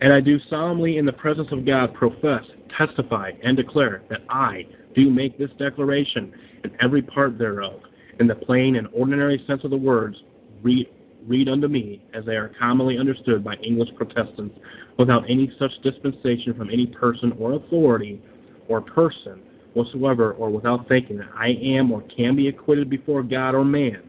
And 0.00 0.12
I 0.12 0.20
do 0.20 0.38
solemnly 0.50 0.98
in 0.98 1.06
the 1.06 1.12
presence 1.12 1.48
of 1.52 1.64
God 1.64 1.94
profess, 1.94 2.42
testify, 2.76 3.32
and 3.42 3.56
declare 3.56 4.02
that 4.10 4.20
I 4.28 4.66
do 4.94 5.10
make 5.10 5.38
this 5.38 5.50
declaration 5.58 6.32
in 6.64 6.72
every 6.82 7.02
part 7.02 7.38
thereof, 7.38 7.80
in 8.20 8.26
the 8.26 8.34
plain 8.34 8.76
and 8.76 8.88
ordinary 8.92 9.42
sense 9.46 9.62
of 9.64 9.70
the 9.70 9.76
words, 9.76 10.16
read, 10.62 10.86
read 11.26 11.48
unto 11.48 11.68
me, 11.68 12.02
as 12.14 12.24
they 12.24 12.36
are 12.36 12.52
commonly 12.58 12.98
understood 12.98 13.42
by 13.42 13.54
English 13.56 13.88
Protestants, 13.96 14.58
without 14.98 15.24
any 15.30 15.50
such 15.58 15.70
dispensation 15.82 16.54
from 16.54 16.70
any 16.70 16.86
person 16.86 17.32
or 17.38 17.54
authority 17.54 18.20
or 18.68 18.80
person 18.80 19.40
whatsoever, 19.74 20.32
or 20.32 20.50
without 20.50 20.88
thinking 20.88 21.18
that 21.18 21.28
I 21.34 21.48
am 21.62 21.92
or 21.92 22.02
can 22.14 22.34
be 22.34 22.48
acquitted 22.48 22.88
before 22.88 23.22
God 23.22 23.54
or 23.54 23.64
man, 23.64 24.02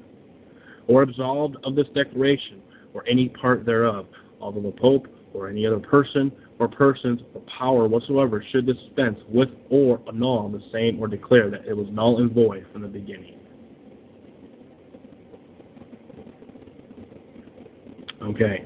or 0.88 1.02
absolved 1.02 1.58
of 1.66 1.76
this 1.76 1.88
declaration, 1.94 2.62
or 2.94 3.06
any 3.08 3.30
part 3.30 3.66
thereof, 3.66 4.06
although 4.40 4.62
the 4.62 4.72
Pope 4.72 5.08
or 5.34 5.50
any 5.50 5.66
other 5.66 5.80
person 5.80 6.32
or 6.60 6.68
persons 6.68 7.22
or 7.34 7.42
power 7.58 7.88
whatsoever 7.88 8.44
should 8.52 8.66
dispense 8.66 9.18
with 9.30 9.50
or 9.70 10.02
annul 10.08 10.50
the 10.50 10.62
same 10.72 11.00
or 11.00 11.08
declare 11.08 11.50
that 11.50 11.66
it 11.66 11.76
was 11.76 11.88
null 11.92 12.20
and 12.20 12.32
void 12.34 12.66
from 12.72 12.82
the 12.82 12.88
beginning. 12.88 13.40
Okay. 18.24 18.66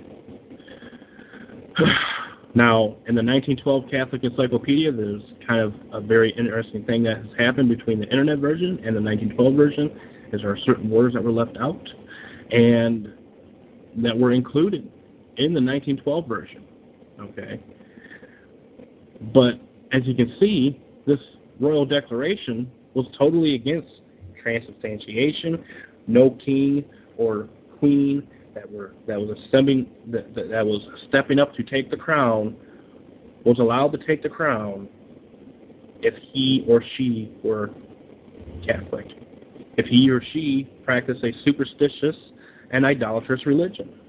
Now, 2.53 2.97
in 3.07 3.15
the 3.15 3.23
1912 3.23 3.83
Catholic 3.89 4.25
Encyclopedia, 4.25 4.91
there's 4.91 5.21
kind 5.47 5.61
of 5.61 5.73
a 5.93 6.01
very 6.01 6.35
interesting 6.37 6.83
thing 6.83 7.01
that 7.03 7.15
has 7.15 7.27
happened 7.39 7.69
between 7.69 7.97
the 7.97 8.05
Internet 8.07 8.39
version 8.39 8.77
and 8.83 8.93
the 8.93 9.01
1912 9.01 9.55
version. 9.55 9.89
Is 10.33 10.41
there 10.41 10.51
are 10.51 10.57
certain 10.65 10.89
words 10.89 11.13
that 11.13 11.23
were 11.23 11.31
left 11.31 11.55
out 11.61 11.81
and 12.51 13.13
that 14.03 14.17
were 14.17 14.33
included 14.33 14.91
in 15.45 15.53
the 15.53 15.61
1912 15.61 16.27
version. 16.27 16.63
Okay. 17.19 17.61
But 19.33 19.53
as 19.91 20.01
you 20.05 20.15
can 20.15 20.35
see, 20.39 20.79
this 21.05 21.19
royal 21.59 21.85
declaration 21.85 22.71
was 22.93 23.05
totally 23.17 23.55
against 23.55 23.89
transubstantiation, 24.41 25.63
no 26.07 26.31
king 26.43 26.83
or 27.17 27.47
queen 27.79 28.27
that 28.55 28.69
were 28.69 28.93
that 29.07 29.19
was 29.19 29.37
stepping 29.47 29.87
that, 30.07 30.33
that, 30.35 30.49
that 30.49 30.65
was 30.65 30.81
stepping 31.07 31.39
up 31.39 31.55
to 31.55 31.63
take 31.63 31.89
the 31.89 31.97
crown 31.97 32.55
was 33.45 33.59
allowed 33.59 33.91
to 33.91 33.97
take 34.05 34.21
the 34.21 34.29
crown 34.29 34.87
if 36.01 36.13
he 36.31 36.65
or 36.67 36.83
she 36.97 37.31
were 37.43 37.69
Catholic, 38.65 39.07
if 39.77 39.85
he 39.87 40.09
or 40.09 40.21
she 40.33 40.69
practiced 40.83 41.23
a 41.23 41.31
superstitious 41.45 42.15
and 42.71 42.85
idolatrous 42.85 43.45
religion. 43.45 44.00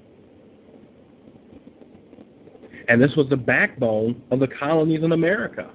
And 2.88 3.00
this 3.00 3.10
was 3.16 3.28
the 3.28 3.36
backbone 3.36 4.22
of 4.30 4.40
the 4.40 4.48
colonies 4.48 5.02
in 5.02 5.12
America. 5.12 5.70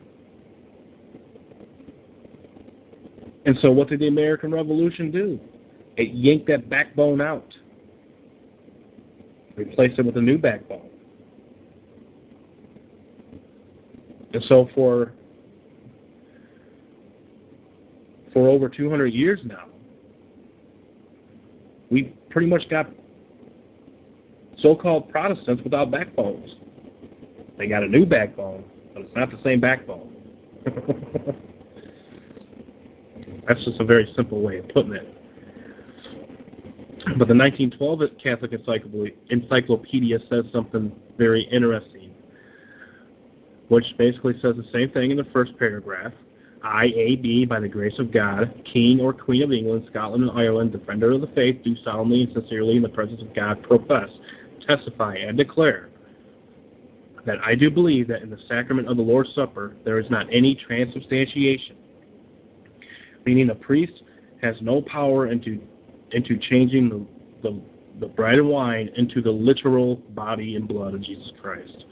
And 3.46 3.58
so, 3.62 3.72
what 3.72 3.88
did 3.88 4.02
the 4.02 4.08
American 4.08 4.52
Revolution 4.52 5.10
do? 5.10 5.40
It 5.96 6.14
yanked 6.14 6.48
that 6.48 6.70
backbone 6.70 7.22
out, 7.22 7.48
replaced 9.56 9.98
it 10.00 10.06
with 10.06 10.18
a 10.18 10.22
new 10.22 10.38
backbone. 10.38 10.90
And 14.34 14.44
so, 14.50 14.70
for 14.76 15.14
for 18.34 18.50
over 18.50 18.68
200 18.68 19.08
years 19.08 19.40
now, 19.46 19.66
we 21.90 22.14
pretty 22.30 22.48
much 22.48 22.70
got 22.70 22.88
so-called 24.62 25.10
Protestants 25.10 25.64
without 25.64 25.90
backbones. 25.90 26.52
They 27.58 27.68
got 27.68 27.84
a 27.84 27.88
new 27.88 28.06
backbone, 28.06 28.64
but 28.94 29.04
it's 29.04 29.16
not 29.16 29.32
the 29.32 29.40
same 29.44 29.60
backbone. 29.60 30.14
That's 33.48 33.64
just 33.66 33.80
a 33.80 33.84
very 33.84 34.12
simple 34.16 34.42
way 34.42 34.58
of 34.60 34.68
putting 34.70 34.94
it. 34.94 35.14
But 37.18 37.28
the 37.30 37.36
1912 37.36 38.02
Catholic 38.22 38.52
Encyclopedia 39.30 40.20
says 40.30 40.46
something 40.52 40.92
very 41.18 41.44
interesting, 41.52 42.12
which 43.70 43.86
basically 43.98 44.34
says 44.42 44.56
the 44.58 44.68
same 44.74 44.92
thing 44.92 45.12
in 45.12 45.18
the 45.18 45.28
first 45.34 45.58
paragraph. 45.58 46.12
I, 46.64 46.86
A, 46.96 47.16
B, 47.16 47.46
by 47.46 47.60
the 47.60 47.68
grace 47.68 47.98
of 47.98 48.12
God, 48.12 48.54
King 48.72 49.00
or 49.00 49.14
Queen 49.14 49.42
of 49.44 49.54
England, 49.54 49.88
Scotland, 49.90 50.30
and 50.30 50.38
Ireland, 50.38 50.74
defender 50.74 51.12
of 51.14 51.22
the 51.22 51.28
faith, 51.28 51.64
do 51.64 51.76
solemnly 51.84 52.24
and 52.24 52.34
sincerely 52.34 52.76
in 52.76 52.82
the 52.82 52.90
presence 52.90 53.22
of 53.22 53.34
God 53.34 53.64
profess, 53.64 54.10
testify, 54.68 55.16
and 55.16 55.38
declare 55.38 55.90
that 57.28 57.38
I 57.46 57.56
do 57.56 57.70
believe 57.70 58.08
that 58.08 58.24
in 58.24 58.30
the 58.30 58.40
sacrament 58.48 58.88
of 58.88 58.96
the 58.96 59.04
Lord's 59.04 59.30
Supper 59.36 59.76
there 59.86 60.00
is 60.00 60.10
not 60.10 60.26
any 60.32 60.56
transubstantiation, 60.56 61.76
meaning 63.26 63.50
a 63.50 63.56
priest 63.56 64.02
has 64.42 64.56
no 64.62 64.82
power 64.82 65.28
into 65.28 65.62
into 66.12 66.40
changing 66.50 66.88
the, 66.88 67.50
the, 67.50 67.62
the 68.00 68.08
bread 68.08 68.36
and 68.36 68.48
wine 68.48 68.90
into 68.96 69.22
the 69.22 69.30
literal 69.30 69.98
body 70.16 70.56
and 70.56 70.70
blood 70.70 70.94
of 70.94 71.04
Jesus 71.04 71.28
Christ. 71.42 71.84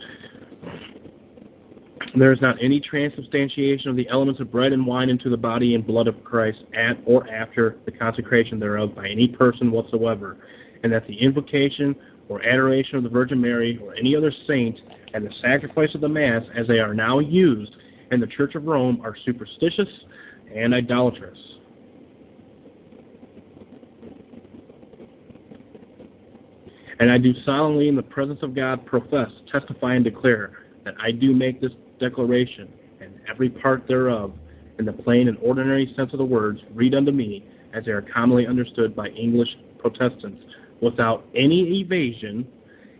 There 2.17 2.31
is 2.31 2.39
not 2.39 2.55
any 2.63 2.79
transubstantiation 2.79 3.89
of 3.89 3.97
the 3.97 4.07
elements 4.07 4.39
of 4.39 4.49
bread 4.49 4.71
and 4.71 4.87
wine 4.87 5.09
into 5.09 5.29
the 5.29 5.35
body 5.35 5.75
and 5.75 5.85
blood 5.85 6.07
of 6.07 6.23
Christ 6.23 6.59
at 6.73 6.97
or 7.05 7.27
after 7.27 7.75
the 7.83 7.91
consecration 7.91 8.57
thereof 8.57 8.95
by 8.95 9.09
any 9.09 9.27
person 9.27 9.69
whatsoever, 9.69 10.37
and 10.83 10.93
that 10.93 11.05
the 11.07 11.17
invocation 11.17 11.93
or 12.29 12.41
adoration 12.41 12.95
of 12.95 13.03
the 13.03 13.09
Virgin 13.09 13.41
Mary 13.41 13.77
or 13.83 13.95
any 13.95 14.15
other 14.15 14.31
saint 14.47 14.79
and 15.15 15.25
the 15.25 15.31
sacrifice 15.41 15.95
of 15.95 16.01
the 16.01 16.09
Mass 16.09 16.43
as 16.57 16.67
they 16.67 16.79
are 16.79 16.93
now 16.93 17.19
used 17.19 17.71
in 18.11 18.19
the 18.19 18.27
Church 18.27 18.53
of 18.53 18.65
Rome 18.65 18.99
are 19.01 19.15
superstitious 19.25 19.87
and 20.53 20.75
idolatrous. 20.75 21.39
And 26.99 27.09
I 27.09 27.17
do 27.17 27.33
solemnly 27.45 27.87
in 27.87 27.95
the 27.95 28.03
presence 28.03 28.39
of 28.41 28.53
God 28.53 28.85
profess, 28.85 29.29
testify, 29.49 29.95
and 29.95 30.03
declare 30.03 30.59
that 30.83 30.95
I 31.01 31.11
do 31.11 31.33
make 31.33 31.61
this 31.61 31.71
declaration, 31.97 32.67
and 32.99 33.13
every 33.29 33.49
part 33.49 33.87
thereof, 33.87 34.33
in 34.79 34.85
the 34.85 34.93
plain 34.93 35.29
and 35.29 35.37
ordinary 35.41 35.93
sense 35.95 36.11
of 36.11 36.19
the 36.19 36.25
words, 36.25 36.59
read 36.73 36.93
unto 36.93 37.11
me, 37.11 37.45
as 37.73 37.85
they 37.85 37.91
are 37.91 38.01
commonly 38.01 38.47
understood 38.47 38.93
by 38.93 39.07
English 39.09 39.49
Protestants, 39.79 40.43
without 40.81 41.25
any 41.33 41.79
evasion, 41.79 42.45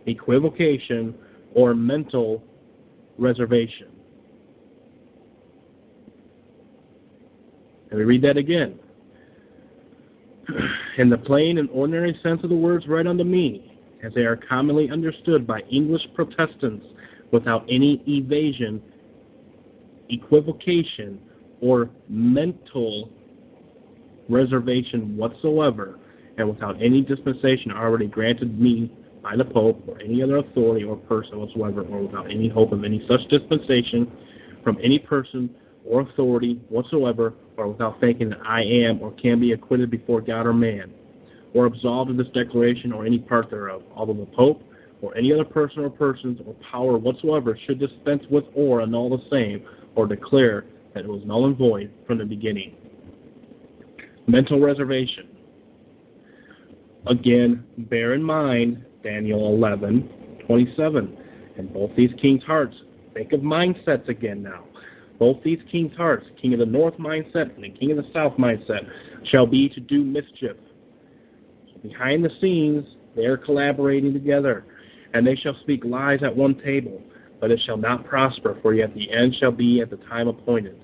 equivocation, 0.06 1.14
or 1.56 1.74
mental 1.74 2.44
reservation. 3.18 3.88
Let 7.90 7.98
me 7.98 8.04
read 8.04 8.22
that 8.22 8.36
again. 8.36 8.78
In 10.98 11.08
the 11.08 11.16
plain 11.16 11.56
and 11.58 11.68
ordinary 11.70 12.18
sense 12.22 12.40
of 12.44 12.50
the 12.50 12.56
words, 12.56 12.86
read 12.86 13.06
unto 13.06 13.24
me, 13.24 13.72
as 14.04 14.12
they 14.14 14.22
are 14.22 14.36
commonly 14.36 14.90
understood 14.90 15.46
by 15.46 15.60
English 15.72 16.02
Protestants, 16.14 16.84
without 17.32 17.64
any 17.70 18.02
evasion, 18.06 18.82
equivocation, 20.10 21.18
or 21.62 21.88
mental 22.08 23.10
reservation 24.28 25.16
whatsoever, 25.16 25.98
and 26.36 26.48
without 26.50 26.76
any 26.82 27.00
dispensation 27.00 27.72
already 27.72 28.06
granted 28.06 28.60
me 28.60 28.92
by 29.26 29.34
the 29.34 29.44
Pope 29.44 29.82
or 29.88 30.00
any 30.00 30.22
other 30.22 30.36
authority 30.36 30.84
or 30.84 30.94
person 30.94 31.40
whatsoever, 31.40 31.82
or 31.82 32.02
without 32.02 32.30
any 32.30 32.48
hope 32.48 32.70
of 32.70 32.84
any 32.84 33.04
such 33.08 33.26
dispensation 33.28 34.08
from 34.62 34.78
any 34.80 35.00
person 35.00 35.50
or 35.84 36.02
authority 36.02 36.60
whatsoever, 36.68 37.34
or 37.56 37.66
without 37.66 37.98
thinking 38.00 38.28
that 38.28 38.38
I 38.46 38.62
am 38.62 39.00
or 39.02 39.10
can 39.14 39.40
be 39.40 39.50
acquitted 39.50 39.90
before 39.90 40.20
God 40.20 40.46
or 40.46 40.52
man, 40.52 40.92
or 41.54 41.66
absolved 41.66 42.12
of 42.12 42.16
this 42.16 42.28
declaration 42.34 42.92
or 42.92 43.04
any 43.04 43.18
part 43.18 43.50
thereof, 43.50 43.82
although 43.96 44.14
the 44.14 44.26
Pope 44.26 44.62
or 45.02 45.16
any 45.16 45.32
other 45.32 45.44
person 45.44 45.80
or 45.80 45.90
persons 45.90 46.40
or 46.46 46.54
power 46.70 46.96
whatsoever 46.96 47.58
should 47.66 47.80
dispense 47.80 48.22
with 48.30 48.44
or 48.54 48.80
annul 48.80 49.10
the 49.10 49.24
same, 49.28 49.66
or 49.96 50.06
declare 50.06 50.66
that 50.94 51.04
it 51.04 51.08
was 51.08 51.22
null 51.24 51.46
and 51.46 51.56
void 51.56 51.90
from 52.06 52.18
the 52.18 52.24
beginning. 52.24 52.76
Mental 54.28 54.60
reservation. 54.60 55.26
Again, 57.08 57.64
bear 57.78 58.14
in 58.14 58.22
mind 58.22 58.84
Daniel 59.06 59.54
11, 59.54 60.40
27. 60.46 61.16
And 61.58 61.72
both 61.72 61.92
these 61.96 62.10
kings' 62.20 62.42
hearts, 62.42 62.74
think 63.14 63.32
of 63.32 63.40
mindsets 63.40 64.08
again 64.08 64.42
now. 64.42 64.64
Both 65.20 65.44
these 65.44 65.60
kings' 65.70 65.96
hearts, 65.96 66.26
king 66.42 66.52
of 66.54 66.58
the 66.58 66.66
north 66.66 66.94
mindset 66.98 67.54
and 67.54 67.62
the 67.62 67.70
king 67.70 67.92
of 67.92 67.98
the 67.98 68.10
south 68.12 68.32
mindset, 68.36 68.80
shall 69.30 69.46
be 69.46 69.68
to 69.70 69.80
do 69.80 70.02
mischief. 70.02 70.56
Behind 71.82 72.24
the 72.24 72.30
scenes, 72.40 72.84
they 73.14 73.26
are 73.26 73.36
collaborating 73.36 74.12
together 74.12 74.64
and 75.14 75.24
they 75.24 75.36
shall 75.36 75.56
speak 75.62 75.84
lies 75.84 76.18
at 76.24 76.34
one 76.34 76.60
table, 76.62 77.00
but 77.40 77.52
it 77.52 77.60
shall 77.64 77.76
not 77.76 78.04
prosper, 78.06 78.58
for 78.60 78.74
yet 78.74 78.92
the 78.94 79.10
end 79.12 79.36
shall 79.38 79.52
be 79.52 79.80
at 79.80 79.88
the 79.88 79.98
time 80.08 80.26
appointed. 80.26 80.76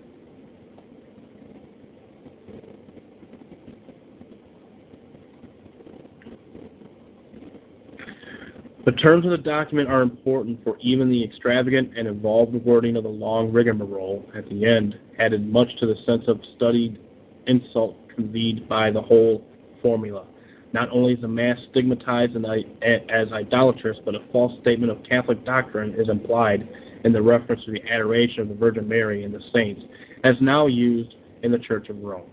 The 8.93 8.99
terms 8.99 9.24
of 9.24 9.30
the 9.30 9.38
document 9.38 9.88
are 9.88 10.03
important, 10.03 10.62
for 10.62 10.76
even 10.82 11.09
the 11.09 11.24
extravagant 11.24 11.93
and 11.97 12.07
involved 12.07 12.55
wording 12.55 12.95
of 12.97 13.05
the 13.05 13.09
long 13.09 13.51
rigmarole 13.51 14.22
at 14.36 14.47
the 14.51 14.66
end 14.66 14.97
added 15.18 15.51
much 15.51 15.68
to 15.80 15.86
the 15.86 15.95
sense 16.05 16.24
of 16.28 16.38
studied 16.57 16.99
insult 17.47 17.97
conveyed 18.14 18.68
by 18.68 18.90
the 18.90 19.01
whole 19.01 19.47
formula. 19.80 20.26
Not 20.74 20.90
only 20.90 21.14
is 21.14 21.22
the 21.22 21.28
Mass 21.28 21.57
stigmatized 21.70 22.36
as 22.36 23.32
idolatrous, 23.32 23.97
but 24.05 24.14
a 24.14 24.20
false 24.30 24.61
statement 24.61 24.93
of 24.93 25.03
Catholic 25.09 25.43
doctrine 25.47 25.95
is 25.95 26.11
implied 26.11 26.68
in 27.05 27.14
the 27.14 27.22
reference 27.22 27.64
to 27.64 27.70
the 27.70 27.82
adoration 27.90 28.43
of 28.43 28.49
the 28.49 28.55
Virgin 28.55 28.86
Mary 28.86 29.24
and 29.24 29.32
the 29.32 29.40
saints, 29.55 29.80
as 30.22 30.34
now 30.43 30.66
used 30.66 31.14
in 31.43 31.51
the 31.51 31.59
Church 31.59 31.88
of 31.88 31.99
Rome. 32.03 32.28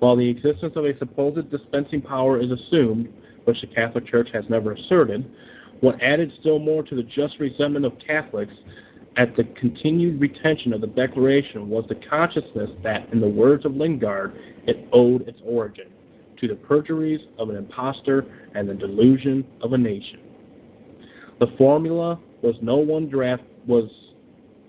While 0.00 0.16
the 0.16 0.28
existence 0.28 0.72
of 0.74 0.84
a 0.84 0.98
supposed 0.98 1.48
dispensing 1.52 2.02
power 2.02 2.40
is 2.40 2.50
assumed, 2.50 3.12
which 3.44 3.60
the 3.60 3.68
Catholic 3.68 4.08
Church 4.08 4.28
has 4.32 4.42
never 4.48 4.72
asserted, 4.72 5.24
what 5.80 6.00
added 6.02 6.32
still 6.40 6.58
more 6.58 6.82
to 6.82 6.94
the 6.94 7.02
just 7.02 7.38
resentment 7.38 7.84
of 7.84 7.92
Catholics 8.04 8.52
at 9.16 9.34
the 9.36 9.44
continued 9.58 10.20
retention 10.20 10.72
of 10.72 10.80
the 10.80 10.86
Declaration 10.86 11.68
was 11.68 11.84
the 11.88 11.96
consciousness 12.08 12.70
that, 12.82 13.08
in 13.12 13.20
the 13.20 13.28
words 13.28 13.64
of 13.64 13.74
Lingard, 13.74 14.32
it 14.66 14.88
owed 14.92 15.26
its 15.28 15.38
origin 15.44 15.86
to 16.40 16.48
the 16.48 16.54
perjuries 16.54 17.20
of 17.38 17.50
an 17.50 17.56
impostor 17.56 18.24
and 18.54 18.68
the 18.68 18.74
delusion 18.74 19.44
of 19.60 19.72
a 19.72 19.78
nation. 19.78 20.20
The 21.40 21.48
formula 21.58 22.18
was 22.42 22.54
no 22.62 22.76
one 22.76 23.08
draft 23.08 23.42
was 23.66 23.90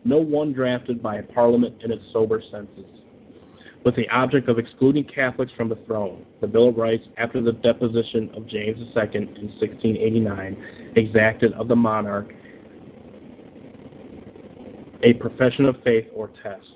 no 0.03 0.17
one 0.17 0.53
drafted 0.53 1.01
by 1.01 1.17
a 1.17 1.23
parliament 1.23 1.75
in 1.83 1.91
its 1.91 2.03
sober 2.11 2.41
senses 2.51 2.98
with 3.85 3.95
the 3.95 4.09
object 4.09 4.49
of 4.49 4.59
excluding 4.59 5.05
Catholics 5.05 5.51
from 5.55 5.69
the 5.69 5.77
throne. 5.87 6.25
The 6.41 6.47
Bill 6.47 6.69
of 6.69 6.77
Rights, 6.77 7.05
after 7.17 7.41
the 7.41 7.53
deposition 7.53 8.29
of 8.35 8.47
James 8.47 8.77
II 8.77 9.09
in 9.13 9.27
1689, 9.59 10.93
exacted 10.95 11.53
of 11.53 11.67
the 11.67 11.75
monarch 11.75 12.33
a 15.03 15.13
profession 15.13 15.65
of 15.65 15.81
faith 15.83 16.05
or 16.13 16.29
test. 16.43 16.67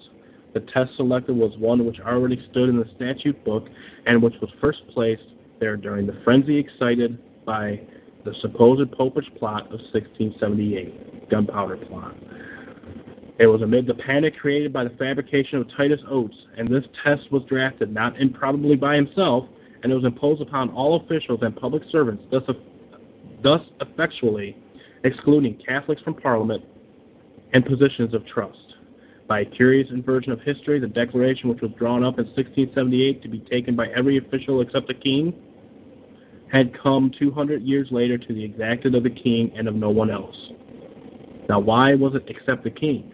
The 0.54 0.62
test 0.62 0.95
selected 0.95 1.36
was 1.36 1.51
one 1.58 1.86
which 1.86 1.99
already 1.99 2.45
stood 2.51 2.70
in 2.70 2.78
the 2.78 2.89
statute 2.95 3.43
book 3.43 3.68
and 4.06 4.22
which 4.22 4.36
was 4.41 4.49
first 4.62 4.80
placed 4.93 5.24
there 5.60 5.76
during 5.76 6.08
the 6.08 6.20
frenzy 6.24 6.58
excited 6.58 7.18
by 7.45 7.82
the 8.24 8.34
supposed 8.41 8.89
popish 8.93 9.26
plot 9.38 9.66
of 9.66 9.80
1678, 9.91 11.30
gunpowder 11.30 11.78
plot. 11.78 12.16
It 13.39 13.47
was 13.47 13.61
amid 13.61 13.88
the 13.88 13.95
panic 13.95 14.38
created 14.38 14.71
by 14.71 14.84
the 14.84 14.91
fabrication 14.91 15.57
of 15.59 15.67
Titus 15.75 15.99
Oates, 16.09 16.38
and 16.57 16.67
this 16.67 16.84
test 17.03 17.31
was 17.31 17.41
drafted 17.49 17.91
not 17.91 18.19
improbably 18.19 18.75
by 18.75 18.95
himself, 18.95 19.45
and 19.81 19.91
it 19.91 19.95
was 19.95 20.05
imposed 20.05 20.41
upon 20.41 20.69
all 20.69 21.01
officials 21.01 21.39
and 21.41 21.55
public 21.55 21.81
servants, 21.91 22.23
thus, 22.29 22.43
thus 23.41 23.61
effectually 23.81 24.55
excluding 25.03 25.59
Catholics 25.67 26.01
from 26.03 26.13
Parliament 26.13 26.63
and 27.53 27.65
positions 27.65 28.13
of 28.13 28.25
trust. 28.27 28.57
By 29.27 29.41
a 29.41 29.45
curious 29.45 29.89
inversion 29.89 30.31
of 30.31 30.39
history, 30.41 30.79
the 30.79 30.88
declaration, 30.88 31.49
which 31.49 31.61
was 31.61 31.71
drawn 31.71 32.03
up 32.03 32.19
in 32.19 32.25
1678 32.25 33.23
to 33.23 33.27
be 33.29 33.39
taken 33.39 33.75
by 33.75 33.88
every 33.88 34.17
official 34.17 34.61
except 34.61 34.88
the 34.88 34.93
king, 34.93 35.34
had 36.51 36.71
come 36.79 37.11
200 37.17 37.63
years 37.63 37.88
later 37.89 38.17
to 38.17 38.34
the 38.34 38.43
exacted 38.43 38.93
of 38.93 39.03
the 39.03 39.09
king 39.09 39.51
and 39.55 39.67
of 39.67 39.73
no 39.73 39.89
one 39.89 40.11
else. 40.11 40.36
Now, 41.49 41.59
why 41.59 41.95
was 41.95 42.13
it 42.13 42.23
except 42.27 42.63
the 42.63 42.69
king? 42.69 43.12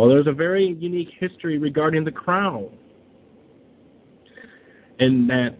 Well, 0.00 0.08
there's 0.08 0.28
a 0.28 0.32
very 0.32 0.78
unique 0.80 1.10
history 1.18 1.58
regarding 1.58 2.04
the 2.04 2.10
crown. 2.10 2.70
And 4.98 5.28
that 5.28 5.58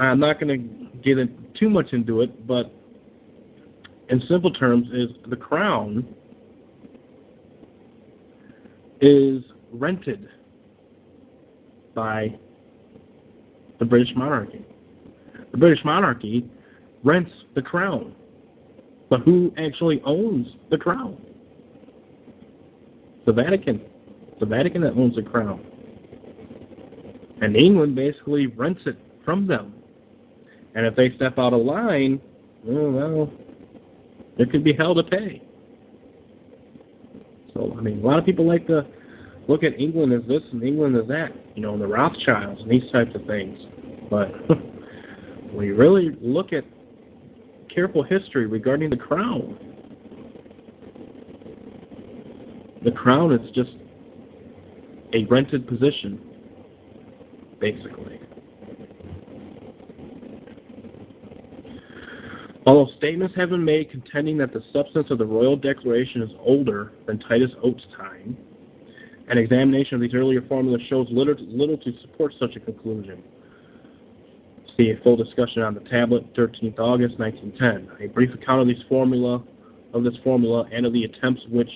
I'm 0.00 0.18
not 0.18 0.40
going 0.40 0.48
to 0.48 0.98
get 1.04 1.54
too 1.54 1.68
much 1.68 1.92
into 1.92 2.22
it, 2.22 2.46
but 2.46 2.72
in 4.08 4.22
simple 4.30 4.50
terms, 4.50 4.86
is 4.94 5.10
the 5.28 5.36
crown 5.36 6.06
is 9.02 9.42
rented 9.74 10.26
by 11.94 12.34
the 13.78 13.84
British 13.84 14.16
monarchy. 14.16 14.64
The 15.50 15.58
British 15.58 15.84
monarchy 15.84 16.48
rents 17.04 17.32
the 17.54 17.60
crown. 17.60 18.14
But 19.10 19.20
who 19.20 19.52
actually 19.58 20.00
owns 20.06 20.46
the 20.70 20.78
crown? 20.78 21.27
The 23.28 23.34
Vatican. 23.34 23.82
The 24.40 24.46
Vatican 24.46 24.80
that 24.80 24.94
owns 24.94 25.14
the 25.14 25.22
crown. 25.22 25.62
And 27.42 27.54
England 27.56 27.94
basically 27.94 28.46
rents 28.46 28.80
it 28.86 28.96
from 29.22 29.46
them. 29.46 29.74
And 30.74 30.86
if 30.86 30.96
they 30.96 31.10
step 31.14 31.38
out 31.38 31.52
of 31.52 31.60
line, 31.60 32.22
oh, 32.66 32.90
well, 32.90 33.10
well 33.10 33.32
there 34.38 34.46
could 34.46 34.64
be 34.64 34.72
hell 34.72 34.94
to 34.94 35.02
pay. 35.02 35.42
So, 37.52 37.76
I 37.76 37.82
mean, 37.82 38.02
a 38.02 38.06
lot 38.06 38.18
of 38.18 38.24
people 38.24 38.48
like 38.48 38.66
to 38.68 38.86
look 39.46 39.62
at 39.62 39.78
England 39.78 40.14
as 40.14 40.26
this 40.26 40.42
and 40.50 40.62
England 40.62 40.96
as 40.96 41.06
that, 41.08 41.28
you 41.54 41.60
know, 41.60 41.74
and 41.74 41.82
the 41.82 41.86
Rothschilds 41.86 42.62
and 42.62 42.70
these 42.70 42.90
types 42.90 43.14
of 43.14 43.26
things. 43.26 43.58
But 44.08 44.28
when 45.52 45.66
you 45.66 45.74
really 45.74 46.16
look 46.22 46.54
at 46.54 46.64
careful 47.68 48.02
history 48.02 48.46
regarding 48.46 48.88
the 48.88 48.96
crown, 48.96 49.67
the 52.84 52.90
crown 52.90 53.32
is 53.32 53.50
just 53.54 53.70
a 55.14 55.24
rented 55.24 55.66
position, 55.66 56.20
basically. 57.60 58.20
Although 62.66 62.92
statements 62.98 63.34
have 63.34 63.48
been 63.48 63.64
made 63.64 63.90
contending 63.90 64.36
that 64.38 64.52
the 64.52 64.62
substance 64.74 65.06
of 65.10 65.16
the 65.16 65.24
royal 65.24 65.56
declaration 65.56 66.20
is 66.20 66.28
older 66.40 66.92
than 67.06 67.18
Titus 67.18 67.50
Oates' 67.62 67.82
time, 67.96 68.36
an 69.30 69.38
examination 69.38 69.94
of 69.94 70.00
these 70.02 70.14
earlier 70.14 70.42
formulas 70.48 70.82
shows 70.88 71.06
little, 71.10 71.34
little 71.38 71.78
to 71.78 71.92
support 72.02 72.34
such 72.38 72.56
a 72.56 72.60
conclusion. 72.60 73.22
See 74.76 74.90
a 74.90 75.02
full 75.02 75.16
discussion 75.16 75.62
on 75.62 75.74
the 75.74 75.80
tablet, 75.80 76.34
13th 76.34 76.78
August 76.78 77.18
1910. 77.18 78.04
A 78.04 78.08
brief 78.12 78.32
account 78.34 78.62
of 78.62 78.68
these 78.68 78.84
formula, 78.88 79.42
of 79.92 80.04
this 80.04 80.14
formula, 80.22 80.66
and 80.72 80.86
of 80.86 80.92
the 80.92 81.04
attempts 81.04 81.42
which 81.48 81.70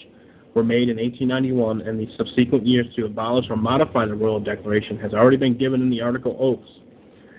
were 0.54 0.64
made 0.64 0.88
in 0.88 0.96
1891 0.96 1.82
and 1.82 1.98
the 1.98 2.06
subsequent 2.16 2.66
years 2.66 2.86
to 2.96 3.06
abolish 3.06 3.46
or 3.48 3.56
modify 3.56 4.06
the 4.06 4.14
Royal 4.14 4.40
Declaration 4.40 4.98
has 4.98 5.14
already 5.14 5.36
been 5.36 5.56
given 5.56 5.80
in 5.80 5.90
the 5.90 6.00
article 6.00 6.36
Oaths. 6.38 6.68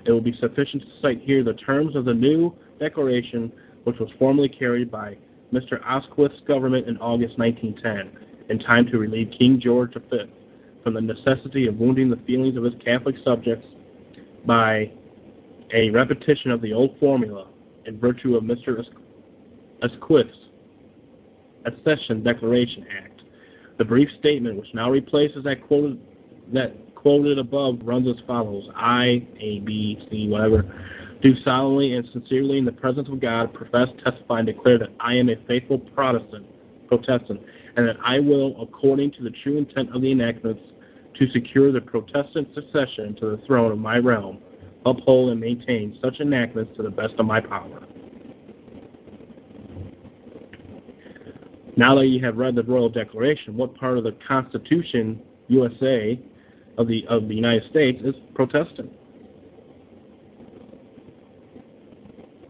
It 0.06 0.12
will 0.12 0.22
be 0.22 0.36
sufficient 0.40 0.82
to 0.82 0.90
cite 1.02 1.22
here 1.22 1.44
the 1.44 1.54
terms 1.54 1.96
of 1.96 2.06
the 2.06 2.14
new 2.14 2.54
declaration, 2.80 3.52
which 3.84 4.00
was 4.00 4.10
formally 4.18 4.50
carried 4.50 4.92
by 4.92 5.18
Mr. 5.54 5.80
Asquith's 5.86 6.42
government 6.48 6.88
in 6.88 6.98
August 6.98 7.38
1910, 7.38 8.50
in 8.50 8.60
time 8.60 8.88
to 8.88 8.98
relieve 8.98 9.32
King 9.38 9.62
George 9.64 9.94
V 9.94 10.18
from 10.84 10.96
the 10.96 11.02
necessity 11.02 11.68
of 11.68 11.78
wounding 11.78 12.10
the 12.10 12.20
feelings 12.28 12.58
of 12.58 12.64
his 12.64 12.74
Catholic 12.84 13.16
subjects 13.24 13.68
by 14.46 14.92
a 15.74 15.90
repetition 15.92 16.52
of 16.52 16.62
the 16.62 16.74
old 16.74 16.98
formula 17.00 17.48
in 17.86 18.00
virtue 18.00 18.36
of 18.36 18.44
Mr. 18.44 18.84
Asquith's 19.82 20.43
Accession 21.66 22.24
Declaration 22.24 22.86
Act. 23.04 23.22
The 23.78 23.86
brief 23.86 24.10
statement, 24.20 24.58
which 24.58 24.74
now 24.74 24.90
replaces 24.92 25.44
that 25.44 25.66
quoted 25.68 26.00
that 26.54 26.96
quoted 26.96 27.40
above, 27.40 27.80
runs 27.84 28.08
as 28.08 28.24
follows: 28.26 28.70
I, 28.76 29.26
A, 29.40 29.60
B, 29.60 29.98
C, 30.10 30.28
whatever 30.30 30.66
do 31.24 31.34
solemnly 31.46 31.94
and 31.94 32.08
sincerely 32.12 32.58
in 32.58 32.66
the 32.66 32.72
presence 32.72 33.08
of 33.08 33.22
God 33.22 33.54
profess, 33.54 33.88
testify, 34.04 34.40
and 34.40 34.46
declare 34.46 34.78
that 34.78 34.90
I 35.00 35.16
am 35.16 35.30
a 35.30 35.38
faithful 35.48 35.80
Protestant, 35.80 36.46
Protestant, 36.90 37.40
and 37.78 37.88
that 37.88 37.96
I 38.04 38.20
will, 38.20 38.62
according 38.62 39.12
to 39.14 39.24
the 39.24 39.32
true 39.42 39.58
intent 39.58 39.96
of 39.96 40.02
the 40.02 40.12
enactments, 40.12 40.62
to 41.18 41.32
secure 41.32 41.72
the 41.72 41.80
Protestant 41.80 42.50
succession 42.54 43.16
to 43.22 43.38
the 43.38 43.42
throne 43.48 43.72
of 43.72 43.78
my 43.80 43.98
realm, 43.98 44.40
uphold 44.86 45.32
and 45.32 45.40
maintain 45.40 45.98
such 46.04 46.20
enactments 46.20 46.76
to 46.76 46.84
the 46.84 46.90
best 46.90 47.14
of 47.18 47.26
my 47.26 47.40
power. 47.40 47.82
Now 51.76 51.96
that 51.96 52.06
you 52.06 52.24
have 52.24 52.38
read 52.38 52.56
the 52.56 52.64
Royal 52.64 52.90
Declaration, 52.90 53.58
what 53.58 53.76
part 53.76 53.98
of 53.98 54.04
the 54.04 54.16
Constitution 54.28 55.22
USA 55.48 56.20
of 56.78 56.88
the 56.88 57.06
of 57.08 57.28
the 57.28 57.36
United 57.36 57.70
States 57.70 58.00
is 58.04 58.14
Protestant? 58.36 58.92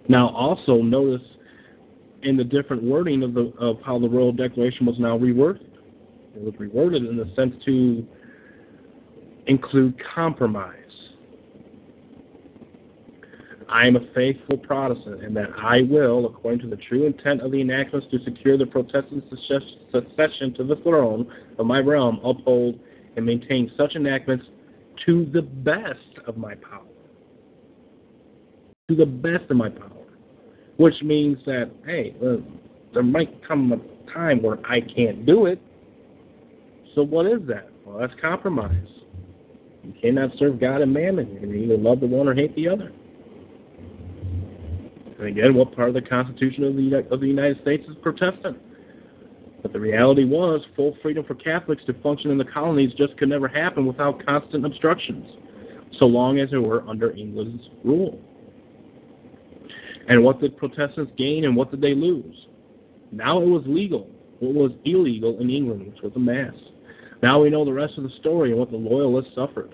Now, 0.10 0.30
also 0.30 0.82
notice 0.82 1.26
in 2.24 2.36
the 2.36 2.44
different 2.44 2.84
wording 2.84 3.24
of 3.24 3.34
the 3.34 3.54
of 3.60 3.78
how 3.86 3.98
the 3.98 4.10
Royal 4.10 4.34
Declaration 4.34 4.86
was 4.86 4.96
now 5.00 5.18
reworded. 5.18 5.68
It 6.36 6.42
was 6.42 6.54
reworded 6.56 7.10
in 7.10 7.16
the 7.16 7.32
sense 7.36 7.56
to 7.66 8.06
include 9.48 9.96
compromise. 10.14 10.83
I 13.70 13.88
am 13.88 13.96
a 13.96 14.14
faithful 14.14 14.58
Protestant, 14.58 15.24
and 15.24 15.36
that 15.36 15.50
I 15.58 15.82
will, 15.82 16.26
according 16.26 16.62
to 16.62 16.68
the 16.68 16.82
true 16.82 17.06
intent 17.06 17.42
of 17.42 17.52
the 17.52 17.62
enactments 17.62 18.08
to 18.12 18.24
secure 18.24 18.58
the 18.58 18.66
Protestant 18.66 19.24
succession 19.92 20.54
to 20.56 20.64
the 20.64 20.76
throne 20.84 21.32
of 21.58 21.66
my 21.66 21.80
realm, 21.80 22.20
uphold 22.24 22.80
and 23.16 23.26
maintain 23.26 23.72
such 23.78 23.96
enactments 23.96 24.46
to 25.06 25.26
the 25.34 25.42
best 25.42 26.26
of 26.28 26.38
my 26.38 26.56
power 26.56 26.84
to 28.90 28.96
the 28.96 29.06
best 29.06 29.50
of 29.50 29.58
my 29.58 29.70
power. 29.70 29.90
which 30.78 31.02
means 31.04 31.38
that, 31.46 31.70
hey, 31.86 32.16
there 32.94 33.04
might 33.04 33.48
come 33.48 33.72
a 33.72 34.12
time 34.12 34.42
where 34.42 34.58
I 34.66 34.82
can't 34.82 35.24
do 35.26 35.46
it. 35.46 35.62
So 36.96 37.04
what 37.04 37.28
is 37.28 37.42
that? 37.48 37.70
Well, 37.86 38.00
that's 38.00 38.14
compromise. 38.20 38.88
You 39.84 39.94
cannot 40.02 40.32
serve 40.40 40.60
God 40.60 40.82
and 40.82 40.92
mammon. 40.92 41.38
You 41.42 41.54
either 41.54 41.78
love 41.78 42.00
the 42.00 42.08
one 42.08 42.28
or 42.28 42.34
hate 42.34 42.56
the 42.56 42.68
other. 42.68 42.92
And 45.24 45.38
again, 45.38 45.54
what 45.54 45.74
part 45.74 45.88
of 45.88 45.94
the 45.94 46.02
Constitution 46.02 46.66
of 46.66 46.76
the, 46.76 47.08
of 47.10 47.22
the 47.22 47.28
United 47.28 47.62
States 47.62 47.88
is 47.90 47.96
Protestant? 48.02 48.58
But 49.62 49.72
the 49.72 49.80
reality 49.80 50.26
was, 50.26 50.60
full 50.76 50.98
freedom 51.02 51.24
for 51.24 51.36
Catholics 51.36 51.82
to 51.86 51.94
function 52.02 52.30
in 52.30 52.38
the 52.38 52.44
colonies 52.44 52.92
just 52.98 53.18
could 53.18 53.30
never 53.30 53.48
happen 53.48 53.86
without 53.86 54.26
constant 54.26 54.66
obstructions, 54.66 55.26
so 55.98 56.08
long 56.08 56.40
as 56.40 56.52
they 56.52 56.58
were 56.58 56.84
under 56.90 57.12
England's 57.12 57.64
rule. 57.86 58.20
And 60.10 60.22
what 60.26 60.42
did 60.42 60.58
Protestants 60.58 61.14
gain 61.18 61.46
and 61.46 61.56
what 61.56 61.72
did 61.72 61.80
they 61.80 61.96
lose? 61.96 62.36
Now 63.14 63.42
it 63.42 63.48
was 63.48 63.64
legal. 63.66 64.10
What 64.42 64.54
was 64.54 64.72
illegal 64.84 65.40
in 65.40 65.50
England, 65.50 65.88
which 65.88 66.04
was 66.04 66.12
a 66.18 66.20
mass. 66.20 66.54
Now 67.22 67.42
we 67.42 67.50
know 67.50 67.64
the 67.64 67.72
rest 67.72 67.94
of 67.96 68.04
the 68.04 68.12
story 68.20 68.52
and 68.52 68.60
what 68.60 68.72
the 68.72 68.78
Loyalists 68.78 69.32
suffered. 69.36 69.74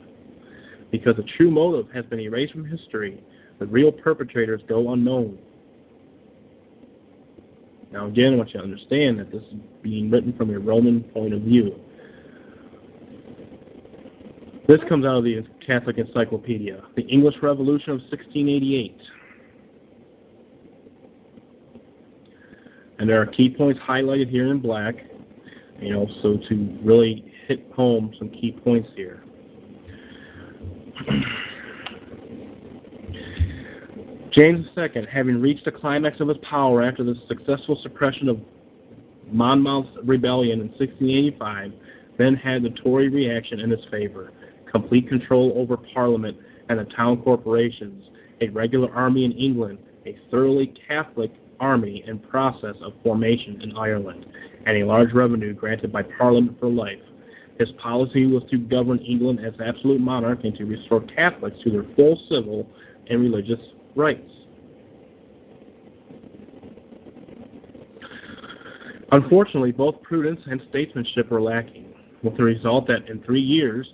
Because 0.92 1.16
the 1.16 1.26
true 1.38 1.50
motive 1.50 1.88
has 1.92 2.06
been 2.06 2.20
erased 2.20 2.54
from 2.54 2.66
history, 2.66 3.24
the 3.60 3.66
real 3.68 3.92
perpetrators 3.92 4.62
go 4.68 4.94
unknown. 4.94 5.38
Now, 7.92 8.08
again, 8.08 8.34
I 8.34 8.38
want 8.38 8.50
you 8.54 8.60
to 8.60 8.64
understand 8.64 9.20
that 9.20 9.32
this 9.32 9.42
is 9.42 9.60
being 9.82 10.10
written 10.10 10.34
from 10.38 10.54
a 10.54 10.60
Roman 10.60 11.02
point 11.04 11.34
of 11.34 11.42
view. 11.42 11.76
This 14.68 14.80
comes 14.88 15.06
out 15.06 15.18
of 15.18 15.24
the 15.24 15.44
Catholic 15.66 15.98
Encyclopedia, 15.98 16.84
The 16.96 17.02
English 17.04 17.36
Revolution 17.42 17.94
of 17.94 18.00
1688. 18.12 18.96
And 23.00 23.10
there 23.10 23.20
are 23.20 23.26
key 23.26 23.50
points 23.50 23.80
highlighted 23.88 24.30
here 24.30 24.52
in 24.52 24.60
black, 24.60 24.96
you 25.80 25.92
know, 25.92 26.08
so 26.22 26.38
to 26.50 26.80
really 26.84 27.34
hit 27.48 27.72
home 27.72 28.14
some 28.20 28.30
key 28.30 28.52
points 28.64 28.90
here. 28.96 29.24
James 34.32 34.68
II, 34.78 35.08
having 35.12 35.42
reached 35.42 35.66
the 35.66 35.72
climax 35.72 36.20
of 36.20 36.28
his 36.28 36.38
power 36.50 36.84
after 36.84 37.04
the 37.04 37.16
successful 37.28 37.80
suppression 37.82 38.30
of 38.30 38.40
Monmouth's 39.32 39.90
rebellion 40.04 40.62
in 40.62 40.68
1685, 40.70 41.72
then 42.18 42.36
had 42.36 42.64
the 42.64 42.70
Tory 42.70 43.10
reaction 43.10 43.60
in 43.60 43.70
his 43.70 43.84
favor 43.90 44.32
complete 44.72 45.10
control 45.10 45.52
over 45.56 45.78
Parliament 45.78 46.38
and 46.70 46.80
the 46.80 46.84
town 46.96 47.22
corporations, 47.24 48.04
a 48.42 48.50
regular 48.50 48.94
army 48.94 49.26
in 49.26 49.32
England, 49.32 49.80
a 50.06 50.16
thoroughly 50.30 50.74
Catholic 50.88 51.32
army 51.60 52.04
in 52.06 52.20
process 52.20 52.76
of 52.82 52.94
formation 53.04 53.62
in 53.64 53.76
Ireland, 53.76 54.26
and 54.66 54.78
a 54.78 54.86
large 54.86 55.12
revenue 55.14 55.54
granted 55.54 55.92
by 55.92 56.04
Parliament 56.04 56.60
for 56.60 56.70
life. 56.70 57.00
His 57.58 57.70
policy 57.82 58.28
was 58.28 58.44
to 58.52 58.58
govern 58.58 59.00
England 59.00 59.40
as 59.44 59.54
absolute 59.60 60.00
monarch 60.00 60.44
and 60.44 60.56
to 60.58 60.66
restore 60.66 61.02
Catholics 61.02 61.58
to 61.64 61.72
their 61.72 61.86
full 61.96 62.22
civil 62.30 62.68
and 63.10 63.20
religious 63.20 63.60
rights. 63.96 64.30
Unfortunately, 69.12 69.72
both 69.72 70.02
prudence 70.04 70.40
and 70.46 70.62
statesmanship 70.70 71.32
were 71.32 71.42
lacking, 71.42 71.94
with 72.24 72.38
the 72.38 72.44
result 72.44 72.88
that 72.88 73.10
in 73.10 73.22
three 73.24 73.42
years 73.42 73.88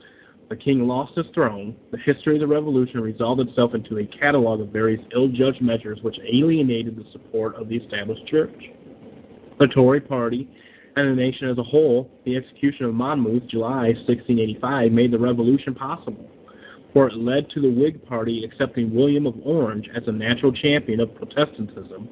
the 0.49 0.55
king 0.55 0.87
lost 0.87 1.15
his 1.15 1.25
throne. 1.33 1.75
The 1.91 1.97
history 1.97 2.35
of 2.35 2.41
the 2.41 2.47
revolution 2.47 3.01
resolved 3.01 3.41
itself 3.41 3.73
into 3.73 3.97
a 3.97 4.05
catalog 4.05 4.61
of 4.61 4.69
various 4.69 5.01
ill 5.15 5.27
judged 5.29 5.61
measures 5.61 5.99
which 6.01 6.17
alienated 6.31 6.95
the 6.95 7.05
support 7.11 7.55
of 7.55 7.69
the 7.69 7.77
established 7.77 8.27
church. 8.27 8.61
The 9.59 9.67
Tory 9.67 10.01
party 10.01 10.49
and 10.95 11.09
the 11.09 11.21
nation 11.21 11.49
as 11.49 11.57
a 11.57 11.63
whole, 11.63 12.11
the 12.25 12.35
execution 12.35 12.85
of 12.85 12.93
Monmouth, 12.93 13.43
July 13.47 13.93
1685, 14.05 14.91
made 14.91 15.11
the 15.11 15.19
revolution 15.19 15.73
possible 15.73 16.29
for 16.95 17.09
it 17.09 17.17
led 17.17 17.49
to 17.49 17.59
the 17.59 17.69
Whig 17.69 18.03
Party 18.05 18.45
accepting 18.45 18.95
William 18.95 19.27
of 19.27 19.35
Orange 19.43 19.89
as 19.93 20.03
a 20.07 20.13
natural 20.13 20.53
champion 20.53 21.01
of 21.01 21.13
Protestantism 21.13 22.07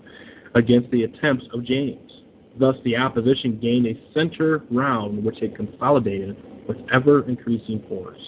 against 0.56 0.92
the 0.92 1.04
attempts 1.04 1.46
of 1.54 1.64
James. 1.64 2.12
Thus, 2.60 2.76
the 2.84 2.98
opposition 2.98 3.58
gained 3.62 3.88
a 3.88 3.98
center 4.14 4.62
round 4.70 5.24
which 5.24 5.42
it 5.42 5.56
consolidated 5.56 6.36
with 6.68 6.76
ever 6.94 7.26
increasing 7.30 7.82
force. 7.88 8.20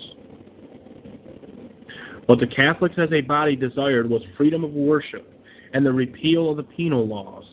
What 2.27 2.39
the 2.39 2.47
Catholics 2.47 2.95
as 2.97 3.11
a 3.11 3.19
body 3.19 3.57
desired 3.57 4.09
was 4.09 4.21
freedom 4.37 4.63
of 4.63 4.71
worship 4.71 5.29
and 5.73 5.85
the 5.85 5.91
repeal 5.91 6.49
of 6.49 6.55
the 6.55 6.63
penal 6.63 7.05
laws. 7.05 7.43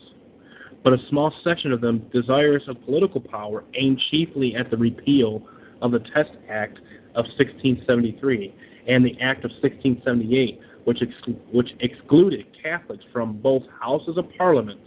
But 0.81 0.93
a 0.93 0.97
small 1.09 1.33
section 1.43 1.73
of 1.73 1.81
them, 1.81 2.09
desirous 2.13 2.63
of 2.69 2.81
political 2.85 3.19
power, 3.19 3.65
aimed 3.75 4.01
chiefly 4.11 4.55
at 4.55 4.71
the 4.71 4.77
repeal 4.77 5.45
of 5.81 5.91
the 5.91 5.99
Test 5.99 6.31
Act 6.49 6.77
of 7.15 7.25
1673 7.37 8.53
and 8.87 9.05
the 9.05 9.19
Act 9.21 9.45
of 9.45 9.51
1678, 9.61 10.59
which, 10.85 10.99
ex- 11.01 11.37
which 11.51 11.69
excluded 11.79 12.45
Catholics 12.61 13.03
from 13.11 13.37
both 13.37 13.63
houses 13.79 14.17
of 14.17 14.25
Parliament. 14.37 14.79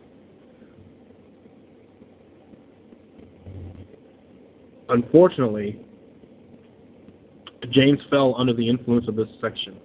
Unfortunately, 4.88 5.80
James 7.70 7.99
fell 8.11 8.34
under 8.38 8.53
the 8.53 8.68
influence 8.68 9.09
of 9.09 9.16
this 9.16 9.28
section, 9.40 9.76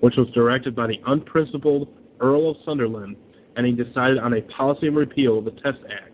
which 0.00 0.14
was 0.16 0.28
directed 0.34 0.76
by 0.76 0.86
the 0.86 1.00
unprincipled 1.06 1.88
Earl 2.20 2.50
of 2.50 2.56
Sunderland, 2.64 3.16
and 3.56 3.66
he 3.66 3.72
decided 3.72 4.18
on 4.18 4.34
a 4.34 4.42
policy 4.42 4.86
of 4.86 4.94
repeal 4.94 5.38
of 5.38 5.44
the 5.44 5.50
Test 5.52 5.78
Act. 5.90 6.12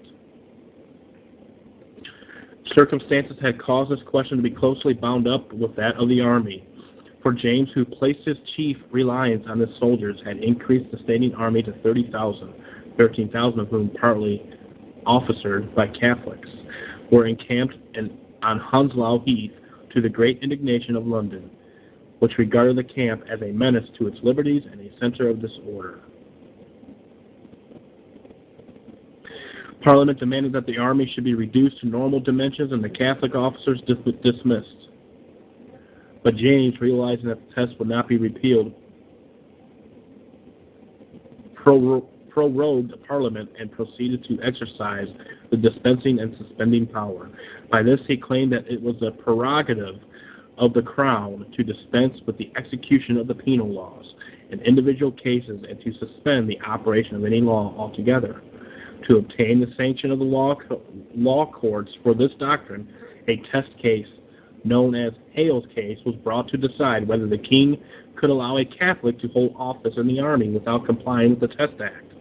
Circumstances 2.74 3.36
had 3.40 3.60
caused 3.60 3.90
this 3.90 4.00
question 4.06 4.36
to 4.36 4.42
be 4.42 4.50
closely 4.50 4.94
bound 4.94 5.26
up 5.26 5.52
with 5.52 5.74
that 5.76 5.96
of 5.96 6.08
the 6.08 6.20
army, 6.20 6.67
for 7.28 7.34
James, 7.34 7.68
who 7.74 7.84
placed 7.84 8.20
his 8.24 8.38
chief 8.56 8.78
reliance 8.90 9.44
on 9.50 9.60
his 9.60 9.68
soldiers, 9.78 10.18
had 10.24 10.38
increased 10.38 10.90
the 10.90 10.96
standing 11.04 11.34
army 11.34 11.62
to 11.62 11.72
30,000, 11.82 12.54
13,000 12.96 13.60
of 13.60 13.68
whom, 13.68 13.90
partly 14.00 14.50
officered 15.04 15.74
by 15.74 15.86
Catholics, 15.88 16.48
were 17.12 17.26
encamped 17.26 17.74
in, 17.92 18.16
on 18.42 18.58
Hounslow 18.58 19.22
Heath 19.26 19.52
to 19.92 20.00
the 20.00 20.08
great 20.08 20.42
indignation 20.42 20.96
of 20.96 21.06
London, 21.06 21.50
which 22.20 22.38
regarded 22.38 22.78
the 22.78 22.84
camp 22.84 23.22
as 23.30 23.42
a 23.42 23.52
menace 23.52 23.84
to 23.98 24.06
its 24.06 24.16
liberties 24.22 24.62
and 24.72 24.80
a 24.80 24.98
center 24.98 25.28
of 25.28 25.38
disorder. 25.42 26.00
Parliament 29.82 30.18
demanded 30.18 30.54
that 30.54 30.64
the 30.64 30.78
army 30.78 31.12
should 31.14 31.24
be 31.24 31.34
reduced 31.34 31.78
to 31.80 31.88
normal 31.88 32.20
dimensions 32.20 32.72
and 32.72 32.82
the 32.82 32.88
Catholic 32.88 33.34
officers 33.34 33.82
dis- 33.86 33.98
dismissed. 34.22 34.77
But 36.28 36.36
James, 36.36 36.78
realizing 36.78 37.28
that 37.28 37.38
the 37.48 37.54
test 37.54 37.78
would 37.78 37.88
not 37.88 38.06
be 38.06 38.18
repealed, 38.18 38.74
prorogued 41.54 42.92
the 42.92 42.98
Parliament 43.08 43.48
and 43.58 43.72
proceeded 43.72 44.22
to 44.24 44.38
exercise 44.42 45.06
the 45.50 45.56
dispensing 45.56 46.20
and 46.20 46.36
suspending 46.36 46.86
power. 46.86 47.30
By 47.72 47.82
this, 47.82 47.98
he 48.06 48.18
claimed 48.18 48.52
that 48.52 48.70
it 48.70 48.82
was 48.82 48.96
a 49.00 49.10
prerogative 49.10 50.02
of 50.58 50.74
the 50.74 50.82
Crown 50.82 51.46
to 51.56 51.64
dispense 51.64 52.18
with 52.26 52.36
the 52.36 52.52
execution 52.58 53.16
of 53.16 53.26
the 53.26 53.34
penal 53.34 53.72
laws 53.72 54.04
in 54.50 54.60
individual 54.60 55.12
cases 55.12 55.64
and 55.66 55.80
to 55.80 55.94
suspend 55.94 56.46
the 56.46 56.60
operation 56.60 57.16
of 57.16 57.24
any 57.24 57.40
law 57.40 57.74
altogether. 57.78 58.42
To 59.08 59.16
obtain 59.16 59.60
the 59.60 59.72
sanction 59.78 60.10
of 60.10 60.18
the 60.18 60.26
law, 60.26 60.56
law 61.16 61.50
courts 61.50 61.92
for 62.02 62.12
this 62.12 62.32
doctrine, 62.38 62.86
a 63.28 63.36
test 63.50 63.70
case 63.80 64.04
known 64.64 64.94
as 64.94 65.12
Hale's 65.32 65.64
case, 65.74 65.98
was 66.04 66.14
brought 66.16 66.48
to 66.48 66.56
decide 66.56 67.06
whether 67.06 67.26
the 67.26 67.38
king 67.38 67.78
could 68.16 68.30
allow 68.30 68.58
a 68.58 68.64
Catholic 68.64 69.18
to 69.20 69.28
hold 69.28 69.54
office 69.56 69.94
in 69.96 70.06
the 70.06 70.20
army 70.20 70.48
without 70.48 70.84
complying 70.84 71.30
with 71.30 71.40
the 71.40 71.48
Test 71.48 71.80
Act. 71.80 72.12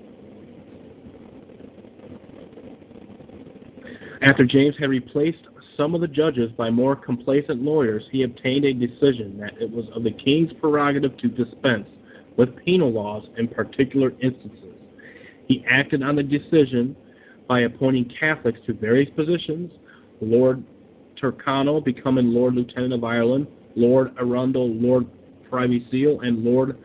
After 4.21 4.45
James 4.45 4.75
had 4.79 4.89
replaced 4.89 5.43
some 5.75 5.93
of 5.93 6.01
the 6.01 6.07
judges 6.07 6.51
by 6.51 6.69
more 6.69 6.95
complacent 6.95 7.61
lawyers, 7.61 8.03
he 8.11 8.23
obtained 8.23 8.65
a 8.65 8.73
decision 8.73 9.37
that 9.39 9.53
it 9.61 9.69
was 9.69 9.85
of 9.95 10.03
the 10.03 10.11
king's 10.11 10.51
prerogative 10.53 11.15
to 11.17 11.27
dispense 11.27 11.87
with 12.35 12.55
penal 12.57 12.91
laws 12.91 13.23
in 13.37 13.47
particular 13.47 14.11
instances. 14.21 14.73
He 15.47 15.63
acted 15.69 16.03
on 16.03 16.15
the 16.15 16.23
decision 16.23 16.95
by 17.47 17.61
appointing 17.61 18.11
Catholics 18.19 18.59
to 18.65 18.73
various 18.73 19.09
positions, 19.15 19.71
Lord 20.19 20.63
Tyrconnell 21.21 21.83
becoming 21.83 22.33
Lord 22.33 22.55
Lieutenant 22.55 22.93
of 22.93 23.03
Ireland, 23.03 23.47
Lord 23.75 24.13
Arundel, 24.19 24.73
Lord 24.73 25.07
Privy 25.49 25.85
Seal, 25.91 26.21
and 26.21 26.43
Lord 26.43 26.77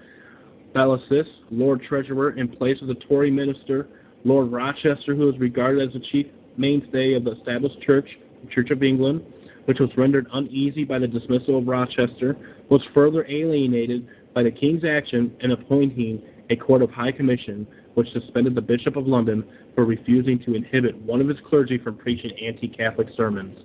Bellasis, 0.74 1.26
Lord 1.50 1.82
Treasurer, 1.82 2.38
in 2.38 2.48
place 2.48 2.80
of 2.80 2.88
the 2.88 2.94
Tory 2.94 3.30
minister, 3.30 3.88
Lord 4.24 4.52
Rochester, 4.52 5.14
who 5.14 5.26
was 5.26 5.38
regarded 5.38 5.86
as 5.86 5.94
the 5.94 6.06
chief 6.10 6.26
mainstay 6.56 7.14
of 7.14 7.24
the 7.24 7.32
established 7.32 7.80
church, 7.82 8.08
the 8.44 8.50
Church 8.50 8.70
of 8.70 8.82
England, 8.82 9.22
which 9.66 9.78
was 9.78 9.90
rendered 9.96 10.26
uneasy 10.32 10.84
by 10.84 10.98
the 10.98 11.06
dismissal 11.06 11.58
of 11.58 11.66
Rochester, 11.66 12.36
was 12.68 12.82
further 12.94 13.26
alienated 13.28 14.06
by 14.34 14.42
the 14.42 14.50
king's 14.50 14.84
action 14.84 15.34
in 15.40 15.52
appointing 15.52 16.22
a 16.50 16.56
court 16.56 16.82
of 16.82 16.90
high 16.90 17.12
commission 17.12 17.66
which 17.94 18.08
suspended 18.12 18.54
the 18.54 18.60
Bishop 18.60 18.96
of 18.96 19.06
London 19.06 19.44
for 19.74 19.84
refusing 19.84 20.38
to 20.40 20.54
inhibit 20.54 20.96
one 21.02 21.20
of 21.20 21.28
his 21.28 21.38
clergy 21.48 21.78
from 21.78 21.96
preaching 21.96 22.30
anti-Catholic 22.42 23.08
sermons. 23.16 23.58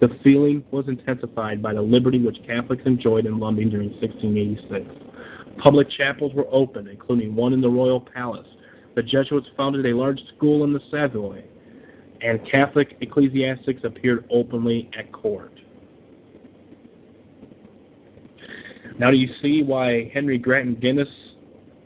The 0.00 0.08
feeling 0.24 0.64
was 0.70 0.86
intensified 0.88 1.62
by 1.62 1.74
the 1.74 1.82
liberty 1.82 2.18
which 2.18 2.38
Catholics 2.46 2.82
enjoyed 2.86 3.26
in 3.26 3.38
London 3.38 3.68
during 3.68 3.90
1686. 4.00 4.86
Public 5.58 5.88
chapels 5.90 6.32
were 6.34 6.46
opened, 6.50 6.88
including 6.88 7.36
one 7.36 7.52
in 7.52 7.60
the 7.60 7.68
royal 7.68 8.00
palace. 8.00 8.46
The 8.96 9.02
Jesuits 9.02 9.46
founded 9.56 9.84
a 9.84 9.94
large 9.94 10.20
school 10.34 10.64
in 10.64 10.72
the 10.72 10.80
Savoy, 10.90 11.44
and 12.22 12.40
Catholic 12.50 12.96
ecclesiastics 13.02 13.82
appeared 13.84 14.24
openly 14.30 14.88
at 14.98 15.12
court. 15.12 15.52
Now, 18.98 19.10
do 19.10 19.16
you 19.16 19.28
see 19.42 19.62
why 19.62 20.10
Henry 20.12 20.38
Grattan 20.38 20.76
Guinness 20.76 21.08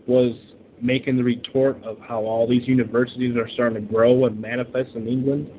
was 0.07 0.37
making 0.81 1.17
the 1.17 1.25
retort 1.25 1.83
of 1.83 1.99
how 2.01 2.21
all 2.23 2.49
these 2.49 2.67
universities 2.67 3.37
are 3.37 3.49
starting 3.55 3.87
to 3.87 3.93
grow 3.93 4.27
and 4.27 4.41
manifest 4.41 4.91
in 4.95 5.09
England? 5.09 5.51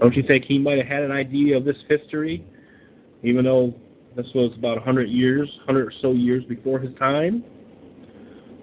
Don't 0.00 0.16
you 0.16 0.22
think 0.22 0.44
he 0.44 0.58
might 0.58 0.78
have 0.78 0.86
had 0.86 1.02
an 1.02 1.12
idea 1.12 1.56
of 1.56 1.64
this 1.64 1.76
history, 1.88 2.44
even 3.22 3.44
though 3.44 3.74
this 4.16 4.26
was 4.34 4.52
about 4.58 4.76
100 4.76 5.08
years, 5.08 5.48
100 5.66 5.86
or 5.86 5.92
so 6.00 6.12
years 6.12 6.44
before 6.44 6.78
his 6.78 6.94
time? 6.98 7.44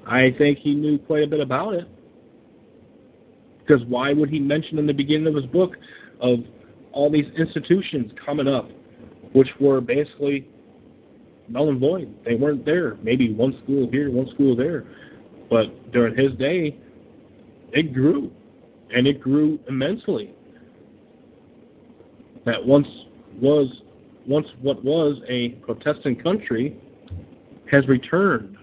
I 0.06 0.34
think 0.38 0.60
he 0.60 0.74
knew 0.74 0.98
quite 0.98 1.24
a 1.24 1.28
bit 1.28 1.40
about 1.40 1.74
it. 1.76 1.88
Because 3.60 3.86
why 3.88 4.14
would 4.14 4.30
he 4.30 4.40
mention 4.40 4.80
in 4.80 4.88
the 4.88 4.94
beginning 4.94 5.28
of 5.28 5.36
his 5.36 5.46
book 5.46 5.76
of 6.20 6.40
all 6.92 7.12
these 7.12 7.28
institutions 7.38 8.12
coming 8.26 8.48
up, 8.48 8.70
which 9.34 9.48
were 9.60 9.80
basically 9.80 10.48
null 11.48 11.70
and 11.70 11.80
void? 11.80 12.14
They 12.26 12.36
weren't 12.36 12.66
there. 12.66 12.96
Maybe 13.04 13.32
one 13.32 13.60
school 13.64 13.88
here, 13.92 14.10
one 14.12 14.28
school 14.34 14.56
there. 14.56 14.86
But 15.50 15.92
during 15.92 16.18
his 16.18 16.38
day, 16.40 16.76
it 17.72 17.94
grew, 17.94 18.32
and 18.92 19.06
it 19.06 19.22
grew 19.22 19.60
immensely. 19.68 20.34
That 22.50 22.66
once 22.66 22.88
was 23.40 23.68
once 24.26 24.48
what 24.64 24.84
was 24.84 25.22
a 25.30 25.50
Protestant 25.62 26.24
country 26.24 26.76
has 27.72 27.88
returned 27.88 28.58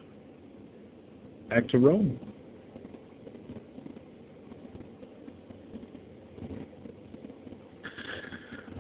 back 1.49 1.69
to 1.69 1.79
Rome. 1.79 2.19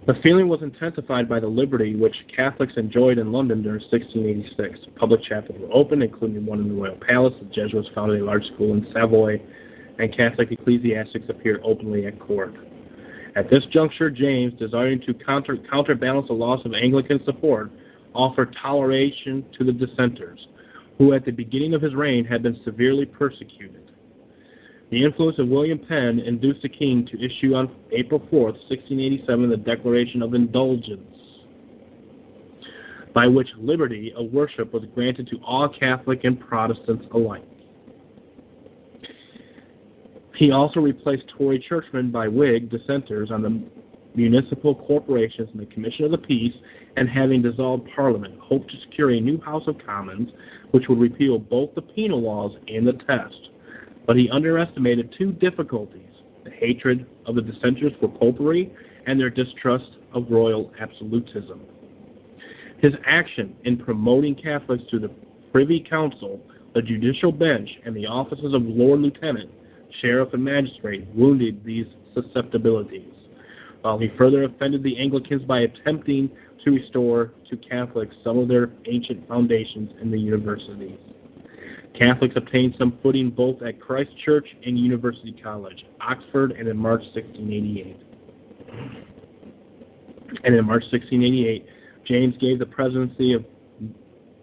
The 0.09 0.15
feeling 0.25 0.49
was 0.49 0.63
intensified 0.63 1.29
by 1.29 1.39
the 1.39 1.47
liberty 1.47 1.95
which 1.95 2.17
Catholics 2.35 2.73
enjoyed 2.77 3.19
in 3.19 3.31
London 3.31 3.63
during 3.63 3.83
1686. 3.83 4.87
Public 4.97 5.23
chapels 5.23 5.57
were 5.61 5.73
opened, 5.73 6.03
including 6.03 6.45
one 6.45 6.59
in 6.59 6.69
the 6.69 6.75
Royal 6.75 6.97
Palace. 6.97 7.35
The 7.41 7.47
Jesuits 7.55 7.89
founded 7.95 8.23
a 8.23 8.25
large 8.25 8.47
school 8.55 8.73
in 8.73 8.85
Savoy, 8.93 9.41
and 10.01 10.17
Catholic 10.17 10.51
ecclesiastics 10.51 11.27
appeared 11.29 11.61
openly 11.63 12.07
at 12.07 12.19
court. 12.19 12.57
At 13.37 13.51
this 13.51 13.63
juncture, 13.71 14.11
James, 14.11 14.55
desiring 14.59 15.03
to 15.03 15.13
counter, 15.13 15.59
counterbalance 15.71 16.29
the 16.29 16.33
loss 16.33 16.65
of 16.65 16.73
Anglican 16.73 17.23
support, 17.27 17.71
offered 18.15 18.57
toleration 18.63 19.45
to 19.59 19.65
the 19.65 19.73
dissenters, 19.73 20.47
who 20.97 21.13
at 21.13 21.27
the 21.27 21.33
beginning 21.33 21.75
of 21.75 21.83
his 21.83 21.95
reign 21.95 22.25
had 22.25 22.43
been 22.43 22.59
severely 22.65 23.05
persecuted. 23.05 23.91
The 24.91 25.05
influence 25.05 25.39
of 25.39 25.49
William 25.49 25.79
Penn 25.79 26.21
induced 26.21 26.63
the 26.63 26.71
king 26.71 27.07
to 27.13 27.23
issue 27.23 27.55
on 27.55 27.75
April 27.93 28.27
4, 28.31 28.41
1687, 28.53 29.51
the 29.51 29.57
Declaration 29.59 30.23
of 30.23 30.33
Indulgence, 30.33 31.03
by 33.13 33.27
which 33.27 33.49
liberty 33.59 34.15
of 34.17 34.33
worship 34.33 34.73
was 34.73 34.85
granted 34.95 35.29
to 35.29 35.41
all 35.45 35.69
Catholic 35.69 36.25
and 36.25 36.41
Protestants 36.41 37.05
alike. 37.13 37.45
He 40.37 40.51
also 40.51 40.81
replaced 40.81 41.25
Tory 41.29 41.59
churchmen 41.59 42.11
by 42.11 42.29
Whig 42.29 42.71
dissenters 42.71 43.31
on 43.31 43.43
the 43.43 43.63
municipal 44.15 44.75
corporations 44.75 45.49
and 45.53 45.61
the 45.61 45.67
Commission 45.67 46.05
of 46.05 46.11
the 46.11 46.19
Peace, 46.19 46.55
and 46.97 47.09
having 47.09 47.43
dissolved 47.43 47.89
Parliament, 47.95 48.39
hoped 48.39 48.71
to 48.71 48.81
secure 48.83 49.11
a 49.11 49.21
new 49.21 49.41
House 49.41 49.65
of 49.67 49.77
Commons 49.85 50.31
which 50.71 50.89
would 50.89 50.99
repeal 50.99 51.39
both 51.39 51.75
the 51.75 51.83
penal 51.83 52.21
laws 52.21 52.53
and 52.69 52.87
the 52.87 52.93
test. 52.93 53.51
But 54.07 54.17
he 54.17 54.31
underestimated 54.31 55.15
two 55.19 55.33
difficulties 55.33 56.03
the 56.45 56.51
hatred 56.51 57.07
of 57.27 57.35
the 57.35 57.43
dissenters 57.43 57.93
for 57.99 58.09
popery 58.09 58.73
and 59.07 59.19
their 59.19 59.31
distrust 59.31 59.91
of 60.13 60.31
royal 60.31 60.73
absolutism. 60.79 61.61
His 62.79 62.93
action 63.07 63.57
in 63.65 63.77
promoting 63.77 64.35
Catholics 64.35 64.85
to 64.91 64.99
the 64.99 65.11
Privy 65.51 65.81
Council, 65.81 66.41
the 66.75 66.83
judicial 66.83 67.33
bench, 67.33 67.69
and 67.85 67.97
the 67.97 68.07
offices 68.07 68.55
of 68.55 68.63
Lord 68.63 69.01
Lieutenant, 69.01 69.51
Sheriff, 70.01 70.33
and 70.33 70.45
Magistrate 70.45 71.07
wounded 71.15 71.65
these 71.65 71.87
susceptibilities, 72.15 73.13
while 73.83 73.99
he 73.99 74.09
further 74.17 74.45
offended 74.45 74.83
the 74.83 74.99
Anglicans 74.99 75.43
by 75.43 75.61
attempting 75.61 76.31
to 76.65 76.71
restore 76.73 77.33
to 77.49 77.57
Catholics 77.57 78.15
some 78.25 78.39
of 78.39 78.49
their 78.49 78.71
ancient 78.87 79.27
foundations 79.29 79.91
in 80.01 80.11
the 80.11 80.19
universities. 80.19 80.99
Catholics 81.99 82.35
obtained 82.37 82.75
some 82.79 82.99
footing 83.03 83.31
both 83.31 83.63
at 83.63 83.81
Christ 83.81 84.11
Church 84.25 84.47
and 84.65 84.79
University 84.79 85.33
College, 85.43 85.87
Oxford, 86.01 86.53
and 86.53 86.69
in 86.69 86.77
March 86.77 87.03
1688. 87.15 87.97
And 90.45 90.55
in 90.55 90.65
March 90.65 90.83
1688, 90.91 91.67
James 92.07 92.35
gave 92.39 92.59
the 92.59 92.67
presidency 92.67 93.33
of 93.33 93.45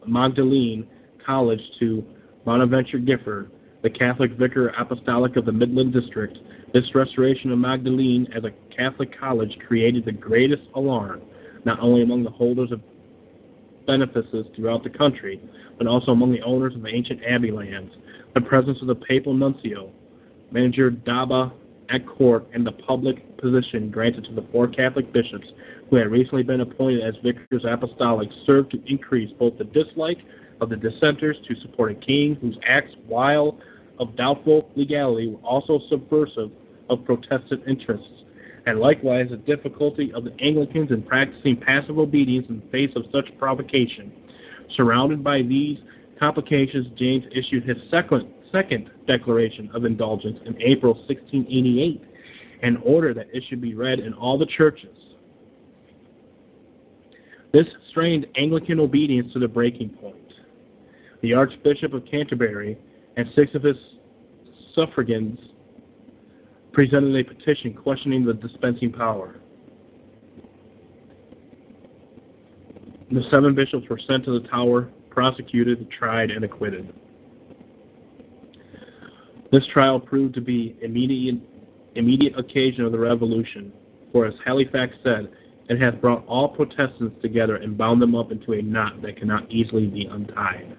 Magdalen 0.08 0.88
College 1.26 1.62
to 1.80 2.04
Bonaventure 2.46 3.00
Giffard, 3.00 3.50
the 3.84 3.90
Catholic 3.90 4.32
vicar 4.32 4.70
apostolic 4.80 5.36
of 5.36 5.46
the 5.46 5.52
Midland 5.52 5.94
District. 5.94 6.38
This 6.74 6.96
restoration 6.96 7.52
of 7.52 7.60
Magdalen 7.60 8.28
as 8.34 8.46
a 8.46 8.52
Catholic 8.76 9.18
college 9.20 9.56
created 9.68 10.06
the 10.06 10.12
greatest 10.12 10.64
alarm, 10.74 11.22
not 11.66 11.80
only 11.82 12.02
among 12.02 12.24
the 12.24 12.30
holders 12.30 12.72
of 12.72 12.82
benefices 13.86 14.46
throughout 14.56 14.84
the 14.84 14.90
country, 14.90 15.40
but 15.78 15.86
also 15.86 16.12
among 16.14 16.32
the 16.32 16.42
owners 16.42 16.74
of 16.74 16.82
the 16.82 16.88
ancient 16.88 17.20
abbey 17.30 17.52
lands. 17.52 17.94
The 18.34 18.42
presence 18.42 18.78
of 18.82 18.88
the 18.88 18.96
papal 18.96 19.34
nuncio, 19.34 19.92
Monsignor 20.52 20.92
d'Adda 20.92 21.52
at 21.90 22.08
court, 22.08 22.48
and 22.54 22.66
the 22.66 22.72
public 22.72 23.38
position 23.38 23.92
granted 23.92 24.24
to 24.26 24.34
the 24.34 24.48
four 24.54 24.70
Catholic 24.70 25.12
bishops 25.12 25.48
who 25.90 25.98
had 25.98 26.10
recently 26.10 26.44
been 26.44 26.62
appointed 26.62 27.04
as 27.04 27.16
vicars 27.22 27.66
apostolic 27.70 28.30
served 28.46 28.72
to 28.72 28.82
increase 28.88 29.30
both 29.38 29.58
the 29.58 29.66
dislike 29.66 30.20
of 30.62 30.70
the 30.70 30.78
dissenters 30.78 31.36
to 31.48 31.56
support 31.62 31.92
a 31.92 31.96
king 31.96 32.38
whose 32.42 32.58
acts, 32.66 32.94
while 33.06 33.60
of 34.00 34.16
doubtful 34.16 34.70
legality, 34.76 35.28
were 35.28 35.40
also 35.40 35.80
subversive 35.90 36.52
of 36.90 37.06
Protestant 37.06 37.64
interests, 37.68 38.24
and 38.66 38.80
likewise 38.80 39.28
the 39.30 39.38
difficulty 39.38 40.12
of 40.14 40.24
the 40.24 40.34
Anglicans 40.42 40.92
in 40.92 41.04
practicing 41.04 41.58
passive 41.58 42.00
obedience 42.00 42.48
in 42.50 42.60
the 42.60 42.72
face 42.72 42.92
of 42.96 43.04
such 43.12 43.26
provocation. 43.38 44.12
Surrounded 44.76 45.24
by 45.24 45.42
these 45.42 45.78
complications, 46.20 46.88
James 46.98 47.24
issued 47.36 47.68
his 47.68 47.78
second, 47.92 48.28
second 48.52 48.90
declaration 49.08 49.70
of 49.74 49.86
indulgence 49.86 50.40
in 50.46 50.60
April 50.62 50.94
1688, 50.94 52.02
an 52.64 52.78
order 52.86 53.14
that 53.14 53.28
it 53.34 53.44
should 53.50 53.62
be 53.62 53.76
read 53.76 54.00
in 54.00 54.14
all 54.14 54.38
the 54.38 54.46
churches. 54.58 54.96
This 57.52 57.68
strained 57.92 58.26
Anglican 58.36 58.80
obedience 58.80 59.32
to 59.34 59.40
the 59.40 59.48
breaking 59.48 59.90
point. 59.90 60.16
The 61.22 61.34
Archbishop 61.34 61.94
of 61.94 62.04
Canterbury 62.10 62.78
and 63.18 63.28
six 63.36 63.54
of 63.56 63.64
his 63.64 63.78
suffragans 64.76 65.40
presented 66.72 67.16
a 67.16 67.24
petition 67.24 67.74
questioning 67.74 68.26
the 68.26 68.34
dispensing 68.34 68.92
power. 68.92 69.36
The 73.12 73.24
seven 73.30 73.54
bishops 73.54 73.88
were 73.90 74.00
sent 74.08 74.26
to 74.26 74.40
the 74.40 74.48
Tower, 74.48 74.90
prosecuted, 75.12 75.88
tried, 75.92 76.32
and 76.32 76.44
acquitted. 76.44 76.92
This 79.52 79.64
trial 79.72 80.00
proved 80.00 80.34
to 80.34 80.42
be 80.42 80.76
immediate 80.82 81.40
immediate 81.96 82.38
occasion 82.40 82.84
of 82.86 82.92
the 82.92 82.98
revolution, 82.98 83.72
for 84.12 84.26
as 84.26 84.34
Halifax 84.44 84.96
said, 85.04 85.32
it 85.70 85.80
hath 85.80 86.02
brought 86.02 86.26
all 86.26 86.50
Protestants 86.50 87.22
together 87.22 87.58
and 87.58 87.78
bound 87.78 88.02
them 88.02 88.16
up 88.16 88.32
into 88.32 88.54
a 88.54 88.62
knot 88.64 89.04
that 89.04 89.16
cannot 89.16 89.50
easily 89.52 89.86
be 89.86 90.06
untied. 90.06 90.76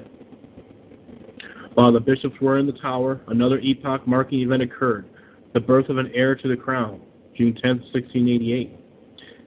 While 1.75 1.93
the 1.93 2.01
bishops 2.01 2.41
were 2.41 2.59
in 2.59 2.67
the 2.67 2.73
Tower, 2.73 3.21
another 3.29 3.59
epoch 3.59 4.07
marking 4.07 4.41
event 4.41 4.63
occurred 4.63 5.07
the 5.55 5.61
birth 5.61 5.89
of 5.89 5.99
an 5.99 6.11
heir 6.15 6.35
to 6.35 6.49
the 6.49 6.57
crown, 6.57 7.01
June 7.37 7.55
10, 7.55 7.79
1688. 7.93 8.77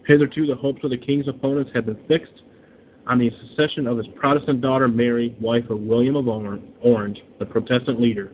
Hitherto, 0.07 0.45
the 0.45 0.55
hopes 0.55 0.84
of 0.84 0.89
the 0.89 0.97
king's 0.97 1.28
opponents 1.28 1.71
had 1.73 1.86
been 1.86 1.99
fixed 2.07 2.43
on 3.07 3.19
the 3.19 3.30
succession 3.41 3.88
of 3.88 3.97
his 3.97 4.07
Protestant 4.15 4.61
daughter 4.61 4.88
Mary, 4.88 5.36
wife 5.39 5.69
of 5.69 5.80
William 5.80 6.15
of 6.15 6.28
Orange, 6.28 7.17
the 7.39 7.45
Protestant 7.45 7.99
leader. 7.99 8.32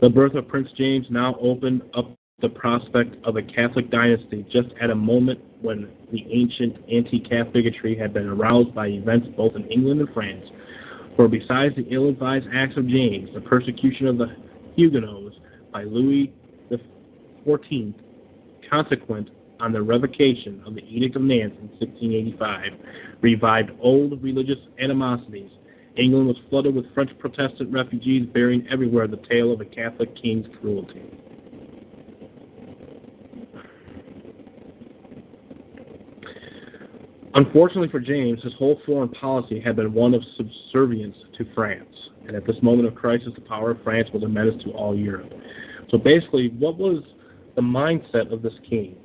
The 0.00 0.08
birth 0.08 0.34
of 0.34 0.48
Prince 0.48 0.68
James 0.76 1.06
now 1.10 1.36
opened 1.40 1.82
up 1.94 2.16
the 2.40 2.48
prospect 2.48 3.14
of 3.24 3.36
a 3.36 3.42
Catholic 3.42 3.90
dynasty 3.90 4.44
just 4.52 4.68
at 4.80 4.90
a 4.90 4.94
moment 4.94 5.38
when 5.60 5.88
the 6.10 6.26
ancient 6.30 6.76
anti-Catholic 6.90 7.52
bigotry 7.52 7.96
had 7.96 8.12
been 8.12 8.26
aroused 8.26 8.74
by 8.74 8.88
events 8.88 9.28
both 9.36 9.54
in 9.54 9.64
England 9.70 10.00
and 10.00 10.10
France. 10.12 10.44
For 11.16 11.28
besides 11.28 11.76
the 11.76 11.86
ill-advised 11.90 12.46
acts 12.54 12.76
of 12.76 12.88
James, 12.88 13.28
the 13.34 13.40
persecution 13.40 14.06
of 14.06 14.18
the 14.18 14.34
Huguenots 14.76 15.36
by 15.72 15.84
Louis 15.84 16.32
XIV, 17.46 17.94
consequent 18.68 19.28
on 19.60 19.72
the 19.72 19.82
revocation 19.82 20.62
of 20.66 20.74
the 20.74 20.82
Edict 20.84 21.16
of 21.16 21.22
Nantes 21.22 21.56
in 21.60 21.68
1685, 21.78 22.72
revived 23.20 23.70
old 23.80 24.22
religious 24.22 24.58
animosities. 24.80 25.50
England 25.96 26.26
was 26.26 26.36
flooded 26.48 26.74
with 26.74 26.92
French 26.94 27.10
Protestant 27.18 27.70
refugees 27.70 28.26
bearing 28.32 28.66
everywhere 28.70 29.06
the 29.06 29.20
tale 29.28 29.52
of 29.52 29.60
a 29.60 29.66
Catholic 29.66 30.16
king's 30.16 30.46
cruelty. 30.60 31.02
Unfortunately 37.34 37.88
for 37.88 38.00
James, 38.00 38.42
his 38.42 38.52
whole 38.54 38.80
foreign 38.84 39.08
policy 39.08 39.58
had 39.58 39.76
been 39.76 39.92
one 39.92 40.12
of 40.12 40.22
subservience 40.36 41.16
to 41.38 41.46
France, 41.54 41.94
and 42.26 42.36
at 42.36 42.46
this 42.46 42.56
moment 42.62 42.86
of 42.86 42.94
crisis, 42.94 43.28
the 43.34 43.40
power 43.40 43.70
of 43.70 43.82
France 43.82 44.08
was 44.12 44.22
a 44.22 44.28
menace 44.28 44.62
to 44.64 44.70
all 44.72 44.94
Europe. 44.94 45.32
So 45.90 45.96
basically, 45.96 46.48
what 46.58 46.76
was 46.76 47.02
the 47.56 47.62
mindset 47.62 48.32
of 48.32 48.42
this 48.42 48.52
king? 48.68 48.96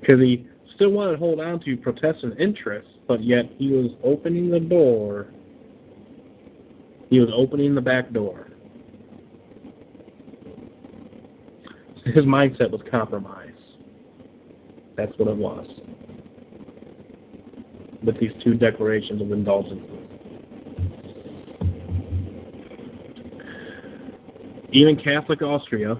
Because 0.00 0.20
he 0.20 0.46
still 0.74 0.90
wanted 0.90 1.12
to 1.12 1.18
hold 1.18 1.40
on 1.40 1.60
to 1.60 1.76
Protestant 1.76 2.40
interests, 2.40 2.90
but 3.06 3.22
yet 3.22 3.50
he 3.56 3.68
was 3.68 3.92
opening 4.02 4.50
the 4.50 4.60
door. 4.60 5.28
He 7.08 7.20
was 7.20 7.28
opening 7.34 7.74
the 7.74 7.80
back 7.80 8.12
door. 8.12 8.48
His 12.04 12.24
mindset 12.24 12.70
was 12.70 12.80
compromised. 12.90 13.49
That's 15.00 15.18
what 15.18 15.28
it 15.28 15.36
was. 15.36 15.66
With 18.04 18.20
these 18.20 18.32
two 18.44 18.52
declarations 18.52 19.22
of 19.22 19.32
indulgence. 19.32 19.80
Even 24.72 25.00
Catholic 25.02 25.40
Austria 25.40 25.96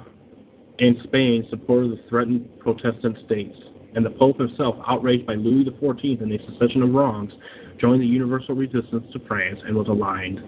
and 0.81 0.97
Spain 1.05 1.47
supported 1.49 1.93
the 1.93 2.01
threatened 2.11 2.47
Protestant 2.59 3.17
states, 3.25 3.57
and 3.95 4.05
the 4.05 4.11
Pope 4.11 4.39
himself, 4.39 4.77
outraged 4.87 5.27
by 5.27 5.35
Louis 5.35 5.65
XIV 5.65 6.21
and 6.21 6.31
the 6.31 6.39
succession 6.47 6.83
of 6.83 6.93
wrongs, 6.93 7.33
joined 7.79 8.03
the 8.03 8.07
universal 8.07 8.55
resistance 8.55 9.07
to 9.15 9.19
France 9.27 9.61
and 9.65 9.75
was 9.75 9.89
aligned 9.89 10.41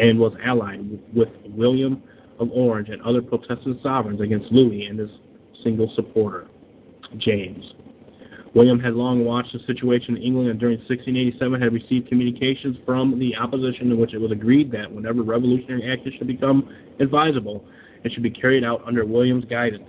and 0.00 0.18
was 0.18 0.32
allied 0.42 0.88
with 1.14 1.28
William 1.50 2.02
of 2.38 2.50
Orange 2.50 2.88
and 2.88 3.02
other 3.02 3.20
Protestant 3.20 3.82
sovereigns 3.82 4.22
against 4.22 4.50
Louis 4.50 4.86
and 4.86 4.98
his 4.98 5.10
single 5.62 5.92
supporter, 5.94 6.48
James. 7.18 7.74
William 8.54 8.80
had 8.80 8.94
long 8.94 9.24
watched 9.24 9.52
the 9.52 9.60
situation 9.66 10.16
in 10.16 10.22
England 10.22 10.50
and 10.50 10.58
during 10.58 10.78
1687 10.78 11.60
had 11.60 11.72
received 11.72 12.08
communications 12.08 12.76
from 12.84 13.18
the 13.18 13.36
opposition 13.36 13.92
in 13.92 13.98
which 13.98 14.12
it 14.12 14.20
was 14.20 14.32
agreed 14.32 14.72
that 14.72 14.90
whenever 14.90 15.22
revolutionary 15.22 15.90
action 15.90 16.12
should 16.18 16.26
become 16.26 16.68
advisable, 16.98 17.64
it 18.02 18.12
should 18.12 18.24
be 18.24 18.30
carried 18.30 18.64
out 18.64 18.82
under 18.86 19.04
William's 19.04 19.44
guidance. 19.44 19.88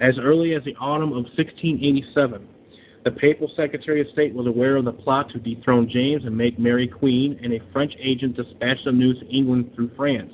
As 0.00 0.14
early 0.18 0.54
as 0.54 0.62
the 0.64 0.76
autumn 0.76 1.10
of 1.10 1.24
1687, 1.36 2.46
the 3.04 3.10
papal 3.10 3.50
Secretary 3.56 4.00
of 4.00 4.06
State 4.12 4.34
was 4.34 4.46
aware 4.46 4.76
of 4.76 4.84
the 4.84 4.92
plot 4.92 5.30
to 5.30 5.38
dethrone 5.38 5.88
James 5.90 6.24
and 6.24 6.36
make 6.36 6.58
Mary 6.58 6.88
queen, 6.88 7.38
and 7.42 7.52
a 7.52 7.60
French 7.72 7.92
agent 8.00 8.36
dispatched 8.36 8.84
the 8.84 8.92
news 8.92 9.18
to 9.20 9.26
England 9.26 9.72
through 9.74 9.90
France. 9.96 10.32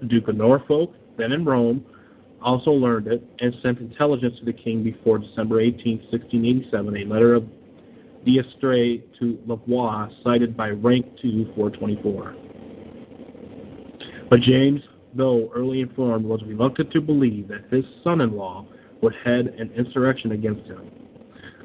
The 0.00 0.06
Duke 0.06 0.28
of 0.28 0.36
Norfolk, 0.36 0.94
then 1.16 1.32
in 1.32 1.44
Rome, 1.44 1.84
also 2.42 2.70
learned 2.70 3.08
it 3.08 3.22
and 3.40 3.54
sent 3.62 3.78
intelligence 3.78 4.38
to 4.38 4.44
the 4.44 4.52
king 4.52 4.82
before 4.82 5.18
December 5.18 5.60
18, 5.60 5.98
1687, 6.10 6.96
a 6.96 7.04
letter 7.04 7.34
of 7.34 7.44
D'Estrées 8.24 9.02
to 9.18 9.38
Louvois, 9.46 10.08
cited 10.22 10.56
by 10.56 10.70
Ranke 10.70 11.06
2 11.22 11.52
424. 11.54 12.34
But 14.30 14.40
James, 14.40 14.80
though 15.14 15.50
early 15.54 15.80
informed, 15.80 16.24
was 16.26 16.40
reluctant 16.46 16.90
to 16.92 17.00
believe 17.00 17.48
that 17.48 17.64
his 17.70 17.84
son-in-law 18.04 18.66
would 19.00 19.14
head 19.24 19.54
an 19.58 19.70
insurrection 19.76 20.32
against 20.32 20.66
him. 20.66 20.90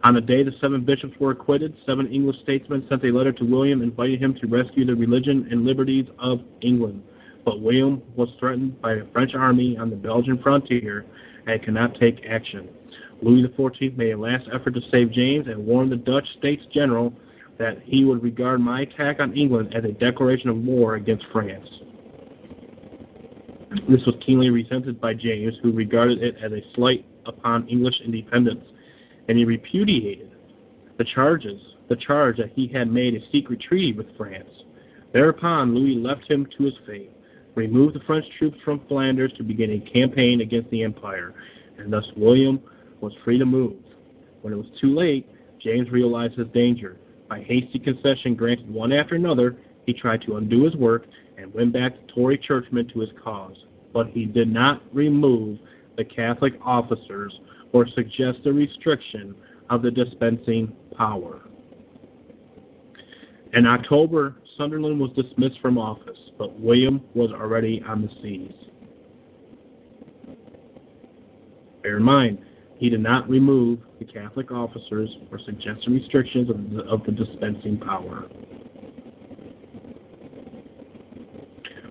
On 0.03 0.13
the 0.13 0.21
day 0.21 0.43
the 0.43 0.51
seven 0.59 0.83
bishops 0.83 1.13
were 1.19 1.31
acquitted, 1.31 1.75
seven 1.85 2.07
English 2.11 2.37
statesmen 2.43 2.85
sent 2.89 3.03
a 3.03 3.11
letter 3.11 3.31
to 3.31 3.45
William 3.45 3.81
inviting 3.81 4.19
him 4.19 4.35
to 4.41 4.47
rescue 4.47 4.85
the 4.85 4.95
religion 4.95 5.47
and 5.49 5.65
liberties 5.65 6.05
of 6.19 6.39
England 6.61 7.03
but 7.45 7.61
William 7.61 8.01
was 8.15 8.29
threatened 8.39 8.81
by 8.81 8.93
a 8.93 9.05
French 9.11 9.33
army 9.35 9.77
on 9.77 9.89
the 9.89 9.95
Belgian 9.95 10.39
frontier 10.41 11.05
and 11.45 11.61
could 11.63 11.73
not 11.73 11.99
take 11.99 12.25
action. 12.29 12.69
Louis 13.21 13.47
XIV 13.47 13.97
made 13.97 14.11
a 14.11 14.17
last 14.17 14.45
effort 14.53 14.73
to 14.73 14.81
save 14.91 15.11
James 15.11 15.47
and 15.47 15.65
warned 15.65 15.91
the 15.91 15.97
Dutch 15.97 16.27
States 16.37 16.63
General 16.73 17.13
that 17.57 17.77
he 17.83 18.03
would 18.05 18.23
regard 18.23 18.59
my 18.59 18.81
attack 18.81 19.19
on 19.19 19.35
England 19.35 19.73
as 19.75 19.83
a 19.83 19.91
declaration 19.91 20.49
of 20.49 20.57
war 20.57 20.95
against 20.95 21.25
France. 21.31 21.67
This 23.89 24.01
was 24.05 24.15
keenly 24.25 24.49
resented 24.49 24.99
by 25.01 25.13
James, 25.13 25.53
who 25.61 25.71
regarded 25.71 26.21
it 26.21 26.35
as 26.43 26.51
a 26.51 26.61
slight 26.75 27.05
upon 27.25 27.67
English 27.67 27.95
independence, 28.05 28.63
and 29.27 29.37
he 29.37 29.45
repudiated 29.45 30.31
the 30.97 31.05
charges, 31.15 31.59
the 31.89 31.95
charge 31.95 32.37
that 32.37 32.51
he 32.55 32.67
had 32.67 32.91
made 32.91 33.15
a 33.15 33.31
secret 33.31 33.59
treaty 33.61 33.93
with 33.93 34.07
France. 34.17 34.49
Thereupon, 35.11 35.75
Louis 35.75 35.95
left 35.95 36.29
him 36.29 36.47
to 36.57 36.65
his 36.65 36.73
fate 36.87 37.11
removed 37.55 37.95
the 37.95 37.99
French 38.01 38.25
troops 38.37 38.57
from 38.63 38.81
Flanders 38.87 39.31
to 39.37 39.43
begin 39.43 39.71
a 39.71 39.91
campaign 39.91 40.41
against 40.41 40.69
the 40.69 40.83
Empire, 40.83 41.33
and 41.77 41.91
thus 41.91 42.05
William 42.15 42.59
was 43.01 43.13
free 43.23 43.37
to 43.37 43.45
move. 43.45 43.75
When 44.41 44.53
it 44.53 44.57
was 44.57 44.67
too 44.79 44.95
late, 44.95 45.27
James 45.61 45.89
realized 45.91 46.35
his 46.37 46.47
danger. 46.53 46.97
By 47.29 47.41
hasty 47.41 47.79
concession 47.79 48.35
granted 48.35 48.69
one 48.69 48.91
after 48.91 49.15
another, 49.15 49.57
he 49.85 49.93
tried 49.93 50.21
to 50.23 50.37
undo 50.37 50.63
his 50.63 50.75
work 50.75 51.05
and 51.37 51.53
win 51.53 51.71
back 51.71 51.93
the 51.95 52.13
Tory 52.13 52.37
churchmen 52.37 52.87
to 52.89 52.99
his 52.99 53.09
cause. 53.23 53.55
But 53.93 54.07
he 54.09 54.25
did 54.25 54.51
not 54.51 54.81
remove 54.93 55.59
the 55.97 56.05
Catholic 56.05 56.53
officers 56.63 57.33
or 57.71 57.87
suggest 57.87 58.39
a 58.45 58.53
restriction 58.53 59.35
of 59.69 59.81
the 59.81 59.91
dispensing 59.91 60.75
power. 60.97 61.41
In 63.53 63.65
October 63.65 64.35
Sunderland 64.57 64.99
was 64.99 65.11
dismissed 65.11 65.59
from 65.61 65.77
office, 65.77 66.17
but 66.37 66.59
William 66.59 67.01
was 67.15 67.31
already 67.31 67.81
on 67.87 68.01
the 68.01 68.09
seas. 68.21 68.53
Bear 71.81 71.97
in 71.97 72.03
mind, 72.03 72.39
he 72.77 72.89
did 72.89 73.01
not 73.01 73.29
remove 73.29 73.79
the 73.99 74.05
Catholic 74.05 74.51
officers 74.51 75.09
or 75.31 75.39
suggest 75.45 75.87
restrictions 75.87 76.49
of 76.49 76.69
the, 76.71 76.83
of 76.83 77.03
the 77.05 77.11
dispensing 77.11 77.77
power. 77.77 78.25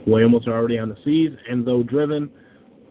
William 0.06 0.32
was 0.32 0.46
already 0.46 0.78
on 0.78 0.88
the 0.88 0.96
seas, 1.04 1.30
and 1.48 1.66
though 1.66 1.82
driven 1.82 2.30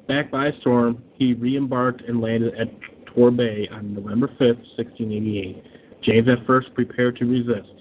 back 0.08 0.32
by 0.32 0.48
a 0.48 0.60
storm, 0.62 1.04
he 1.18 1.34
re-embarked 1.34 2.02
and 2.02 2.22
landed 2.22 2.54
at 2.56 2.68
Torbay 3.14 3.72
on 3.72 3.94
November 3.94 4.28
5, 4.28 4.40
1688. 4.40 5.64
James 6.04 6.28
at 6.30 6.46
first 6.48 6.74
prepared 6.74 7.18
to 7.18 7.26
resist, 7.26 7.81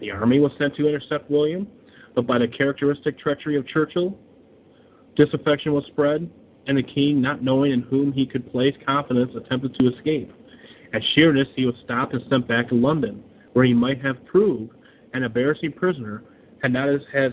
the 0.00 0.10
army 0.10 0.38
was 0.40 0.52
sent 0.58 0.76
to 0.76 0.86
intercept 0.86 1.30
William, 1.30 1.66
but 2.14 2.26
by 2.26 2.38
the 2.38 2.48
characteristic 2.48 3.18
treachery 3.18 3.56
of 3.56 3.66
Churchill, 3.66 4.16
disaffection 5.16 5.72
was 5.72 5.84
spread, 5.86 6.30
and 6.66 6.78
the 6.78 6.82
king, 6.82 7.20
not 7.20 7.42
knowing 7.42 7.72
in 7.72 7.82
whom 7.82 8.12
he 8.12 8.26
could 8.26 8.50
place 8.50 8.74
confidence, 8.84 9.32
attempted 9.36 9.74
to 9.74 9.88
escape. 9.94 10.32
At 10.92 11.02
Sheerness, 11.14 11.48
he 11.54 11.66
was 11.66 11.74
stopped 11.84 12.14
and 12.14 12.22
sent 12.30 12.46
back 12.46 12.68
to 12.68 12.74
London, 12.74 13.22
where 13.52 13.64
he 13.64 13.74
might 13.74 14.02
have 14.02 14.24
proved 14.26 14.72
an 15.14 15.22
embarrassing 15.22 15.72
prisoner 15.72 16.22
had 16.62 16.72
not 16.72 16.88
his, 16.88 17.02
has, 17.12 17.32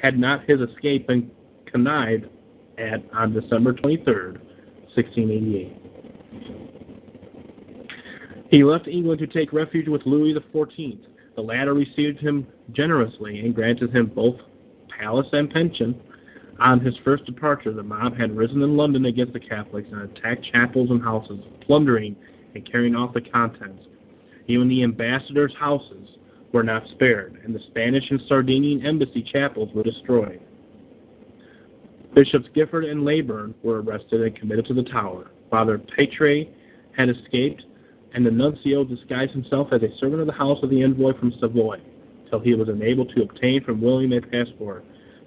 had 0.00 0.18
not 0.18 0.44
his 0.48 0.60
escape 0.60 1.06
been 1.06 1.30
connived 1.66 2.26
at 2.78 3.02
on 3.12 3.32
December 3.32 3.72
23, 3.72 4.14
1688. 4.94 5.76
He 8.50 8.64
left 8.64 8.88
England 8.88 9.20
to 9.20 9.26
take 9.26 9.52
refuge 9.52 9.88
with 9.88 10.02
Louis 10.06 10.34
XIV, 10.34 10.98
the 11.36 11.42
latter 11.42 11.74
received 11.74 12.18
him 12.18 12.46
generously 12.72 13.40
and 13.40 13.54
granted 13.54 13.94
him 13.94 14.06
both 14.06 14.36
palace 14.98 15.26
and 15.32 15.50
pension. 15.50 16.00
On 16.58 16.80
his 16.80 16.94
first 17.04 17.24
departure, 17.24 17.72
the 17.72 17.82
mob 17.82 18.16
had 18.16 18.36
risen 18.36 18.62
in 18.62 18.76
London 18.76 19.06
against 19.06 19.32
the 19.32 19.40
Catholics 19.40 19.88
and 19.90 20.02
attacked 20.02 20.44
chapels 20.52 20.90
and 20.90 21.02
houses, 21.02 21.40
plundering 21.66 22.16
and 22.54 22.70
carrying 22.70 22.94
off 22.94 23.14
the 23.14 23.20
contents. 23.20 23.84
Even 24.46 24.68
the 24.68 24.82
ambassadors' 24.82 25.54
houses 25.58 26.08
were 26.52 26.62
not 26.62 26.82
spared, 26.88 27.40
and 27.44 27.54
the 27.54 27.60
Spanish 27.70 28.04
and 28.10 28.20
Sardinian 28.28 28.84
embassy 28.84 29.22
chapels 29.22 29.72
were 29.72 29.84
destroyed. 29.84 30.40
Bishops 32.14 32.48
Gifford 32.54 32.84
and 32.84 33.04
Leyburn 33.04 33.54
were 33.62 33.82
arrested 33.82 34.20
and 34.20 34.36
committed 34.36 34.66
to 34.66 34.74
the 34.74 34.82
Tower. 34.82 35.30
Father 35.48 35.78
Petre 35.78 36.44
had 36.96 37.08
escaped 37.08 37.62
and 38.14 38.26
the 38.26 38.30
nuncio 38.30 38.84
disguised 38.84 39.32
himself 39.32 39.68
as 39.72 39.82
a 39.82 39.96
servant 39.98 40.20
of 40.20 40.26
the 40.26 40.32
house 40.32 40.58
of 40.62 40.70
the 40.70 40.82
envoy 40.82 41.18
from 41.18 41.32
Savoy, 41.40 41.78
till 42.28 42.40
he 42.40 42.54
was 42.54 42.68
enabled 42.68 43.12
to 43.14 43.22
obtain 43.22 43.62
from 43.64 43.80
William 43.80 44.12
a 44.12 44.20
passport. 44.20 44.84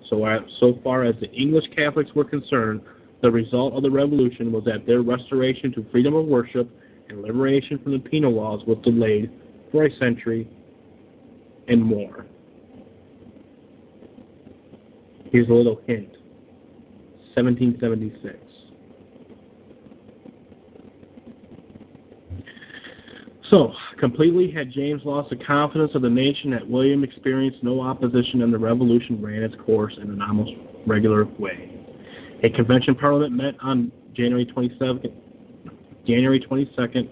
So, 0.10 0.26
so 0.60 0.80
far 0.84 1.04
as 1.04 1.16
the 1.20 1.32
English 1.32 1.66
Catholics 1.76 2.12
were 2.14 2.26
concerned, 2.26 2.82
the 3.22 3.32
result 3.32 3.74
of 3.74 3.84
the 3.84 3.90
revolution 3.90 4.52
was 4.52 4.66
that 4.66 4.86
their 4.86 5.02
restoration 5.02 5.72
to 5.74 5.86
freedom 5.92 6.14
of 6.16 6.26
worship 6.26 6.70
and 7.10 7.22
liberation 7.22 7.80
from 7.80 7.94
the 7.94 8.00
penal 8.00 8.34
laws 8.34 8.62
was 8.68 8.78
delayed 8.84 9.32
for 9.72 9.86
a 9.86 9.98
century 9.98 10.48
and 11.68 11.82
more. 11.82 12.26
Here's 15.32 15.50
a 15.50 15.54
little 15.54 15.82
hint 15.88 16.10
1776. 17.36 18.53
So, 23.50 23.74
completely 24.00 24.52
had 24.52 24.72
James 24.72 25.02
lost 25.04 25.30
the 25.30 25.36
confidence 25.36 25.91
of 25.96 26.02
the 26.02 26.10
nation 26.10 26.52
that 26.52 26.68
William 26.68 27.04
experienced 27.04 27.62
no 27.62 27.82
opposition 27.82 28.41
and 28.41 28.54
the 28.54 28.58
revolution 28.58 29.22
ran 29.22 29.44
its 29.44 29.56
course 29.66 29.94
in 30.02 30.10
an 30.10 30.22
almost 30.22 30.52
regular 30.88 31.26
way. 31.26 31.70
A 32.44 32.50
convention 32.50 32.96
parliament 32.96 33.34
met 33.34 33.56
on 33.62 33.91
January 34.14 34.46
22nd, 34.46 35.12
January 36.06 36.39
22nd, 36.39 37.10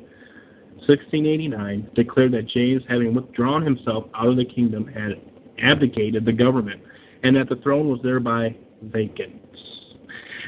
1689, 0.87 1.89
declared 1.95 2.31
that 2.31 2.47
James, 2.47 2.81
having 2.87 3.13
withdrawn 3.13 3.61
himself 3.63 4.05
out 4.15 4.27
of 4.27 4.37
the 4.37 4.45
kingdom, 4.45 4.87
had 4.87 5.21
abdicated 5.61 6.25
the 6.25 6.31
government, 6.31 6.81
and 7.23 7.35
that 7.35 7.49
the 7.49 7.57
throne 7.57 7.87
was 7.87 7.99
thereby 8.03 8.55
vacant 8.83 9.33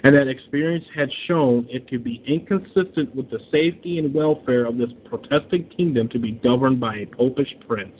and 0.04 0.16
that 0.16 0.28
experience 0.28 0.86
had 0.94 1.10
shown 1.28 1.66
it 1.70 1.88
to 1.88 1.98
be 1.98 2.22
inconsistent 2.28 3.16
with 3.16 3.32
the 3.32 3.40
safety 3.52 3.98
and 4.00 4.14
welfare 4.14 4.66
of 4.66 4.78
this 4.78 4.90
Protestant 5.06 5.74
kingdom 5.76 6.10
to 6.10 6.20
be 6.20 6.34
governed 6.34 6.82
by 6.82 6.98
a 6.98 7.06
popish 7.06 7.56
prince. 7.68 7.98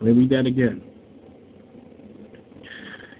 Let 0.00 0.02
me 0.02 0.12
read 0.12 0.30
that 0.30 0.46
again. 0.46 0.82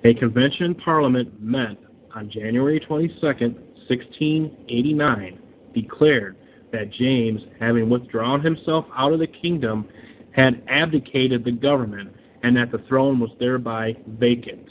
A 0.04 0.14
convention 0.14 0.74
parliament 0.74 1.40
met 1.40 1.76
on 2.14 2.30
January 2.30 2.80
22, 2.80 3.20
1689, 3.20 5.38
declared 5.74 6.36
that 6.72 6.90
James, 6.90 7.42
having 7.60 7.90
withdrawn 7.90 8.40
himself 8.40 8.86
out 8.96 9.12
of 9.12 9.18
the 9.18 9.26
kingdom, 9.26 9.86
had 10.32 10.62
abdicated 10.66 11.44
the 11.44 11.52
government, 11.52 12.10
and 12.42 12.56
that 12.56 12.72
the 12.72 12.78
throne 12.88 13.20
was 13.20 13.30
thereby 13.38 13.94
vacant 14.18 14.66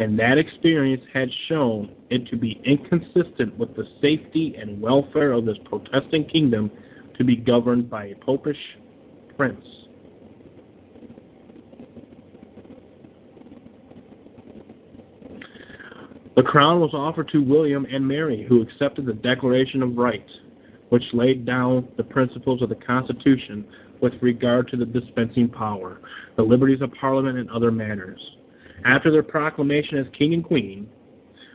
and 0.00 0.18
that 0.18 0.38
experience 0.38 1.02
had 1.12 1.28
shown 1.48 1.94
it 2.10 2.26
to 2.28 2.36
be 2.36 2.60
inconsistent 2.64 3.56
with 3.58 3.74
the 3.76 3.86
safety 4.00 4.56
and 4.58 4.80
welfare 4.80 5.32
of 5.32 5.44
this 5.44 5.56
Protestant 5.64 6.30
kingdom 6.32 6.70
to 7.16 7.24
be 7.24 7.36
governed 7.36 7.88
by 7.88 8.06
a 8.06 8.14
popish 8.16 8.58
prince. 9.36 9.64
The 16.36 16.42
crown 16.42 16.80
was 16.80 16.90
offered 16.92 17.28
to 17.28 17.38
William 17.38 17.86
and 17.88 18.06
Mary, 18.06 18.44
who 18.48 18.60
accepted 18.60 19.06
the 19.06 19.12
Declaration 19.12 19.84
of 19.84 19.96
Rights, 19.96 20.30
which 20.88 21.04
laid 21.12 21.46
down 21.46 21.88
the 21.96 22.02
principles 22.02 22.60
of 22.60 22.68
the 22.68 22.74
Constitution 22.74 23.64
with 24.00 24.14
regard 24.20 24.68
to 24.68 24.76
the 24.76 24.84
dispensing 24.84 25.48
power, 25.48 26.00
the 26.36 26.42
liberties 26.42 26.82
of 26.82 26.90
Parliament, 27.00 27.38
and 27.38 27.48
other 27.50 27.70
matters. 27.70 28.20
After 28.84 29.10
their 29.10 29.22
proclamation 29.22 29.98
as 29.98 30.06
king 30.16 30.34
and 30.34 30.44
queen, 30.44 30.88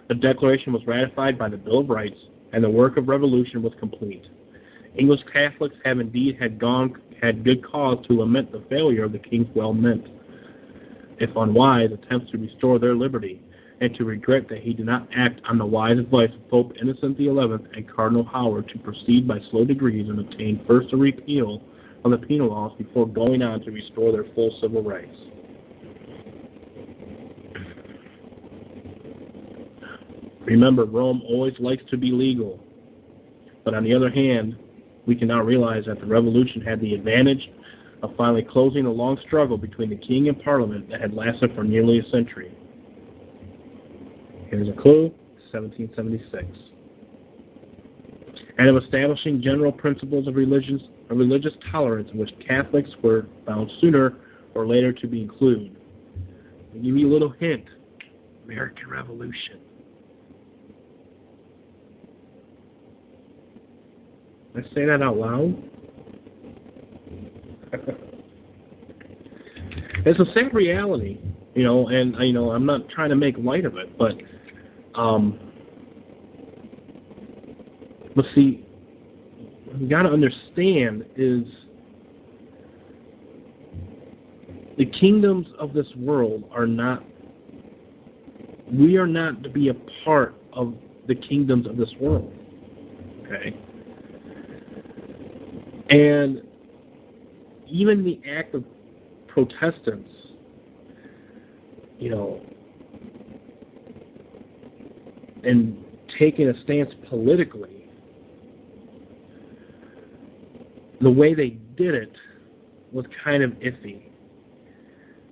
the 0.07 0.15
declaration 0.15 0.73
was 0.73 0.86
ratified 0.88 1.38
by 1.38 1.49
the 1.49 1.57
Bill 1.57 1.80
of 1.80 1.89
Rights, 1.89 2.17
and 2.53 2.63
the 2.63 2.69
work 2.69 2.97
of 2.97 3.07
revolution 3.07 3.61
was 3.61 3.73
complete. 3.80 4.25
English 4.95 5.21
Catholics 5.32 5.75
have 5.86 5.99
indeed 5.99 6.38
had 6.39 6.59
gone 6.59 6.99
had 7.21 7.43
good 7.43 7.63
cause 7.63 8.03
to 8.07 8.13
lament 8.13 8.51
the 8.51 8.63
failure 8.69 9.03
of 9.03 9.11
the 9.11 9.19
king's 9.19 9.53
well-meant, 9.53 10.07
if 11.19 11.30
unwise, 11.36 11.91
attempts 11.91 12.32
to 12.32 12.38
restore 12.38 12.80
their 12.80 12.95
liberty, 12.95 13.41
and 13.82 13.93
to 13.95 14.05
regret 14.05 14.47
that 14.49 14.59
he 14.59 14.73
did 14.73 14.86
not 14.86 15.07
act 15.15 15.39
on 15.47 15.57
the 15.57 15.65
wise 15.65 15.97
advice 15.99 16.32
of 16.34 16.49
Pope 16.49 16.73
Innocent 16.82 17.17
XI 17.17 17.27
and 17.27 17.89
Cardinal 17.93 18.23
Howard 18.23 18.69
to 18.69 18.80
proceed 18.80 19.27
by 19.27 19.39
slow 19.51 19.65
degrees 19.65 20.09
and 20.09 20.19
obtain 20.19 20.63
first 20.65 20.93
a 20.93 20.97
repeal 20.97 21.61
of 22.03 22.11
the 22.11 22.17
penal 22.17 22.49
laws 22.49 22.71
before 22.77 23.07
going 23.07 23.41
on 23.41 23.61
to 23.61 23.71
restore 23.71 24.11
their 24.11 24.25
full 24.34 24.57
civil 24.61 24.82
rights. 24.82 25.15
Remember, 30.41 30.85
Rome 30.85 31.21
always 31.27 31.53
likes 31.59 31.83
to 31.91 31.97
be 31.97 32.11
legal. 32.11 32.59
But 33.65 33.73
on 33.73 33.83
the 33.83 33.93
other 33.93 34.09
hand, 34.09 34.57
we 35.05 35.15
can 35.15 35.27
now 35.27 35.41
realize 35.41 35.83
that 35.87 35.99
the 35.99 36.05
revolution 36.05 36.61
had 36.61 36.79
the 36.81 36.93
advantage 36.93 37.49
of 38.01 38.15
finally 38.15 38.43
closing 38.43 38.85
a 38.85 38.91
long 38.91 39.19
struggle 39.25 39.57
between 39.57 39.89
the 39.89 39.95
king 39.95 40.29
and 40.29 40.41
parliament 40.41 40.89
that 40.89 41.01
had 41.01 41.13
lasted 41.13 41.53
for 41.55 41.63
nearly 41.63 41.99
a 41.99 42.09
century. 42.09 42.55
Here's 44.49 44.69
a 44.69 44.81
clue 44.81 45.13
1776. 45.51 46.45
And 48.57 48.69
of 48.69 48.83
establishing 48.83 49.41
general 49.41 49.71
principles 49.71 50.27
of 50.27 50.35
religious, 50.35 50.81
of 51.09 51.17
religious 51.17 51.53
tolerance 51.71 52.09
in 52.11 52.19
which 52.19 52.31
Catholics 52.45 52.89
were 53.03 53.27
bound 53.45 53.69
sooner 53.79 54.17
or 54.53 54.67
later 54.67 54.91
to 54.91 55.07
be 55.07 55.21
included. 55.21 55.75
I'll 56.73 56.81
give 56.81 56.95
you 56.95 57.09
a 57.09 57.13
little 57.13 57.29
hint 57.29 57.65
American 58.45 58.89
Revolution. 58.89 59.59
I 64.60 64.64
say 64.76 64.86
that 64.86 65.01
out 65.01 65.18
loud? 65.18 65.55
it's 70.05 70.20
a 70.20 70.26
sad 70.34 70.53
reality, 70.53 71.18
you 71.55 71.64
know, 71.64 71.88
and 71.88 72.16
you 72.20 72.34
know 72.34 72.51
I'm 72.51 72.66
not 72.66 72.89
trying 72.89 73.10
to 73.10 73.16
make 73.16 73.38
light 73.38 73.64
of 73.66 73.78
it, 73.78 73.97
but 73.97 74.14
um, 74.99 75.39
but 78.16 78.26
see, 78.36 78.66
you 79.78 79.88
got 79.88 80.01
to 80.03 80.10
understand 80.10 81.05
is 81.16 81.45
the 84.78 84.86
kingdoms 84.99 85.47
of 85.57 85.74
this 85.74 85.88
world 85.95 86.43
are 86.51 86.68
not. 86.68 87.03
We 88.72 88.97
are 88.97 89.07
not 89.07 89.41
to 89.43 89.49
be 89.49 89.70
a 89.70 89.74
part 90.03 90.36
of 90.53 90.74
the 91.07 91.16
kingdoms 91.16 91.66
of 91.66 91.78
this 91.78 91.89
world. 91.99 92.34
Okay 93.26 93.55
and 95.89 96.41
even 97.67 98.03
the 98.03 98.19
act 98.29 98.53
of 98.55 98.63
Protestants, 99.27 100.09
you 101.99 102.09
know, 102.09 102.41
and 105.43 105.77
taking 106.17 106.49
a 106.49 106.63
stance 106.63 106.89
politically, 107.09 107.87
the 111.01 111.09
way 111.09 111.33
they 111.33 111.49
did 111.78 111.93
it 111.93 112.11
was 112.91 113.05
kind 113.24 113.43
of 113.43 113.51
iffy. 113.51 114.01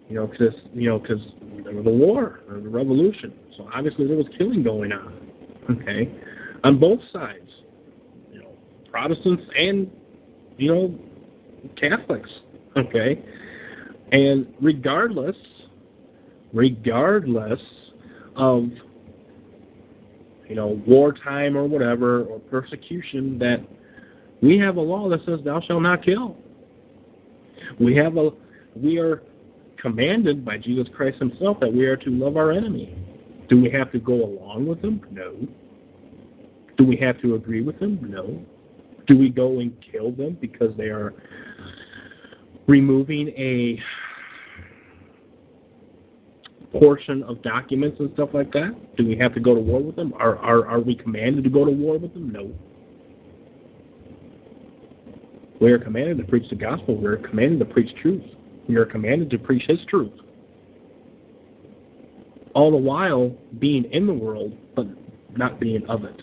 You 0.09 0.15
know, 0.15 0.27
because 0.27 0.53
you 0.73 0.87
know, 0.89 0.99
because 0.99 1.19
there 1.65 1.73
was 1.73 1.85
a 1.85 1.89
war, 1.89 2.39
there 2.47 2.57
was 2.57 2.65
a 2.65 2.69
revolution, 2.69 3.33
so 3.57 3.69
obviously 3.73 4.07
there 4.07 4.15
was 4.15 4.27
killing 4.37 4.63
going 4.63 4.93
on. 4.93 5.13
Okay, 5.69 6.09
on 6.63 6.79
both 6.79 7.01
sides, 7.11 7.49
you 8.31 8.39
know, 8.39 8.51
Protestants 8.89 9.43
and 9.57 9.91
you 10.57 10.73
know, 10.73 10.99
Catholics. 11.79 12.29
Okay? 12.75 13.23
And 14.11 14.47
regardless, 14.61 15.35
regardless 16.53 17.59
of, 18.35 18.65
you 20.47 20.55
know, 20.55 20.81
wartime 20.87 21.57
or 21.57 21.65
whatever, 21.67 22.23
or 22.23 22.39
persecution, 22.39 23.37
that 23.39 23.57
we 24.41 24.57
have 24.57 24.77
a 24.77 24.81
law 24.81 25.09
that 25.09 25.19
says, 25.25 25.39
thou 25.43 25.59
shalt 25.61 25.81
not 25.81 26.05
kill. 26.05 26.37
We 27.79 27.95
have 27.95 28.17
a, 28.17 28.29
we 28.75 28.97
are 28.99 29.23
commanded 29.81 30.45
by 30.45 30.57
Jesus 30.57 30.87
Christ 30.95 31.17
himself 31.19 31.59
that 31.59 31.73
we 31.73 31.85
are 31.85 31.97
to 31.97 32.09
love 32.09 32.37
our 32.37 32.51
enemy. 32.51 32.95
Do 33.49 33.61
we 33.61 33.69
have 33.71 33.91
to 33.91 33.99
go 33.99 34.13
along 34.13 34.67
with 34.67 34.81
them? 34.81 35.01
No. 35.11 35.35
Do 36.77 36.85
we 36.85 36.97
have 36.97 37.19
to 37.21 37.35
agree 37.35 37.61
with 37.61 37.79
them? 37.79 37.99
No. 38.09 38.45
Do 39.07 39.17
we 39.17 39.29
go 39.29 39.59
and 39.59 39.73
kill 39.91 40.11
them 40.11 40.37
because 40.39 40.75
they 40.77 40.85
are 40.87 41.13
removing 42.67 43.29
a 43.29 43.79
portion 46.77 47.23
of 47.23 47.41
documents 47.41 47.97
and 47.99 48.11
stuff 48.13 48.29
like 48.33 48.51
that? 48.51 48.75
Do 48.97 49.07
we 49.07 49.17
have 49.17 49.33
to 49.33 49.39
go 49.39 49.55
to 49.55 49.61
war 49.61 49.81
with 49.81 49.95
them? 49.95 50.13
Are 50.13 50.37
are 50.37 50.67
are 50.67 50.79
we 50.79 50.95
commanded 50.95 51.43
to 51.45 51.49
go 51.49 51.65
to 51.65 51.71
war 51.71 51.97
with 51.97 52.13
them? 52.13 52.31
No. 52.31 52.51
We 55.59 55.71
are 55.71 55.79
commanded 55.79 56.17
to 56.17 56.23
preach 56.23 56.49
the 56.49 56.55
gospel. 56.55 56.97
We 56.97 57.07
are 57.07 57.17
commanded 57.17 57.59
to 57.59 57.65
preach 57.65 57.89
truth. 58.01 58.23
We 58.67 58.75
are 58.75 58.85
commanded 58.85 59.29
to 59.31 59.39
preach 59.39 59.63
His 59.67 59.79
truth. 59.89 60.11
All 62.53 62.71
the 62.71 62.77
while 62.77 63.35
being 63.59 63.85
in 63.91 64.05
the 64.05 64.13
world, 64.13 64.55
but 64.75 64.85
not 65.35 65.59
being 65.59 65.85
of 65.87 66.03
it. 66.03 66.21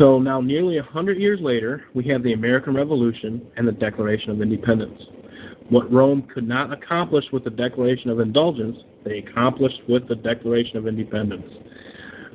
So 0.00 0.18
now, 0.18 0.40
nearly 0.40 0.78
a 0.78 0.82
hundred 0.82 1.18
years 1.18 1.40
later, 1.42 1.84
we 1.92 2.08
have 2.08 2.22
the 2.22 2.32
American 2.32 2.74
Revolution 2.74 3.46
and 3.58 3.68
the 3.68 3.72
Declaration 3.72 4.30
of 4.30 4.40
Independence. 4.40 4.98
What 5.68 5.92
Rome 5.92 6.26
could 6.32 6.48
not 6.48 6.72
accomplish 6.72 7.26
with 7.34 7.44
the 7.44 7.50
Declaration 7.50 8.08
of 8.08 8.18
Indulgence, 8.18 8.78
they 9.04 9.18
accomplished 9.18 9.82
with 9.90 10.08
the 10.08 10.14
Declaration 10.14 10.78
of 10.78 10.86
Independence. 10.86 11.44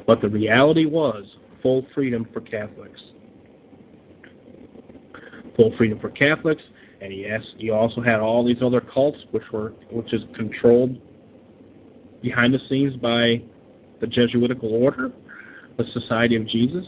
But 0.05 0.21
the 0.21 0.29
reality 0.29 0.85
was 0.85 1.25
full 1.63 1.87
freedom 1.95 2.27
for 2.31 2.41
Catholics. 2.41 3.01
full 5.55 5.75
freedom 5.75 5.97
for 5.99 6.11
Catholics, 6.11 6.61
and 7.01 7.15
yes, 7.15 7.41
he 7.57 7.71
also 7.71 7.99
had 7.99 8.19
all 8.19 8.45
these 8.45 8.61
other 8.61 8.81
cults 8.81 9.17
which 9.31 9.43
were 9.51 9.69
which 9.89 10.13
is 10.13 10.21
controlled 10.35 11.01
behind 12.21 12.53
the 12.53 12.59
scenes 12.69 12.95
by 12.97 13.41
the 14.01 14.07
Jesuitical 14.07 14.71
order, 14.71 15.11
the 15.77 15.85
Society 15.93 16.35
of 16.35 16.47
Jesus. 16.47 16.85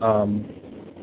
Um, 0.00 0.46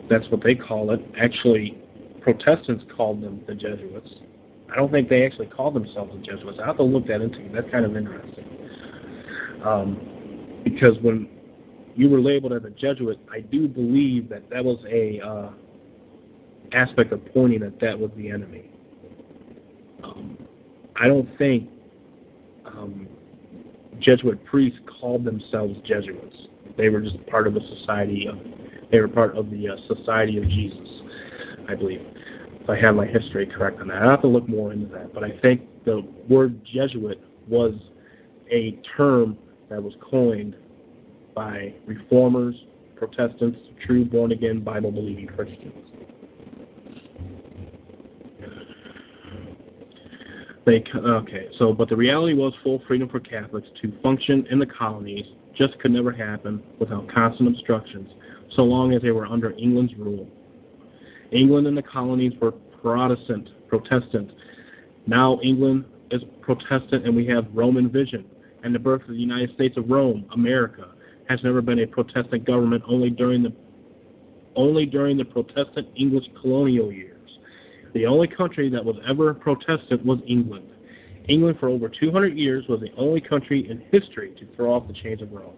that's 0.10 0.26
what 0.30 0.44
they 0.44 0.56
call 0.56 0.92
it. 0.92 1.00
Actually, 1.20 1.78
Protestants 2.22 2.84
called 2.96 3.22
them 3.22 3.42
the 3.48 3.54
Jesuits. 3.54 4.10
I 4.72 4.76
don't 4.76 4.92
think 4.92 5.10
they 5.10 5.26
actually 5.26 5.48
called 5.48 5.76
themselves 5.76 6.12
the 6.14 6.26
Jesuits. 6.26 6.58
I 6.62 6.66
have 6.66 6.78
to 6.78 6.84
look 6.84 7.08
that 7.08 7.22
into. 7.22 7.50
That's 7.54 7.70
kind 7.72 7.86
of 7.86 7.96
interesting. 7.96 8.46
Um, 9.64 10.62
because 10.64 10.96
when 11.02 11.30
you 11.96 12.10
were 12.10 12.20
labeled 12.20 12.54
as 12.54 12.64
a 12.64 12.70
Jesuit, 12.70 13.20
I 13.32 13.42
do 13.42 13.68
believe 13.68 14.30
that 14.30 14.50
that 14.50 14.64
was 14.64 14.80
a 14.90 15.22
uh, 15.22 15.52
aspect 16.74 17.14
of 17.14 17.22
pointing 17.34 17.60
that 17.62 17.80
that 17.80 17.98
was 17.98 18.10
the 18.18 18.30
enemy. 18.30 18.66
Um, 20.04 20.38
I 21.00 21.08
don't 21.08 21.30
think 21.38 21.70
um, 22.66 23.08
Jesuit 24.00 24.44
priests 24.46 24.80
called 25.00 25.24
themselves 25.24 25.76
Jesuits. 25.88 26.36
They 26.78 26.90
were 26.90 27.02
just 27.02 27.26
part 27.28 27.48
of 27.48 27.56
a 27.56 27.60
society 27.80 28.28
of. 28.28 28.38
Were 28.94 29.08
part 29.08 29.36
of 29.36 29.50
the 29.50 29.70
uh, 29.70 29.96
Society 29.96 30.38
of 30.38 30.44
Jesus, 30.46 30.88
I 31.68 31.74
believe. 31.74 32.02
If 32.62 32.70
I 32.70 32.80
have 32.80 32.96
my 32.96 33.08
history 33.08 33.48
correct 33.48 33.82
on 33.82 33.88
that, 33.88 34.04
I 34.04 34.12
have 34.12 34.22
to 34.22 34.28
look 34.28 34.48
more 34.48 34.72
into 34.72 34.86
that. 34.94 35.14
But 35.14 35.24
I 35.24 35.32
think 35.42 35.62
the 35.84 36.08
word 36.30 36.62
Jesuit 36.64 37.20
was 37.48 37.74
a 38.52 38.80
term 38.96 39.38
that 39.70 39.82
was 39.82 39.94
coined 40.00 40.56
by 41.36 41.74
reformers, 41.88 42.56
Protestants, 42.96 43.58
true 43.86 44.06
born 44.06 44.32
again 44.32 44.64
Bible 44.64 44.92
believing 44.92 45.28
Christians. 45.28 45.74
They, 50.66 50.84
okay, 50.96 51.48
so 51.58 51.74
but 51.74 51.90
the 51.90 51.96
reality 51.96 52.36
was 52.36 52.54
full 52.64 52.82
freedom 52.88 53.10
for 53.10 53.20
Catholics 53.20 53.68
to 53.82 53.92
function 54.02 54.46
in 54.50 54.60
the 54.60 54.68
colonies 54.68 55.26
just 55.58 55.78
could 55.80 55.92
never 55.92 56.12
happen 56.12 56.64
without 56.80 57.12
constant 57.14 57.50
obstructions, 57.50 58.10
so 58.56 58.64
long 58.64 58.94
as 58.94 59.02
they 59.02 59.12
were 59.12 59.26
under 59.26 59.52
England's 59.52 59.94
rule. 59.98 60.28
England 61.32 61.68
and 61.68 61.78
the 61.78 61.84
colonies 61.84 62.34
were 62.42 62.52
Protestant, 62.52 63.50
Protestant. 63.68 64.32
Now 65.08 65.40
England 65.44 65.86
is 66.12 66.22
Protestant, 66.42 67.06
and 67.06 67.16
we 67.16 67.26
have 67.28 67.46
Roman 67.54 67.90
vision 67.90 68.26
and 68.64 68.74
the 68.74 68.80
birth 68.80 69.02
of 69.04 69.10
the 69.10 69.16
United 69.16 69.54
States 69.54 69.78
of 69.78 69.90
Rome, 69.90 70.26
America, 70.34 70.88
has 71.30 71.40
never 71.44 71.62
been 71.62 71.80
a 71.80 71.88
Protestant 71.88 72.46
government 72.46 72.84
only 72.88 73.10
during 73.10 73.44
the 73.44 73.54
only 74.56 74.86
during 74.86 75.18
the 75.18 75.26
Protestant 75.26 75.88
English 75.96 76.26
colonial 76.40 76.92
years. 76.92 77.30
The 77.94 78.06
only 78.06 78.28
country 78.28 78.70
that 78.70 78.84
was 78.84 78.96
ever 79.08 79.34
Protestant 79.34 80.06
was 80.06 80.20
England. 80.28 80.70
England 81.28 81.58
for 81.60 81.70
over 81.70 81.90
200 81.90 82.38
years 82.38 82.66
was 82.68 82.80
the 82.80 82.92
only 82.98 83.20
country 83.20 83.68
in 83.70 83.84
history 83.92 84.36
to 84.40 84.56
throw 84.56 84.74
off 84.74 84.88
the 84.88 84.94
chains 84.94 85.22
of 85.22 85.32
Rome. 85.32 85.56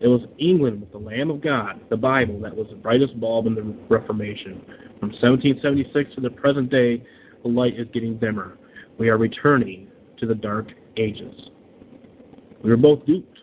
It 0.00 0.08
was 0.08 0.22
England 0.38 0.80
with 0.80 0.92
the 0.92 0.98
Lamb 0.98 1.30
of 1.30 1.42
God, 1.42 1.80
the 1.90 1.96
Bible, 1.96 2.40
that 2.40 2.56
was 2.56 2.66
the 2.70 2.76
brightest 2.76 3.20
bulb 3.20 3.46
in 3.46 3.54
the 3.54 3.62
Reformation. 3.88 4.62
From 4.98 5.10
1776 5.10 6.14
to 6.14 6.20
the 6.22 6.30
present 6.30 6.70
day, 6.70 7.02
the 7.42 7.48
light 7.48 7.78
is 7.78 7.86
getting 7.92 8.18
dimmer. 8.18 8.56
We 8.98 9.10
are 9.10 9.18
returning 9.18 9.88
to 10.18 10.26
the 10.26 10.34
dark 10.34 10.68
ages. 10.96 11.34
We 12.62 12.70
were 12.70 12.78
both 12.78 13.04
duped 13.04 13.38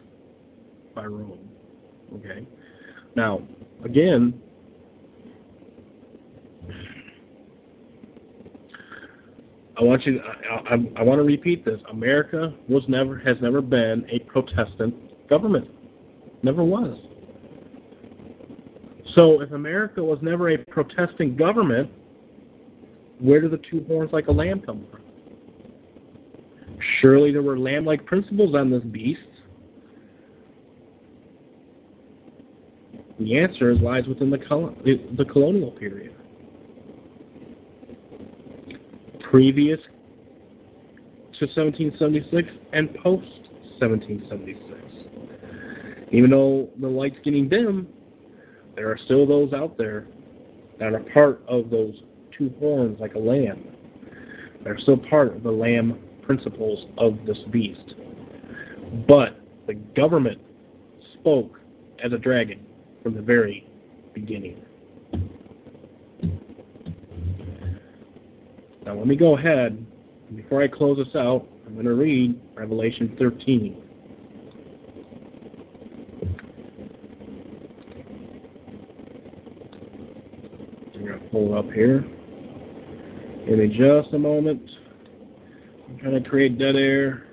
by 0.95 1.05
Rome. 1.05 1.47
Okay? 2.15 2.47
Now, 3.15 3.41
again, 3.83 4.41
I 9.79 9.83
want 9.83 10.05
you. 10.07 10.19
I, 10.21 10.73
I, 10.73 10.77
I 10.97 11.03
want 11.03 11.19
to 11.19 11.23
repeat 11.23 11.63
this. 11.63 11.79
America 11.91 12.53
was 12.67 12.83
never 12.87 13.19
has 13.19 13.37
never 13.41 13.61
been 13.61 14.07
a 14.09 14.19
Protestant 14.19 14.95
government. 15.29 15.67
Never 16.47 16.63
was. 16.63 16.97
So 19.15 19.41
if 19.41 19.51
America 19.51 20.01
was 20.01 20.17
never 20.21 20.51
a 20.51 20.57
Protestant 20.57 21.37
government, 21.37 21.91
where 23.19 23.41
do 23.41 23.49
the 23.49 23.59
two 23.69 23.83
horns 23.85 24.11
like 24.13 24.27
a 24.27 24.31
lamb 24.31 24.61
come 24.61 24.85
from? 24.89 25.01
Surely 27.01 27.33
there 27.33 27.41
were 27.41 27.59
lamb-like 27.59 28.05
principles 28.05 28.55
on 28.55 28.71
this 28.71 28.81
beast. 28.83 29.19
The 33.19 33.37
answer 33.37 33.75
lies 33.75 34.05
within 34.07 34.29
the, 34.29 34.37
the 35.17 35.25
colonial 35.25 35.71
period. 35.71 36.15
Previous 39.29 39.79
to 41.39 41.45
1776 41.45 42.47
and 42.71 42.95
post 43.03 43.27
1776. 43.81 44.86
Even 46.11 46.29
though 46.29 46.69
the 46.79 46.87
light's 46.87 47.17
getting 47.23 47.49
dim, 47.49 47.87
there 48.75 48.89
are 48.89 48.97
still 49.05 49.25
those 49.25 49.53
out 49.53 49.77
there 49.77 50.07
that 50.79 50.93
are 50.93 50.99
part 51.13 51.41
of 51.47 51.69
those 51.69 51.95
two 52.37 52.53
horns 52.59 52.99
like 52.99 53.15
a 53.15 53.19
lamb. 53.19 53.63
They're 54.63 54.79
still 54.79 54.97
part 54.97 55.35
of 55.35 55.43
the 55.43 55.51
lamb 55.51 55.99
principles 56.21 56.85
of 56.97 57.17
this 57.25 57.37
beast. 57.51 57.95
But 59.07 59.39
the 59.65 59.73
government 59.73 60.39
spoke 61.19 61.59
as 62.03 62.13
a 62.13 62.17
dragon 62.17 62.65
from 63.03 63.15
the 63.15 63.21
very 63.21 63.67
beginning. 64.13 64.61
Now, 68.85 68.93
let 68.93 69.07
me 69.07 69.17
go 69.17 69.37
ahead. 69.37 69.85
Before 70.35 70.63
I 70.63 70.67
close 70.67 70.97
this 70.97 71.15
out, 71.15 71.45
I'm 71.65 71.73
going 71.73 71.85
to 71.85 71.93
read 71.93 72.39
Revelation 72.55 73.15
13. 73.19 73.83
I'm 80.95 81.05
going 81.05 81.19
to 81.19 81.26
pull 81.37 81.57
up 81.57 81.71
here. 81.71 82.01
Give 83.47 83.59
me 83.59 83.67
just 83.67 84.13
a 84.13 84.19
moment. 84.19 84.61
I'm 85.87 85.97
trying 85.99 86.23
to 86.23 86.29
create 86.29 86.57
dead 86.57 86.75
air. 86.75 87.27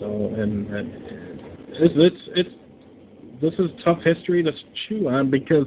So, 0.00 0.34
and, 0.36 0.66
it's, 1.68 1.94
it's, 1.96 2.16
it's, 2.34 2.50
this 3.40 3.52
is 3.58 3.70
tough 3.84 3.98
history 4.02 4.42
to 4.42 4.50
chew 4.88 5.08
on 5.08 5.30
because 5.30 5.66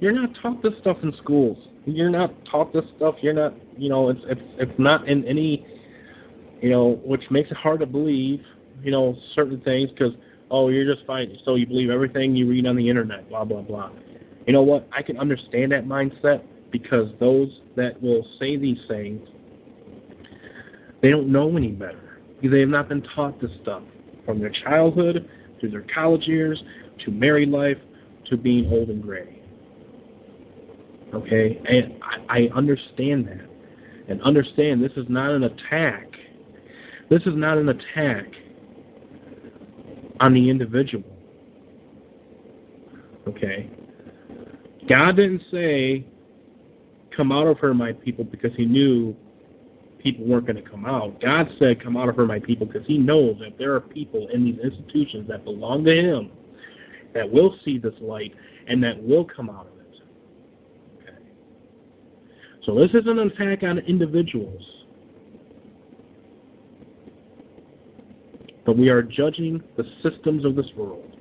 you're 0.00 0.12
not 0.12 0.30
taught 0.40 0.62
this 0.62 0.72
stuff 0.80 0.98
in 1.02 1.12
schools. 1.22 1.58
You're 1.84 2.10
not 2.10 2.32
taught 2.50 2.72
this 2.72 2.84
stuff. 2.96 3.16
You're 3.20 3.34
not, 3.34 3.54
you 3.76 3.88
know, 3.88 4.10
it's, 4.10 4.20
it's, 4.28 4.40
it's 4.58 4.78
not 4.78 5.08
in 5.08 5.26
any, 5.26 5.66
you 6.62 6.70
know, 6.70 7.00
which 7.04 7.22
makes 7.30 7.50
it 7.50 7.56
hard 7.56 7.80
to 7.80 7.86
believe, 7.86 8.40
you 8.82 8.92
know, 8.92 9.16
certain 9.34 9.60
things 9.62 9.90
because, 9.90 10.12
oh, 10.50 10.68
you're 10.68 10.92
just 10.92 11.06
fine. 11.06 11.36
So 11.44 11.56
you 11.56 11.66
believe 11.66 11.90
everything 11.90 12.36
you 12.36 12.48
read 12.48 12.66
on 12.66 12.76
the 12.76 12.88
internet, 12.88 13.28
blah, 13.28 13.44
blah, 13.44 13.62
blah. 13.62 13.90
You 14.48 14.54
know 14.54 14.62
what? 14.62 14.88
I 14.96 15.02
can 15.02 15.18
understand 15.18 15.72
that 15.72 15.84
mindset 15.84 16.42
because 16.72 17.08
those 17.20 17.50
that 17.76 18.02
will 18.02 18.26
say 18.40 18.56
these 18.56 18.78
things, 18.88 19.20
they 21.02 21.10
don't 21.10 21.30
know 21.30 21.54
any 21.54 21.68
better 21.68 22.18
because 22.36 22.52
they 22.52 22.60
have 22.60 22.70
not 22.70 22.88
been 22.88 23.02
taught 23.14 23.38
this 23.42 23.50
stuff 23.60 23.82
from 24.24 24.40
their 24.40 24.48
childhood 24.64 25.28
to 25.60 25.68
their 25.68 25.84
college 25.94 26.26
years 26.26 26.58
to 27.04 27.10
married 27.10 27.50
life 27.50 27.76
to 28.30 28.38
being 28.38 28.72
old 28.72 28.88
and 28.88 29.02
gray. 29.02 29.38
Okay, 31.12 31.60
and 31.68 32.02
I 32.30 32.48
understand 32.56 33.28
that, 33.28 33.46
and 34.08 34.22
understand 34.22 34.82
this 34.82 34.92
is 34.96 35.04
not 35.10 35.30
an 35.30 35.44
attack. 35.44 36.08
This 37.10 37.20
is 37.26 37.34
not 37.34 37.58
an 37.58 37.68
attack 37.68 38.24
on 40.20 40.32
the 40.32 40.48
individual. 40.48 41.04
Okay, 43.26 43.70
God 44.88 45.16
didn't 45.16 45.42
say 45.50 46.06
come 47.16 47.32
out 47.32 47.46
of 47.46 47.58
her, 47.58 47.74
my 47.74 47.92
people, 47.92 48.24
because 48.24 48.52
he 48.56 48.64
knew 48.64 49.14
people 49.98 50.24
weren't 50.24 50.46
going 50.46 50.62
to 50.62 50.70
come 50.70 50.86
out. 50.86 51.20
God 51.20 51.48
said, 51.58 51.82
come 51.82 51.96
out 51.96 52.08
of 52.08 52.16
her, 52.16 52.24
my 52.26 52.38
people, 52.38 52.66
because 52.66 52.86
he 52.86 52.96
knows 52.96 53.36
that 53.40 53.58
there 53.58 53.74
are 53.74 53.80
people 53.80 54.28
in 54.32 54.44
these 54.44 54.58
institutions 54.62 55.26
that 55.28 55.44
belong 55.44 55.84
to 55.84 55.94
him 55.94 56.30
that 57.14 57.28
will 57.28 57.56
see 57.64 57.78
this 57.78 57.94
light 58.00 58.32
and 58.68 58.82
that 58.82 59.02
will 59.02 59.24
come 59.24 59.50
out 59.50 59.66
of 59.66 59.80
it. 59.80 60.02
Okay. 61.02 61.18
So 62.64 62.74
this 62.76 62.90
is 62.90 63.06
an 63.06 63.18
attack 63.18 63.64
on 63.64 63.78
individuals. 63.78 64.62
But 68.64 68.76
we 68.76 68.90
are 68.90 69.02
judging 69.02 69.62
the 69.76 69.84
systems 70.02 70.44
of 70.44 70.54
this 70.54 70.66
world. 70.76 71.16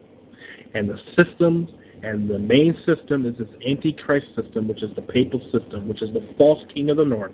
And 0.75 0.89
the 0.89 0.99
systems 1.15 1.69
and 2.03 2.29
the 2.29 2.37
main 2.37 2.77
system 2.85 3.25
is 3.25 3.35
this 3.37 3.47
antichrist 3.67 4.27
system, 4.35 4.67
which 4.67 4.83
is 4.83 4.93
the 4.95 5.01
papal 5.01 5.41
system, 5.51 5.87
which 5.87 6.01
is 6.01 6.13
the 6.13 6.27
false 6.37 6.63
king 6.73 6.89
of 6.89 6.97
the 6.97 7.05
north. 7.05 7.31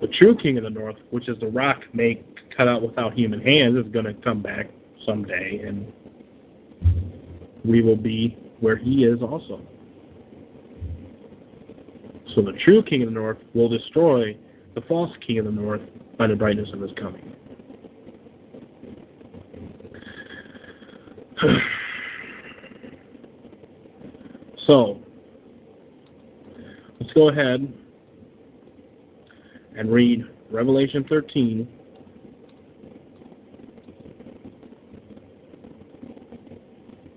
The 0.00 0.08
true 0.08 0.36
king 0.36 0.58
of 0.58 0.64
the 0.64 0.70
north, 0.70 0.96
which 1.10 1.28
is 1.28 1.38
the 1.40 1.46
rock 1.48 1.80
made 1.92 2.24
cut 2.56 2.68
out 2.68 2.82
without 2.82 3.14
human 3.14 3.40
hands, 3.40 3.76
is 3.76 3.90
going 3.92 4.04
to 4.04 4.14
come 4.14 4.42
back 4.42 4.70
someday, 5.06 5.62
and 5.66 5.92
we 7.64 7.82
will 7.82 7.96
be 7.96 8.36
where 8.60 8.76
he 8.76 9.04
is 9.04 9.22
also. 9.22 9.60
So 12.34 12.42
the 12.42 12.52
true 12.64 12.82
king 12.82 13.02
of 13.02 13.08
the 13.08 13.14
north 13.14 13.38
will 13.54 13.68
destroy 13.68 14.36
the 14.74 14.80
false 14.82 15.10
king 15.26 15.38
of 15.38 15.44
the 15.44 15.52
north 15.52 15.82
by 16.18 16.26
the 16.26 16.36
brightness 16.36 16.68
of 16.72 16.80
his 16.80 16.90
coming. 16.96 17.32
so, 24.68 25.00
let's 27.00 27.10
go 27.14 27.30
ahead 27.30 27.72
and 29.74 29.90
read 29.90 30.24
Revelation 30.50 31.06
13. 31.08 31.66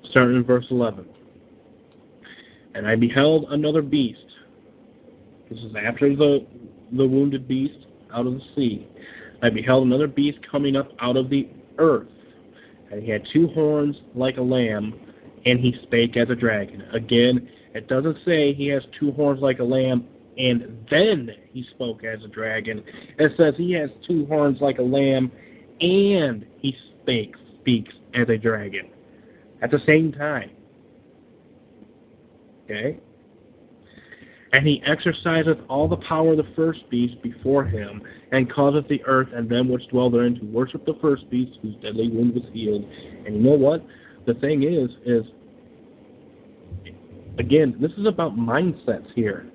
Starting 0.09 0.37
in 0.37 0.43
verse 0.45 0.65
11. 0.71 1.05
And 2.73 2.87
I 2.87 2.95
beheld 2.95 3.47
another 3.49 3.81
beast. 3.81 4.19
This 5.49 5.59
is 5.59 5.73
after 5.75 6.15
the, 6.15 6.47
the 6.93 7.05
wounded 7.05 7.49
beast 7.49 7.85
out 8.13 8.27
of 8.27 8.35
the 8.35 8.41
sea. 8.55 8.87
I 9.43 9.49
beheld 9.49 9.85
another 9.85 10.07
beast 10.07 10.37
coming 10.49 10.77
up 10.77 10.91
out 11.01 11.17
of 11.17 11.29
the 11.29 11.49
earth. 11.79 12.07
And 12.91 13.03
he 13.03 13.11
had 13.11 13.23
two 13.33 13.47
horns 13.49 13.97
like 14.15 14.37
a 14.37 14.41
lamb, 14.41 14.93
and 15.45 15.59
he 15.59 15.75
spake 15.83 16.17
as 16.17 16.29
a 16.29 16.35
dragon. 16.35 16.83
Again, 16.93 17.49
it 17.73 17.87
doesn't 17.87 18.17
say 18.25 18.53
he 18.53 18.67
has 18.67 18.83
two 18.99 19.11
horns 19.13 19.41
like 19.41 19.59
a 19.59 19.63
lamb, 19.63 20.07
and 20.37 20.85
then 20.89 21.29
he 21.51 21.65
spoke 21.71 22.03
as 22.03 22.23
a 22.23 22.27
dragon. 22.27 22.83
It 23.17 23.31
says 23.37 23.53
he 23.57 23.71
has 23.73 23.89
two 24.07 24.25
horns 24.25 24.59
like 24.61 24.79
a 24.79 24.83
lamb, 24.83 25.31
and 25.79 26.45
he 26.59 26.75
spake, 27.01 27.35
speaks 27.59 27.93
as 28.13 28.29
a 28.29 28.37
dragon. 28.37 28.89
At 29.61 29.71
the 29.71 29.79
same 29.85 30.11
time. 30.11 30.51
Okay? 32.65 32.99
And 34.53 34.67
he 34.67 34.81
exerciseth 34.85 35.59
all 35.69 35.87
the 35.87 35.97
power 35.97 36.31
of 36.31 36.37
the 36.37 36.51
first 36.55 36.89
beast 36.89 37.21
before 37.21 37.63
him, 37.63 38.01
and 38.31 38.51
causeth 38.51 38.87
the 38.89 39.01
earth 39.05 39.29
and 39.33 39.49
them 39.49 39.69
which 39.69 39.87
dwell 39.89 40.09
therein 40.09 40.35
to 40.39 40.45
worship 40.45 40.85
the 40.85 40.97
first 41.01 41.29
beast 41.29 41.57
whose 41.61 41.75
deadly 41.75 42.09
wound 42.09 42.33
was 42.33 42.43
healed. 42.51 42.83
And 43.25 43.35
you 43.35 43.41
know 43.41 43.55
what? 43.55 43.85
The 44.25 44.33
thing 44.35 44.63
is, 44.63 44.89
is 45.05 45.23
again, 47.39 47.75
this 47.81 47.91
is 47.97 48.05
about 48.05 48.35
mindsets 48.35 49.11
here. 49.15 49.47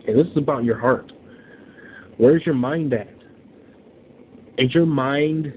Okay, 0.00 0.14
this 0.14 0.26
is 0.28 0.36
about 0.36 0.64
your 0.64 0.78
heart. 0.78 1.12
Where's 2.16 2.44
your 2.46 2.54
mind 2.54 2.92
at? 2.94 3.08
Is 4.56 4.74
your 4.74 4.86
mind 4.86 5.52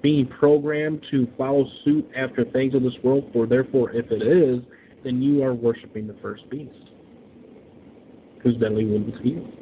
being 0.00 0.26
programmed 0.26 1.04
to 1.10 1.26
follow 1.36 1.66
suit 1.84 2.08
after 2.16 2.44
things 2.44 2.74
of 2.74 2.82
this 2.82 2.94
world? 3.02 3.28
For 3.32 3.46
therefore, 3.46 3.90
if 3.92 4.10
it 4.10 4.22
is, 4.22 4.62
then 5.04 5.20
you 5.20 5.42
are 5.42 5.52
worshiping 5.52 6.06
the 6.06 6.16
first 6.22 6.48
beast, 6.48 6.72
whose 8.42 8.56
deadly 8.56 8.86
wound 8.86 9.06
was 9.06 9.20
healed. 9.22 9.52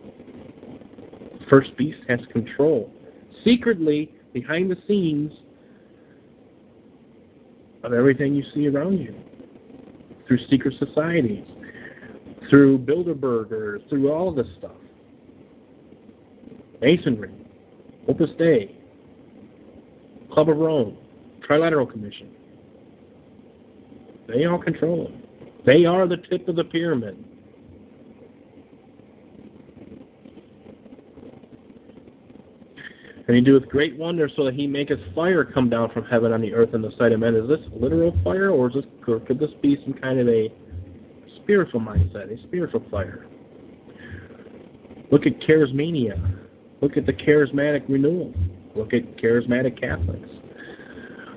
First 1.48 1.76
beast 1.76 1.98
has 2.08 2.20
control. 2.32 2.92
Secretly, 3.44 4.12
behind 4.32 4.70
the 4.70 4.76
scenes 4.86 5.32
of 7.84 7.92
everything 7.92 8.34
you 8.34 8.42
see 8.54 8.66
around 8.66 8.98
you. 8.98 9.14
Through 10.26 10.38
secret 10.50 10.74
societies, 10.78 11.44
through 12.48 12.78
Bilderbergers, 12.78 13.86
through 13.88 14.10
all 14.10 14.34
this 14.34 14.46
stuff. 14.58 14.72
Masonry, 16.80 17.30
Opus 18.08 18.30
Dei, 18.38 18.74
Club 20.32 20.48
of 20.48 20.56
Rome, 20.56 20.96
Trilateral 21.48 21.90
Commission. 21.90 22.30
They 24.28 24.46
all 24.46 24.58
control 24.58 25.08
it. 25.08 25.64
They 25.66 25.84
are 25.84 26.08
the 26.08 26.16
tip 26.16 26.48
of 26.48 26.56
the 26.56 26.64
pyramid. 26.64 27.22
And 33.26 33.34
he 33.36 33.42
doeth 33.42 33.66
great 33.68 33.96
wonders 33.96 34.32
so 34.36 34.44
that 34.44 34.54
he 34.54 34.66
maketh 34.66 35.00
fire 35.14 35.44
come 35.44 35.70
down 35.70 35.90
from 35.92 36.04
heaven 36.04 36.32
on 36.32 36.42
the 36.42 36.52
earth 36.52 36.74
in 36.74 36.82
the 36.82 36.90
sight 36.98 37.12
of 37.12 37.20
men. 37.20 37.34
Is 37.34 37.48
this 37.48 37.60
literal 37.72 38.14
fire, 38.22 38.50
or 38.50 38.68
is 38.68 38.74
this 38.74 38.84
or 39.08 39.20
could 39.20 39.38
this 39.38 39.50
be 39.62 39.78
some 39.84 39.94
kind 39.94 40.20
of 40.20 40.28
a 40.28 40.52
spiritual 41.42 41.80
mindset, 41.80 42.30
a 42.30 42.42
spiritual 42.46 42.82
fire? 42.90 43.26
Look 45.10 45.26
at 45.26 45.40
charismania. 45.40 46.38
Look 46.82 46.96
at 46.96 47.06
the 47.06 47.12
charismatic 47.12 47.88
renewal. 47.88 48.34
Look 48.76 48.92
at 48.92 49.16
charismatic 49.16 49.80
Catholics. 49.80 50.28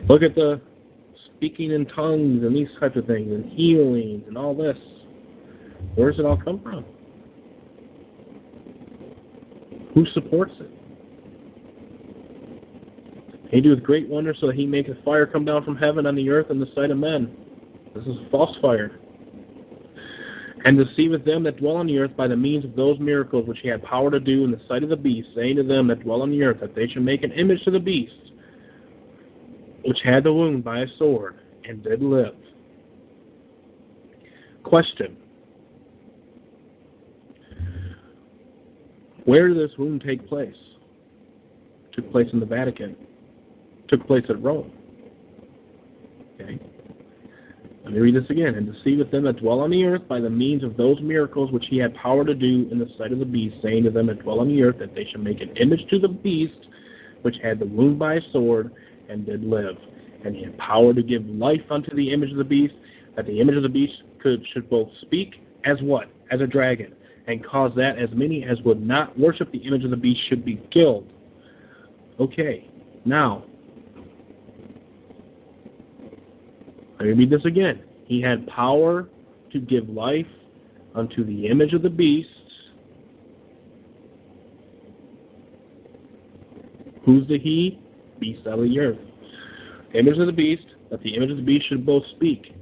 Look 0.10 0.24
at 0.24 0.36
the 0.36 0.60
speaking 1.36 1.72
in 1.72 1.86
tongues 1.86 2.44
and 2.44 2.56
these 2.56 2.68
types 2.80 2.98
of 2.98 3.06
things 3.06 3.32
and 3.32 3.46
healings 3.54 4.24
and 4.28 4.38
all 4.38 4.54
this. 4.54 4.78
Where 5.96 6.12
does 6.12 6.20
it 6.20 6.26
all 6.26 6.38
come 6.38 6.60
from? 6.62 6.84
Who 9.94 10.06
supports 10.14 10.54
it? 10.60 10.77
He 13.50 13.62
doeth 13.62 13.82
great 13.82 14.10
wonders 14.10 14.38
so 14.42 14.48
that 14.48 14.56
he 14.56 14.66
maketh 14.66 14.98
fire 15.06 15.26
come 15.26 15.46
down 15.46 15.64
from 15.64 15.78
heaven 15.78 16.06
on 16.06 16.16
the 16.16 16.30
earth 16.30 16.48
in 16.50 16.60
the 16.60 16.70
sight 16.76 16.92
of 16.92 16.98
men. 16.98 17.34
This 17.96 18.06
is 18.06 18.18
false 18.30 18.56
fire. 18.62 19.00
And 20.66 20.78
deceiveth 20.78 21.24
them 21.24 21.44
that 21.44 21.58
dwell 21.58 21.78
on 21.78 21.88
the 21.88 21.98
earth 21.98 22.16
by 22.18 22.28
the 22.28 22.36
means 22.36 22.66
of 22.66 22.76
those 22.76 23.00
miracles 23.00 23.48
which 23.48 23.60
he 23.62 23.70
had 23.70 23.82
power 23.84 24.12
to 24.12 24.20
do 24.20 24.44
in 24.44 24.52
the 24.52 24.60
sight 24.68 24.84
of 24.84 24.90
the 24.90 24.98
beast, 24.98 25.30
saying 25.34 25.56
to 25.56 25.64
them 25.64 25.88
that 25.88 26.02
dwell 26.02 26.22
on 26.22 26.32
the 26.32 26.44
earth 26.44 26.60
that 26.60 26.76
they 26.76 26.88
should 26.88 27.04
make 27.04 27.24
an 27.24 27.32
image 27.32 27.64
to 27.64 27.72
the 27.72 27.80
beast, 27.80 28.14
which 29.86 30.00
had 30.04 30.26
the 30.26 30.34
wound 30.34 30.64
by 30.64 30.80
a 30.80 30.88
sword, 30.98 31.36
and 31.64 31.84
did 31.84 32.02
live. 32.02 32.36
Question. 34.64 35.16
Where 39.24 39.48
did 39.48 39.58
this 39.58 39.78
wound 39.78 40.04
take 40.06 40.28
place? 40.28 40.56
It 41.86 41.96
took 41.96 42.12
place 42.12 42.28
in 42.34 42.42
the 42.42 42.46
Vatican 42.46 42.96
took 43.88 44.06
place 44.08 44.24
at 44.30 44.42
Rome. 44.42 44.72
Okay? 46.36 46.60
Let 47.84 47.94
me 47.94 48.00
read 48.00 48.16
this 48.16 48.30
again. 48.30 48.56
And 48.56 48.72
deceiveth 48.74 49.12
them 49.12 49.24
that 49.24 49.38
dwell 49.38 49.62
on 49.62 49.72
the 49.72 49.84
earth 49.86 50.08
by 50.08 50.20
the 50.20 50.30
means 50.30 50.64
of 50.64 50.76
those 50.76 51.00
miracles 51.02 51.52
which 51.52 51.66
he 51.70 51.78
had 51.78 51.96
power 51.96 52.26
to 52.26 52.36
do 52.36 52.68
in 52.72 52.80
the 52.80 52.90
sight 52.98 53.12
of 53.14 53.20
the 53.20 53.26
beast, 53.26 53.56
saying 53.64 53.84
to 53.86 53.90
them 53.90 54.08
that 54.08 54.22
dwell 54.24 54.42
on 54.42 54.50
the 54.50 54.62
earth 54.62 54.78
that 54.80 54.94
they 54.94 55.06
should 55.10 55.24
make 55.24 55.42
an 55.42 55.56
image 55.58 55.88
to 55.90 56.00
the 56.00 56.08
beast 56.08 56.68
which 57.22 57.36
had 57.42 57.60
the 57.60 57.66
wound 57.66 57.98
by 57.98 58.16
a 58.16 58.22
sword 58.32 58.74
and 59.10 59.26
did 59.26 59.44
live. 59.44 59.76
And 60.26 60.36
he 60.36 60.44
had 60.44 60.58
power 60.58 60.94
to 60.94 61.02
give 61.02 61.26
life 61.26 61.62
unto 61.70 61.96
the 61.96 62.12
image 62.12 62.32
of 62.32 62.38
the 62.38 62.44
beast, 62.44 62.74
that 63.16 63.26
the 63.26 63.40
image 63.40 63.56
of 63.56 63.64
the 63.64 63.70
beast 63.70 63.94
could 64.22 64.44
should 64.54 64.70
both 64.70 64.90
speak 65.02 65.36
as 65.66 65.78
what? 65.82 66.10
As 66.32 66.42
a 66.42 66.48
dragon, 66.48 66.94
and 67.28 67.46
cause 67.46 67.72
that 67.76 67.98
as 67.98 68.10
many 68.14 68.44
as 68.44 68.58
would 68.62 68.86
not 68.86 69.18
worship 69.18 69.52
the 69.52 69.60
image 69.60 69.84
of 69.84 69.92
the 69.92 69.98
beast 69.98 70.20
should 70.28 70.44
be 70.44 70.62
killed. 70.72 71.08
Okay, 72.20 72.70
now 73.06 73.46
Let 77.00 77.06
me 77.06 77.14
read 77.14 77.30
this 77.30 77.46
again. 77.46 77.84
He 78.06 78.22
had 78.22 78.48
power 78.48 79.08
to 79.52 79.60
give 79.60 79.88
life 79.90 80.26
unto 80.96 81.24
the 81.24 81.48
image 81.48 81.74
of 81.74 81.84
the 81.84 81.90
beast. 81.90 82.30
Who's 87.06 87.28
the 87.28 87.38
he? 87.38 87.80
Beast 88.20 88.48
out 88.48 88.60
of 88.60 88.66
the 88.66 88.80
earth. 88.80 88.98
Image 89.94 90.18
of 90.18 90.26
the 90.26 90.34
beast, 90.34 90.66
that 90.90 91.02
the 91.04 91.16
image 91.16 91.30
of 91.30 91.38
the 91.38 91.44
beast 91.44 91.70
should 91.70 91.86
both 91.86 92.04
speak. 92.16 92.54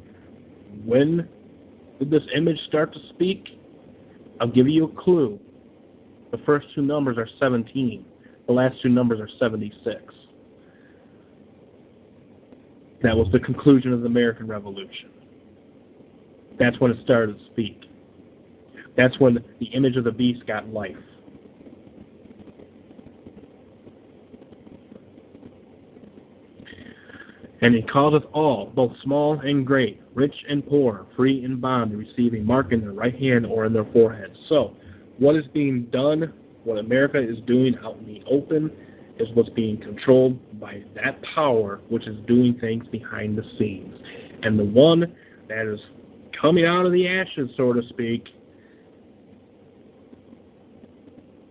When 0.84 1.28
did 2.00 2.10
this 2.10 2.24
image 2.36 2.60
start 2.68 2.94
to 2.94 3.00
speak? 3.14 3.60
I'll 4.42 4.48
give 4.48 4.68
you 4.68 4.86
a 4.86 5.02
clue. 5.02 5.40
The 6.32 6.38
first 6.46 6.68
two 6.76 6.82
numbers 6.82 7.18
are 7.18 7.28
17. 7.40 8.06
The 8.48 8.54
last 8.54 8.76
two 8.82 8.90
numbers 8.90 9.20
are 9.20 9.30
76. 9.40 10.14
That 13.06 13.16
was 13.16 13.28
the 13.32 13.40
conclusion 13.40 13.94
of 13.94 14.02
the 14.02 14.08
American 14.08 14.48
Revolution. 14.48 15.12
That's 16.58 16.80
when 16.80 16.90
it 16.90 16.98
started 17.04 17.38
to 17.38 17.46
speak. 17.52 17.84
That's 18.98 19.20
when 19.20 19.38
the 19.60 19.68
image 19.68 19.96
of 19.96 20.06
the 20.06 20.12
beast 20.12 20.48
got 20.48 20.70
life. 20.70 20.98
And 27.62 27.76
he 27.76 27.84
causeth 27.84 28.24
all, 28.34 28.72
both 28.74 28.94
small 29.04 29.40
and 29.40 29.68
great, 29.68 30.02
rich 30.16 30.34
and 30.50 30.68
poor, 30.68 31.06
free 31.16 31.46
and 31.46 31.62
bond, 31.62 31.92
to 31.92 31.98
receive 31.98 32.34
a 32.34 32.40
mark 32.40 32.72
in 32.72 32.82
their 32.82 32.92
right 32.92 33.16
hand 33.16 33.46
or 33.46 33.68
in 33.68 33.74
their 33.74 33.86
forehead. 33.94 34.36
So, 34.50 34.76
what 35.20 35.36
is 35.36 35.46
being 35.54 35.84
done, 35.92 36.34
what 36.64 36.80
America 36.80 37.20
is 37.20 37.38
doing 37.46 37.78
out 37.84 37.98
in 38.00 38.08
the 38.08 38.24
open, 38.28 38.72
is 39.20 39.28
what's 39.34 39.50
being 39.50 39.78
controlled 39.78 40.60
by 40.60 40.84
that 40.96 41.22
power 41.34 41.80
which 41.90 42.06
is 42.08 42.18
doing 42.28 42.58
things 42.60 42.86
behind 42.88 43.38
the 43.38 43.44
scenes. 43.58 43.96
And 44.44 44.60
the 44.60 44.66
one 44.66 45.16
that 45.48 45.66
is 45.72 45.80
coming 46.40 46.66
out 46.66 46.86
of 46.86 46.92
the 46.92 47.08
ashes, 47.08 47.50
so 47.56 47.74
to 47.74 47.82
speak, 47.90 48.26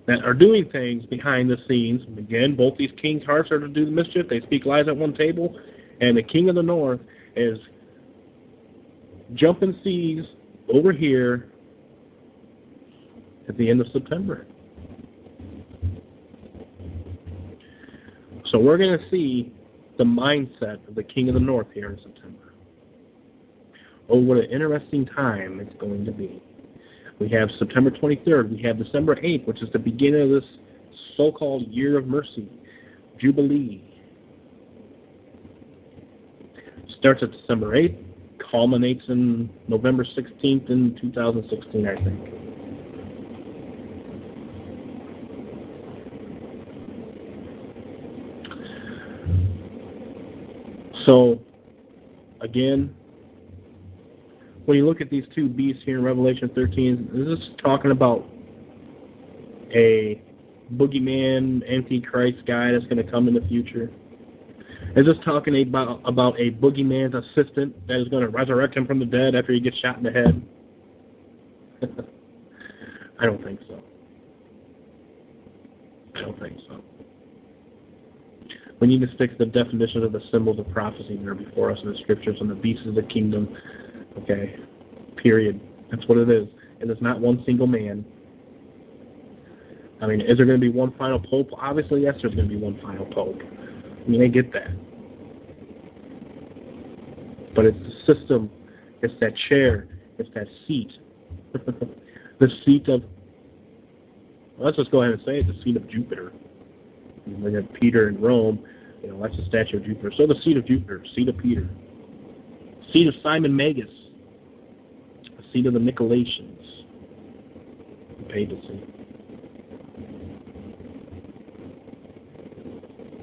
that 0.07 0.23
are 0.23 0.35
doing 0.35 0.69
things 0.70 1.05
behind 1.07 1.51
the 1.51 1.57
scenes. 1.66 2.03
And 2.07 2.19
Again, 2.19 2.55
both 2.55 2.77
these 2.77 2.91
kings' 3.01 3.24
hearts 3.24 3.51
are 3.51 3.61
to 3.61 3.69
do 3.69 3.86
the 3.86 3.91
mischief. 3.91 4.27
They 4.28 4.41
speak 4.41 4.66
lies 4.66 4.86
at 4.89 4.97
one 4.97 5.15
table. 5.15 5.59
And 6.01 6.16
the 6.16 6.23
king 6.23 6.49
of 6.49 6.55
the 6.55 6.62
north 6.62 7.01
is 7.36 7.59
jumping 9.35 9.78
seas 9.82 10.24
over 10.73 10.93
here 10.93 11.51
at 13.49 13.57
the 13.57 13.70
end 13.70 13.81
of 13.81 13.86
September. 13.93 14.47
So 18.55 18.60
we're 18.60 18.78
going 18.78 18.97
to 18.97 19.10
see 19.10 19.52
the 19.98 20.05
mindset 20.05 20.86
of 20.86 20.94
the 20.94 21.02
King 21.02 21.28
of 21.28 21.35
the 21.35 21.40
North 21.40 21.66
here 21.74 21.90
in 21.90 21.98
September. 22.05 22.55
Oh, 24.09 24.18
what 24.18 24.39
an 24.39 24.44
interesting 24.44 25.06
time 25.06 25.59
it's 25.59 25.74
going 25.81 26.05
to 26.05 26.12
be. 26.12 26.40
We 27.18 27.28
have 27.31 27.48
September 27.59 27.90
23rd. 27.90 28.56
We 28.56 28.62
have 28.62 28.78
December 28.78 29.16
8th, 29.16 29.48
which 29.48 29.60
is 29.60 29.70
the 29.72 29.81
beginning 29.81 30.22
of 30.22 30.28
this 30.28 30.48
so-called 31.16 31.66
Year 31.66 31.98
of 31.98 32.06
Mercy, 32.06 32.48
Jubilee. 33.20 33.82
Starts 37.01 37.24
at 37.24 37.32
December 37.32 37.74
8th, 37.74 38.05
culminates 38.52 39.02
in 39.09 39.51
November 39.66 40.05
16th 40.05 40.70
in 40.70 40.97
2016, 41.02 41.89
I 41.89 41.97
think. 42.05 42.43
So, 51.06 51.40
again, 52.40 52.94
when 54.64 54.76
you 54.78 54.86
look 54.86 55.01
at 55.01 55.10
these 55.10 55.24
two 55.35 55.48
beasts 55.48 55.82
here 55.85 55.98
in 55.98 56.05
Revelation 56.05 56.51
13, 56.55 57.10
this 57.12 57.39
is 57.39 57.48
talking 57.62 57.90
about 57.90 58.26
a 59.74 60.20
boogeyman, 60.74 61.62
antichrist 61.70 62.47
guy 62.47 62.72
that's 62.72 62.85
going 62.85 63.05
to 63.05 63.10
come 63.10 63.28
in 63.28 63.35
the 63.35 63.47
future. 63.48 63.90
Is 64.97 65.06
this 65.06 65.16
talking 65.24 65.60
about 65.60 66.01
about 66.05 66.39
a 66.39 66.52
boogeyman's 66.52 67.14
assistant 67.14 67.86
that 67.89 68.01
is 68.01 68.09
going 68.09 68.22
to 68.22 68.28
resurrect 68.28 68.76
him 68.76 68.86
from 68.86 69.01
the 69.01 69.05
dead 69.05 69.35
after 69.35 69.52
he 69.52 69.60
gets 69.60 69.76
shot 69.78 69.98
in 69.98 70.05
the 70.05 70.12
head? 70.12 70.43
I 73.20 73.26
don't 73.26 73.43
think 73.43 73.60
so. 73.68 73.82
I 76.14 76.20
don't 76.20 76.39
think 76.39 76.59
so. 76.68 76.81
We 78.80 78.88
need 78.88 79.01
to 79.01 79.14
stick 79.14 79.38
to 79.38 79.44
the 79.44 79.51
definition 79.51 80.02
of 80.02 80.12
the 80.12 80.20
symbols 80.30 80.59
of 80.59 80.68
prophecy 80.70 81.16
that 81.16 81.28
are 81.28 81.34
before 81.34 81.70
us 81.70 81.78
in 81.82 81.92
the 81.92 81.98
scriptures 82.02 82.36
and 82.40 82.51
the 82.51 82.55
beasts 82.55 82.86
of 82.86 82.94
the 82.94 83.02
kingdom. 83.02 83.56
Okay. 84.18 84.56
Period. 85.22 85.60
That's 85.90 86.06
what 86.09 86.18
it 86.18 86.28
is. 86.28 86.48
And 86.80 86.90
it's 86.90 87.01
not 87.01 87.20
one 87.20 87.42
single 87.46 87.66
man. 87.66 88.05
I 90.02 90.06
mean, 90.06 90.20
is 90.20 90.36
there 90.36 90.44
going 90.44 90.60
to 90.60 90.64
be 90.64 90.70
one 90.70 90.92
final 90.98 91.18
pope? 91.18 91.48
Obviously, 91.56 92.02
yes, 92.02 92.14
there's 92.20 92.34
going 92.34 92.48
to 92.48 92.55
be 92.55 92.60
one 92.60 92.78
final 92.82 93.06
pope. 93.06 93.40
I 93.40 94.09
mean, 94.09 94.22
I 94.22 94.26
get 94.26 94.52
that. 94.52 94.68
But 97.55 97.66
it's 97.66 97.78
the 97.78 98.14
system, 98.14 98.51
it's 99.01 99.14
that 99.20 99.32
chair, 99.48 99.86
it's 100.18 100.28
that 100.34 100.46
seat. 100.66 100.90
the 101.55 102.48
seat 102.64 102.88
of, 102.88 103.02
let's 104.59 104.76
just 104.76 104.90
go 104.90 105.02
ahead 105.02 105.14
and 105.14 105.22
say 105.24 105.38
it, 105.38 105.46
the 105.46 105.62
seat 105.62 105.76
of 105.76 105.88
Jupiter. 105.88 106.32
We 107.26 107.52
have 107.55 107.72
Peter 107.74 108.09
in 108.09 108.20
Rome, 108.20 108.64
you 109.02 109.09
know, 109.09 109.22
that's 109.22 109.36
the 109.36 109.44
statue 109.48 109.78
of 109.78 109.84
Jupiter. 109.84 110.12
So 110.16 110.26
the 110.26 110.40
seat 110.44 110.56
of 110.56 110.66
Jupiter, 110.66 111.05
seat 111.14 111.28
of 111.28 111.38
Peter. 111.38 111.68
Seat 112.92 113.09
of 113.09 113.14
Simon 113.22 113.55
Magus, 113.55 113.88
the 115.22 115.42
seat 115.52 115.66
of 115.66 115.72
the 115.72 115.80
Nicolaitans, 115.80 116.84
the 118.18 118.24
papacy. 118.24 118.82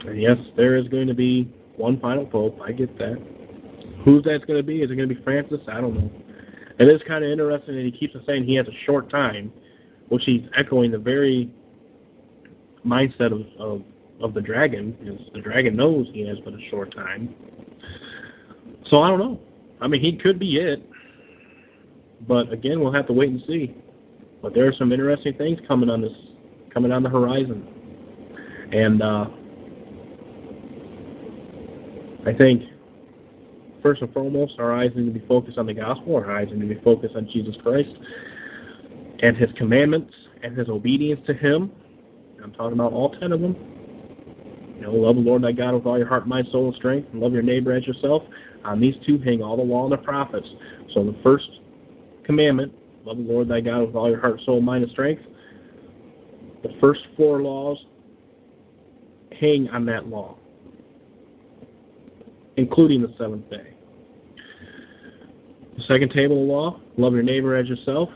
And 0.07 0.21
yes, 0.21 0.37
there 0.57 0.75
is 0.75 0.87
going 0.87 1.07
to 1.07 1.13
be 1.13 1.53
one 1.77 1.99
final 1.99 2.25
pope. 2.25 2.59
I 2.61 2.71
get 2.71 2.97
that. 2.97 3.21
Who 4.03 4.21
that's 4.21 4.43
going 4.45 4.57
to 4.57 4.63
be? 4.63 4.81
Is 4.81 4.91
it 4.91 4.95
going 4.95 5.07
to 5.07 5.15
be 5.15 5.23
Francis? 5.23 5.59
I 5.67 5.79
don't 5.79 5.93
know. 5.93 6.11
It 6.79 6.85
is 6.85 7.01
kind 7.07 7.23
of 7.23 7.29
interesting 7.29 7.75
that 7.75 7.85
he 7.85 7.91
keeps 7.91 8.15
on 8.15 8.23
saying 8.25 8.45
he 8.45 8.55
has 8.55 8.67
a 8.67 8.85
short 8.85 9.09
time, 9.09 9.53
which 10.09 10.23
he's 10.25 10.41
echoing 10.57 10.91
the 10.91 10.97
very 10.97 11.51
mindset 12.85 13.31
of, 13.31 13.41
of, 13.59 13.83
of 14.21 14.33
the 14.33 14.41
dragon, 14.41 14.95
because 14.99 15.19
the 15.33 15.41
dragon 15.41 15.75
knows 15.75 16.07
he 16.13 16.27
has 16.27 16.37
but 16.43 16.53
a 16.53 16.69
short 16.69 16.93
time. 16.95 17.33
So 18.89 19.01
I 19.01 19.09
don't 19.09 19.19
know. 19.19 19.39
I 19.79 19.87
mean, 19.87 20.01
he 20.01 20.17
could 20.17 20.39
be 20.39 20.57
it. 20.57 20.87
But 22.27 22.51
again, 22.51 22.79
we'll 22.79 22.93
have 22.93 23.07
to 23.07 23.13
wait 23.13 23.29
and 23.29 23.41
see. 23.47 23.75
But 24.41 24.53
there 24.53 24.67
are 24.67 24.73
some 24.77 24.91
interesting 24.91 25.33
things 25.37 25.59
coming 25.67 25.89
on 25.89 26.01
this, 26.01 26.11
coming 26.73 26.91
on 26.91 27.03
the 27.03 27.09
horizon. 27.09 27.67
And 28.71 29.01
uh, 29.01 29.25
I 32.27 32.33
think, 32.37 32.63
first 33.81 34.01
and 34.01 34.13
foremost, 34.13 34.53
our 34.59 34.73
eyes 34.73 34.91
need 34.95 35.05
to 35.05 35.19
be 35.19 35.25
focused 35.27 35.57
on 35.57 35.65
the 35.65 35.73
gospel. 35.73 36.15
Our 36.15 36.31
eyes 36.31 36.47
need 36.51 36.61
to 36.61 36.75
be 36.75 36.81
focused 36.83 37.15
on 37.15 37.27
Jesus 37.31 37.55
Christ 37.63 37.89
and 39.23 39.35
His 39.35 39.49
commandments 39.57 40.13
and 40.43 40.57
His 40.57 40.69
obedience 40.69 41.21
to 41.27 41.33
Him. 41.33 41.71
I'm 42.43 42.51
talking 42.53 42.73
about 42.73 42.93
all 42.93 43.11
ten 43.19 43.31
of 43.31 43.41
them. 43.41 43.55
You 44.81 44.87
know, 44.87 44.93
love 44.93 45.15
the 45.15 45.21
Lord 45.21 45.43
thy 45.43 45.51
God 45.51 45.75
with 45.75 45.85
all 45.85 45.97
your 45.97 46.07
heart, 46.07 46.27
mind, 46.27 46.47
soul, 46.51 46.67
and 46.67 46.75
strength, 46.75 47.09
and 47.13 47.21
love 47.21 47.33
your 47.33 47.43
neighbor 47.43 47.71
as 47.71 47.85
yourself. 47.85 48.23
On 48.65 48.81
these 48.81 48.95
two 49.05 49.17
hang 49.19 49.41
all 49.41 49.55
the 49.55 49.63
law 49.63 49.83
and 49.83 49.93
the 49.93 49.97
prophets. 49.97 50.47
So 50.93 51.03
the 51.03 51.15
first 51.23 51.47
commandment, 52.25 52.73
love 53.05 53.17
the 53.17 53.23
Lord 53.23 53.47
thy 53.47 53.61
God 53.61 53.85
with 53.85 53.95
all 53.95 54.09
your 54.09 54.19
heart, 54.19 54.41
soul, 54.45 54.59
mind, 54.59 54.83
and 54.83 54.91
strength. 54.91 55.21
The 56.63 56.75
first 56.81 57.01
four 57.15 57.41
laws 57.41 57.77
hang 59.39 59.69
on 59.69 59.85
that 59.85 60.07
law 60.07 60.37
including 62.57 63.01
the 63.01 63.13
seventh 63.17 63.49
day. 63.49 63.73
The 65.77 65.83
second 65.83 66.11
table 66.11 66.41
of 66.41 66.47
law, 66.47 66.79
love 66.97 67.13
your 67.13 67.23
neighbor 67.23 67.55
as 67.55 67.67
yourself. 67.67 68.09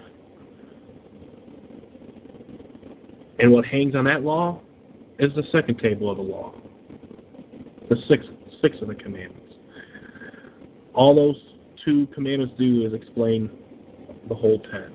And 3.40 3.52
what 3.52 3.66
hangs 3.66 3.96
on 3.96 4.06
that 4.06 4.24
law 4.24 4.62
is 5.20 5.34
the 5.36 5.44
second 5.52 5.80
table 5.80 6.10
of 6.10 6.18
the 6.18 6.24
law, 6.24 6.54
the 7.90 7.96
sixth, 8.08 8.30
six 8.62 8.78
of 8.82 8.88
the 8.88 8.96
commandments. 8.96 9.54
All 10.94 11.16
those 11.16 11.36
two 11.84 12.08
commandments 12.08 12.56
do 12.58 12.86
is 12.86 12.94
explain 12.94 13.50
the 14.28 14.36
whole 14.36 14.60
ten. 14.60 14.92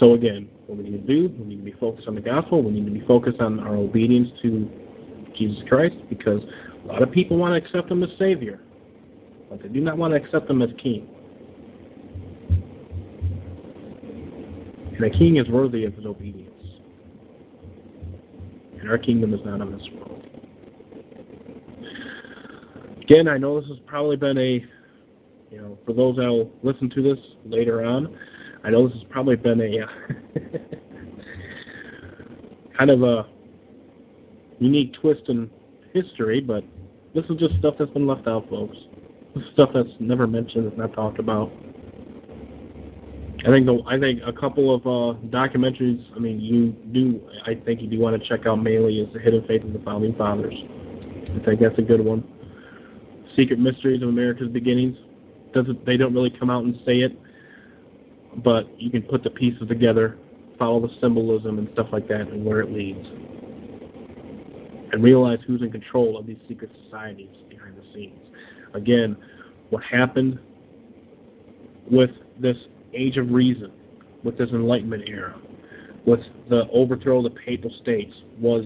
So 0.00 0.14
again, 0.14 0.48
what 0.66 0.78
we 0.78 0.84
need 0.84 1.06
to 1.06 1.28
do, 1.28 1.34
we 1.38 1.44
need 1.46 1.58
to 1.58 1.62
be 1.62 1.72
focused 1.78 2.08
on 2.08 2.14
the 2.14 2.20
gospel, 2.20 2.62
we 2.62 2.72
need 2.72 2.86
to 2.86 2.90
be 2.90 3.06
focused 3.06 3.40
on 3.40 3.60
our 3.60 3.76
obedience 3.76 4.28
to 4.42 4.68
Jesus 5.36 5.58
Christ 5.68 5.94
because 6.08 6.40
a 6.84 6.86
lot 6.86 7.02
of 7.02 7.10
people 7.12 7.36
want 7.36 7.52
to 7.52 7.66
accept 7.66 7.90
him 7.90 8.02
as 8.02 8.10
Savior, 8.18 8.60
but 9.48 9.62
they 9.62 9.68
do 9.68 9.80
not 9.80 9.96
want 9.96 10.12
to 10.12 10.16
accept 10.16 10.50
him 10.50 10.62
as 10.62 10.70
King. 10.82 11.08
And 14.96 15.04
a 15.04 15.10
king 15.10 15.38
is 15.38 15.48
worthy 15.48 15.84
of 15.84 15.94
his 15.94 16.06
obedience. 16.06 16.53
And 18.84 18.90
our 18.90 18.98
kingdom 18.98 19.32
is 19.32 19.40
not 19.46 19.62
of 19.62 19.70
this 19.72 19.80
world. 19.94 20.22
Again, 23.00 23.28
I 23.28 23.38
know 23.38 23.58
this 23.58 23.70
has 23.70 23.78
probably 23.86 24.16
been 24.16 24.36
a, 24.36 24.62
you 25.50 25.58
know, 25.58 25.78
for 25.86 25.94
those 25.94 26.16
that 26.16 26.26
will 26.26 26.52
listen 26.62 26.90
to 26.90 27.02
this 27.02 27.16
later 27.46 27.82
on, 27.82 28.14
I 28.62 28.68
know 28.68 28.86
this 28.86 28.98
has 28.98 29.06
probably 29.08 29.36
been 29.36 29.58
a 29.62 29.84
uh, 29.84 29.86
kind 32.78 32.90
of 32.90 33.02
a 33.02 33.26
unique 34.58 34.92
twist 35.00 35.22
in 35.28 35.50
history, 35.94 36.42
but 36.42 36.62
this 37.14 37.24
is 37.30 37.38
just 37.38 37.58
stuff 37.60 37.76
that's 37.78 37.90
been 37.92 38.06
left 38.06 38.28
out, 38.28 38.50
folks. 38.50 38.76
This 39.34 39.44
is 39.44 39.50
stuff 39.54 39.70
that's 39.72 39.88
never 39.98 40.26
mentioned, 40.26 40.66
that's 40.66 40.76
not 40.76 40.92
talked 40.92 41.18
about. 41.18 41.50
I 43.44 43.50
think 43.50 43.66
the, 43.66 43.82
I 43.86 43.98
think 43.98 44.20
a 44.24 44.32
couple 44.32 44.74
of 44.74 44.80
uh, 44.86 45.20
documentaries. 45.28 46.02
I 46.16 46.18
mean, 46.18 46.40
you 46.40 46.72
do. 46.92 47.20
I 47.46 47.54
think 47.54 47.82
you 47.82 47.88
do 47.88 47.98
want 47.98 48.20
to 48.20 48.28
check 48.28 48.46
out 48.46 48.56
mainly 48.56 49.00
is 49.00 49.12
the 49.12 49.20
Hidden 49.20 49.46
Faith 49.46 49.64
of 49.64 49.74
the 49.74 49.80
Founding 49.80 50.14
Fathers. 50.14 50.54
I 50.54 51.44
think 51.44 51.60
that's 51.60 51.78
a 51.78 51.82
good 51.82 52.02
one. 52.02 52.24
Secret 53.36 53.58
Mysteries 53.58 54.02
of 54.02 54.08
America's 54.08 54.48
Beginnings. 54.48 54.96
Doesn't 55.52 55.84
they 55.84 55.98
don't 55.98 56.14
really 56.14 56.30
come 56.30 56.48
out 56.48 56.64
and 56.64 56.74
say 56.86 57.00
it, 57.00 57.18
but 58.42 58.64
you 58.80 58.90
can 58.90 59.02
put 59.02 59.22
the 59.22 59.30
pieces 59.30 59.68
together, 59.68 60.16
follow 60.58 60.80
the 60.80 60.94
symbolism 61.00 61.58
and 61.58 61.68
stuff 61.74 61.88
like 61.92 62.08
that, 62.08 62.22
and 62.22 62.44
where 62.46 62.60
it 62.60 62.72
leads 62.72 63.06
and 64.94 65.02
realize 65.02 65.38
who's 65.46 65.60
in 65.60 65.70
control 65.70 66.16
of 66.16 66.24
these 66.24 66.38
secret 66.48 66.70
societies 66.84 67.28
behind 67.50 67.76
the 67.76 67.82
scenes. 67.92 68.18
Again, 68.74 69.16
what 69.70 69.82
happened 69.82 70.38
with 71.90 72.10
this 72.40 72.56
age 72.94 73.16
of 73.16 73.30
reason, 73.30 73.72
with 74.22 74.38
this 74.38 74.48
Enlightenment 74.50 75.04
era, 75.06 75.38
with 76.06 76.20
the 76.48 76.62
overthrow 76.72 77.18
of 77.18 77.24
the 77.24 77.40
papal 77.40 77.70
states, 77.82 78.12
was 78.38 78.64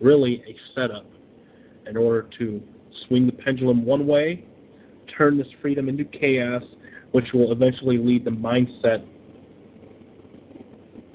really 0.00 0.42
a 0.46 0.56
setup 0.74 1.06
in 1.86 1.96
order 1.96 2.28
to 2.38 2.62
swing 3.06 3.26
the 3.26 3.32
pendulum 3.32 3.84
one 3.84 4.06
way, 4.06 4.44
turn 5.16 5.38
this 5.38 5.46
freedom 5.60 5.88
into 5.88 6.04
chaos, 6.04 6.62
which 7.12 7.32
will 7.32 7.52
eventually 7.52 7.98
lead 7.98 8.24
the 8.24 8.30
mindset 8.30 9.06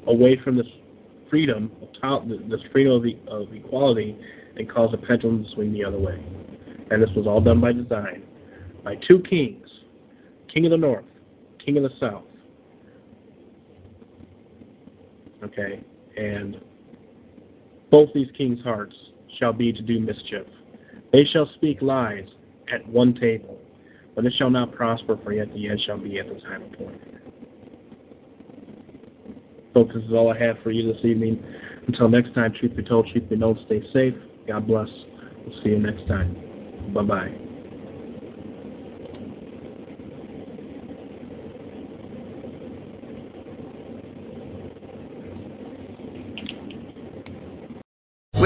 away 0.08 0.40
from 0.44 0.56
this 0.56 0.68
freedom, 1.30 1.72
this 1.80 2.62
freedom 2.72 2.94
of, 3.28 3.42
of 3.42 3.54
equality, 3.54 4.18
and 4.58 4.70
cause 4.70 4.92
the 4.92 4.98
pendulum 4.98 5.44
to 5.44 5.52
swing 5.52 5.74
the 5.74 5.84
other 5.84 6.00
way. 6.00 6.24
And 6.90 7.02
this 7.02 7.10
was 7.16 7.26
all 7.28 7.42
done 7.42 7.62
by 7.62 7.72
design 7.74 8.24
by 8.84 8.96
two 9.08 9.20
kings, 9.30 9.68
King 10.52 10.66
of 10.66 10.72
the 10.72 10.78
North, 10.78 11.06
King 11.64 11.78
of 11.78 11.84
the 11.84 11.92
South, 12.00 12.24
Okay? 15.44 15.84
And 16.18 16.62
both 17.90 18.10
these 18.14 18.30
kings' 18.38 18.64
hearts 18.64 18.96
shall 19.40 19.54
be 19.54 19.74
to 19.74 19.82
do 19.82 20.00
mischief. 20.00 20.48
They 21.12 21.26
shall 21.26 21.50
speak 21.56 21.82
lies 21.82 22.28
at 22.74 22.88
one 22.88 23.14
table, 23.14 23.60
but 24.16 24.26
it 24.26 24.34
shall 24.38 24.50
not 24.50 24.74
prosper, 24.74 25.18
for 25.24 25.34
yet 25.34 25.54
the 25.54 25.70
end 25.70 25.82
shall 25.86 25.98
be 25.98 26.20
at 26.20 26.28
the 26.28 26.40
time 26.42 26.64
appointed. 26.64 27.22
Folks, 29.74 29.94
this 29.96 30.04
is 30.04 30.12
all 30.12 30.34
I 30.34 30.38
have 30.38 30.58
for 30.64 30.72
you 30.72 30.92
this 30.92 31.04
evening. 31.04 31.42
Until 31.88 32.10
next 32.10 32.34
time, 32.34 32.54
truth 32.54 32.76
be 32.76 32.84
told, 32.84 33.08
truth 33.12 33.30
be 33.30 33.36
known, 33.36 33.60
stay 33.66 33.82
safe. 33.94 34.14
God 34.48 34.68
bless. 34.68 34.90
We'll 35.46 35.64
see 35.64 35.70
you 35.70 35.80
next 35.80 36.08
time. 36.08 36.36
Bye 36.94 37.04
bye. 37.04 37.51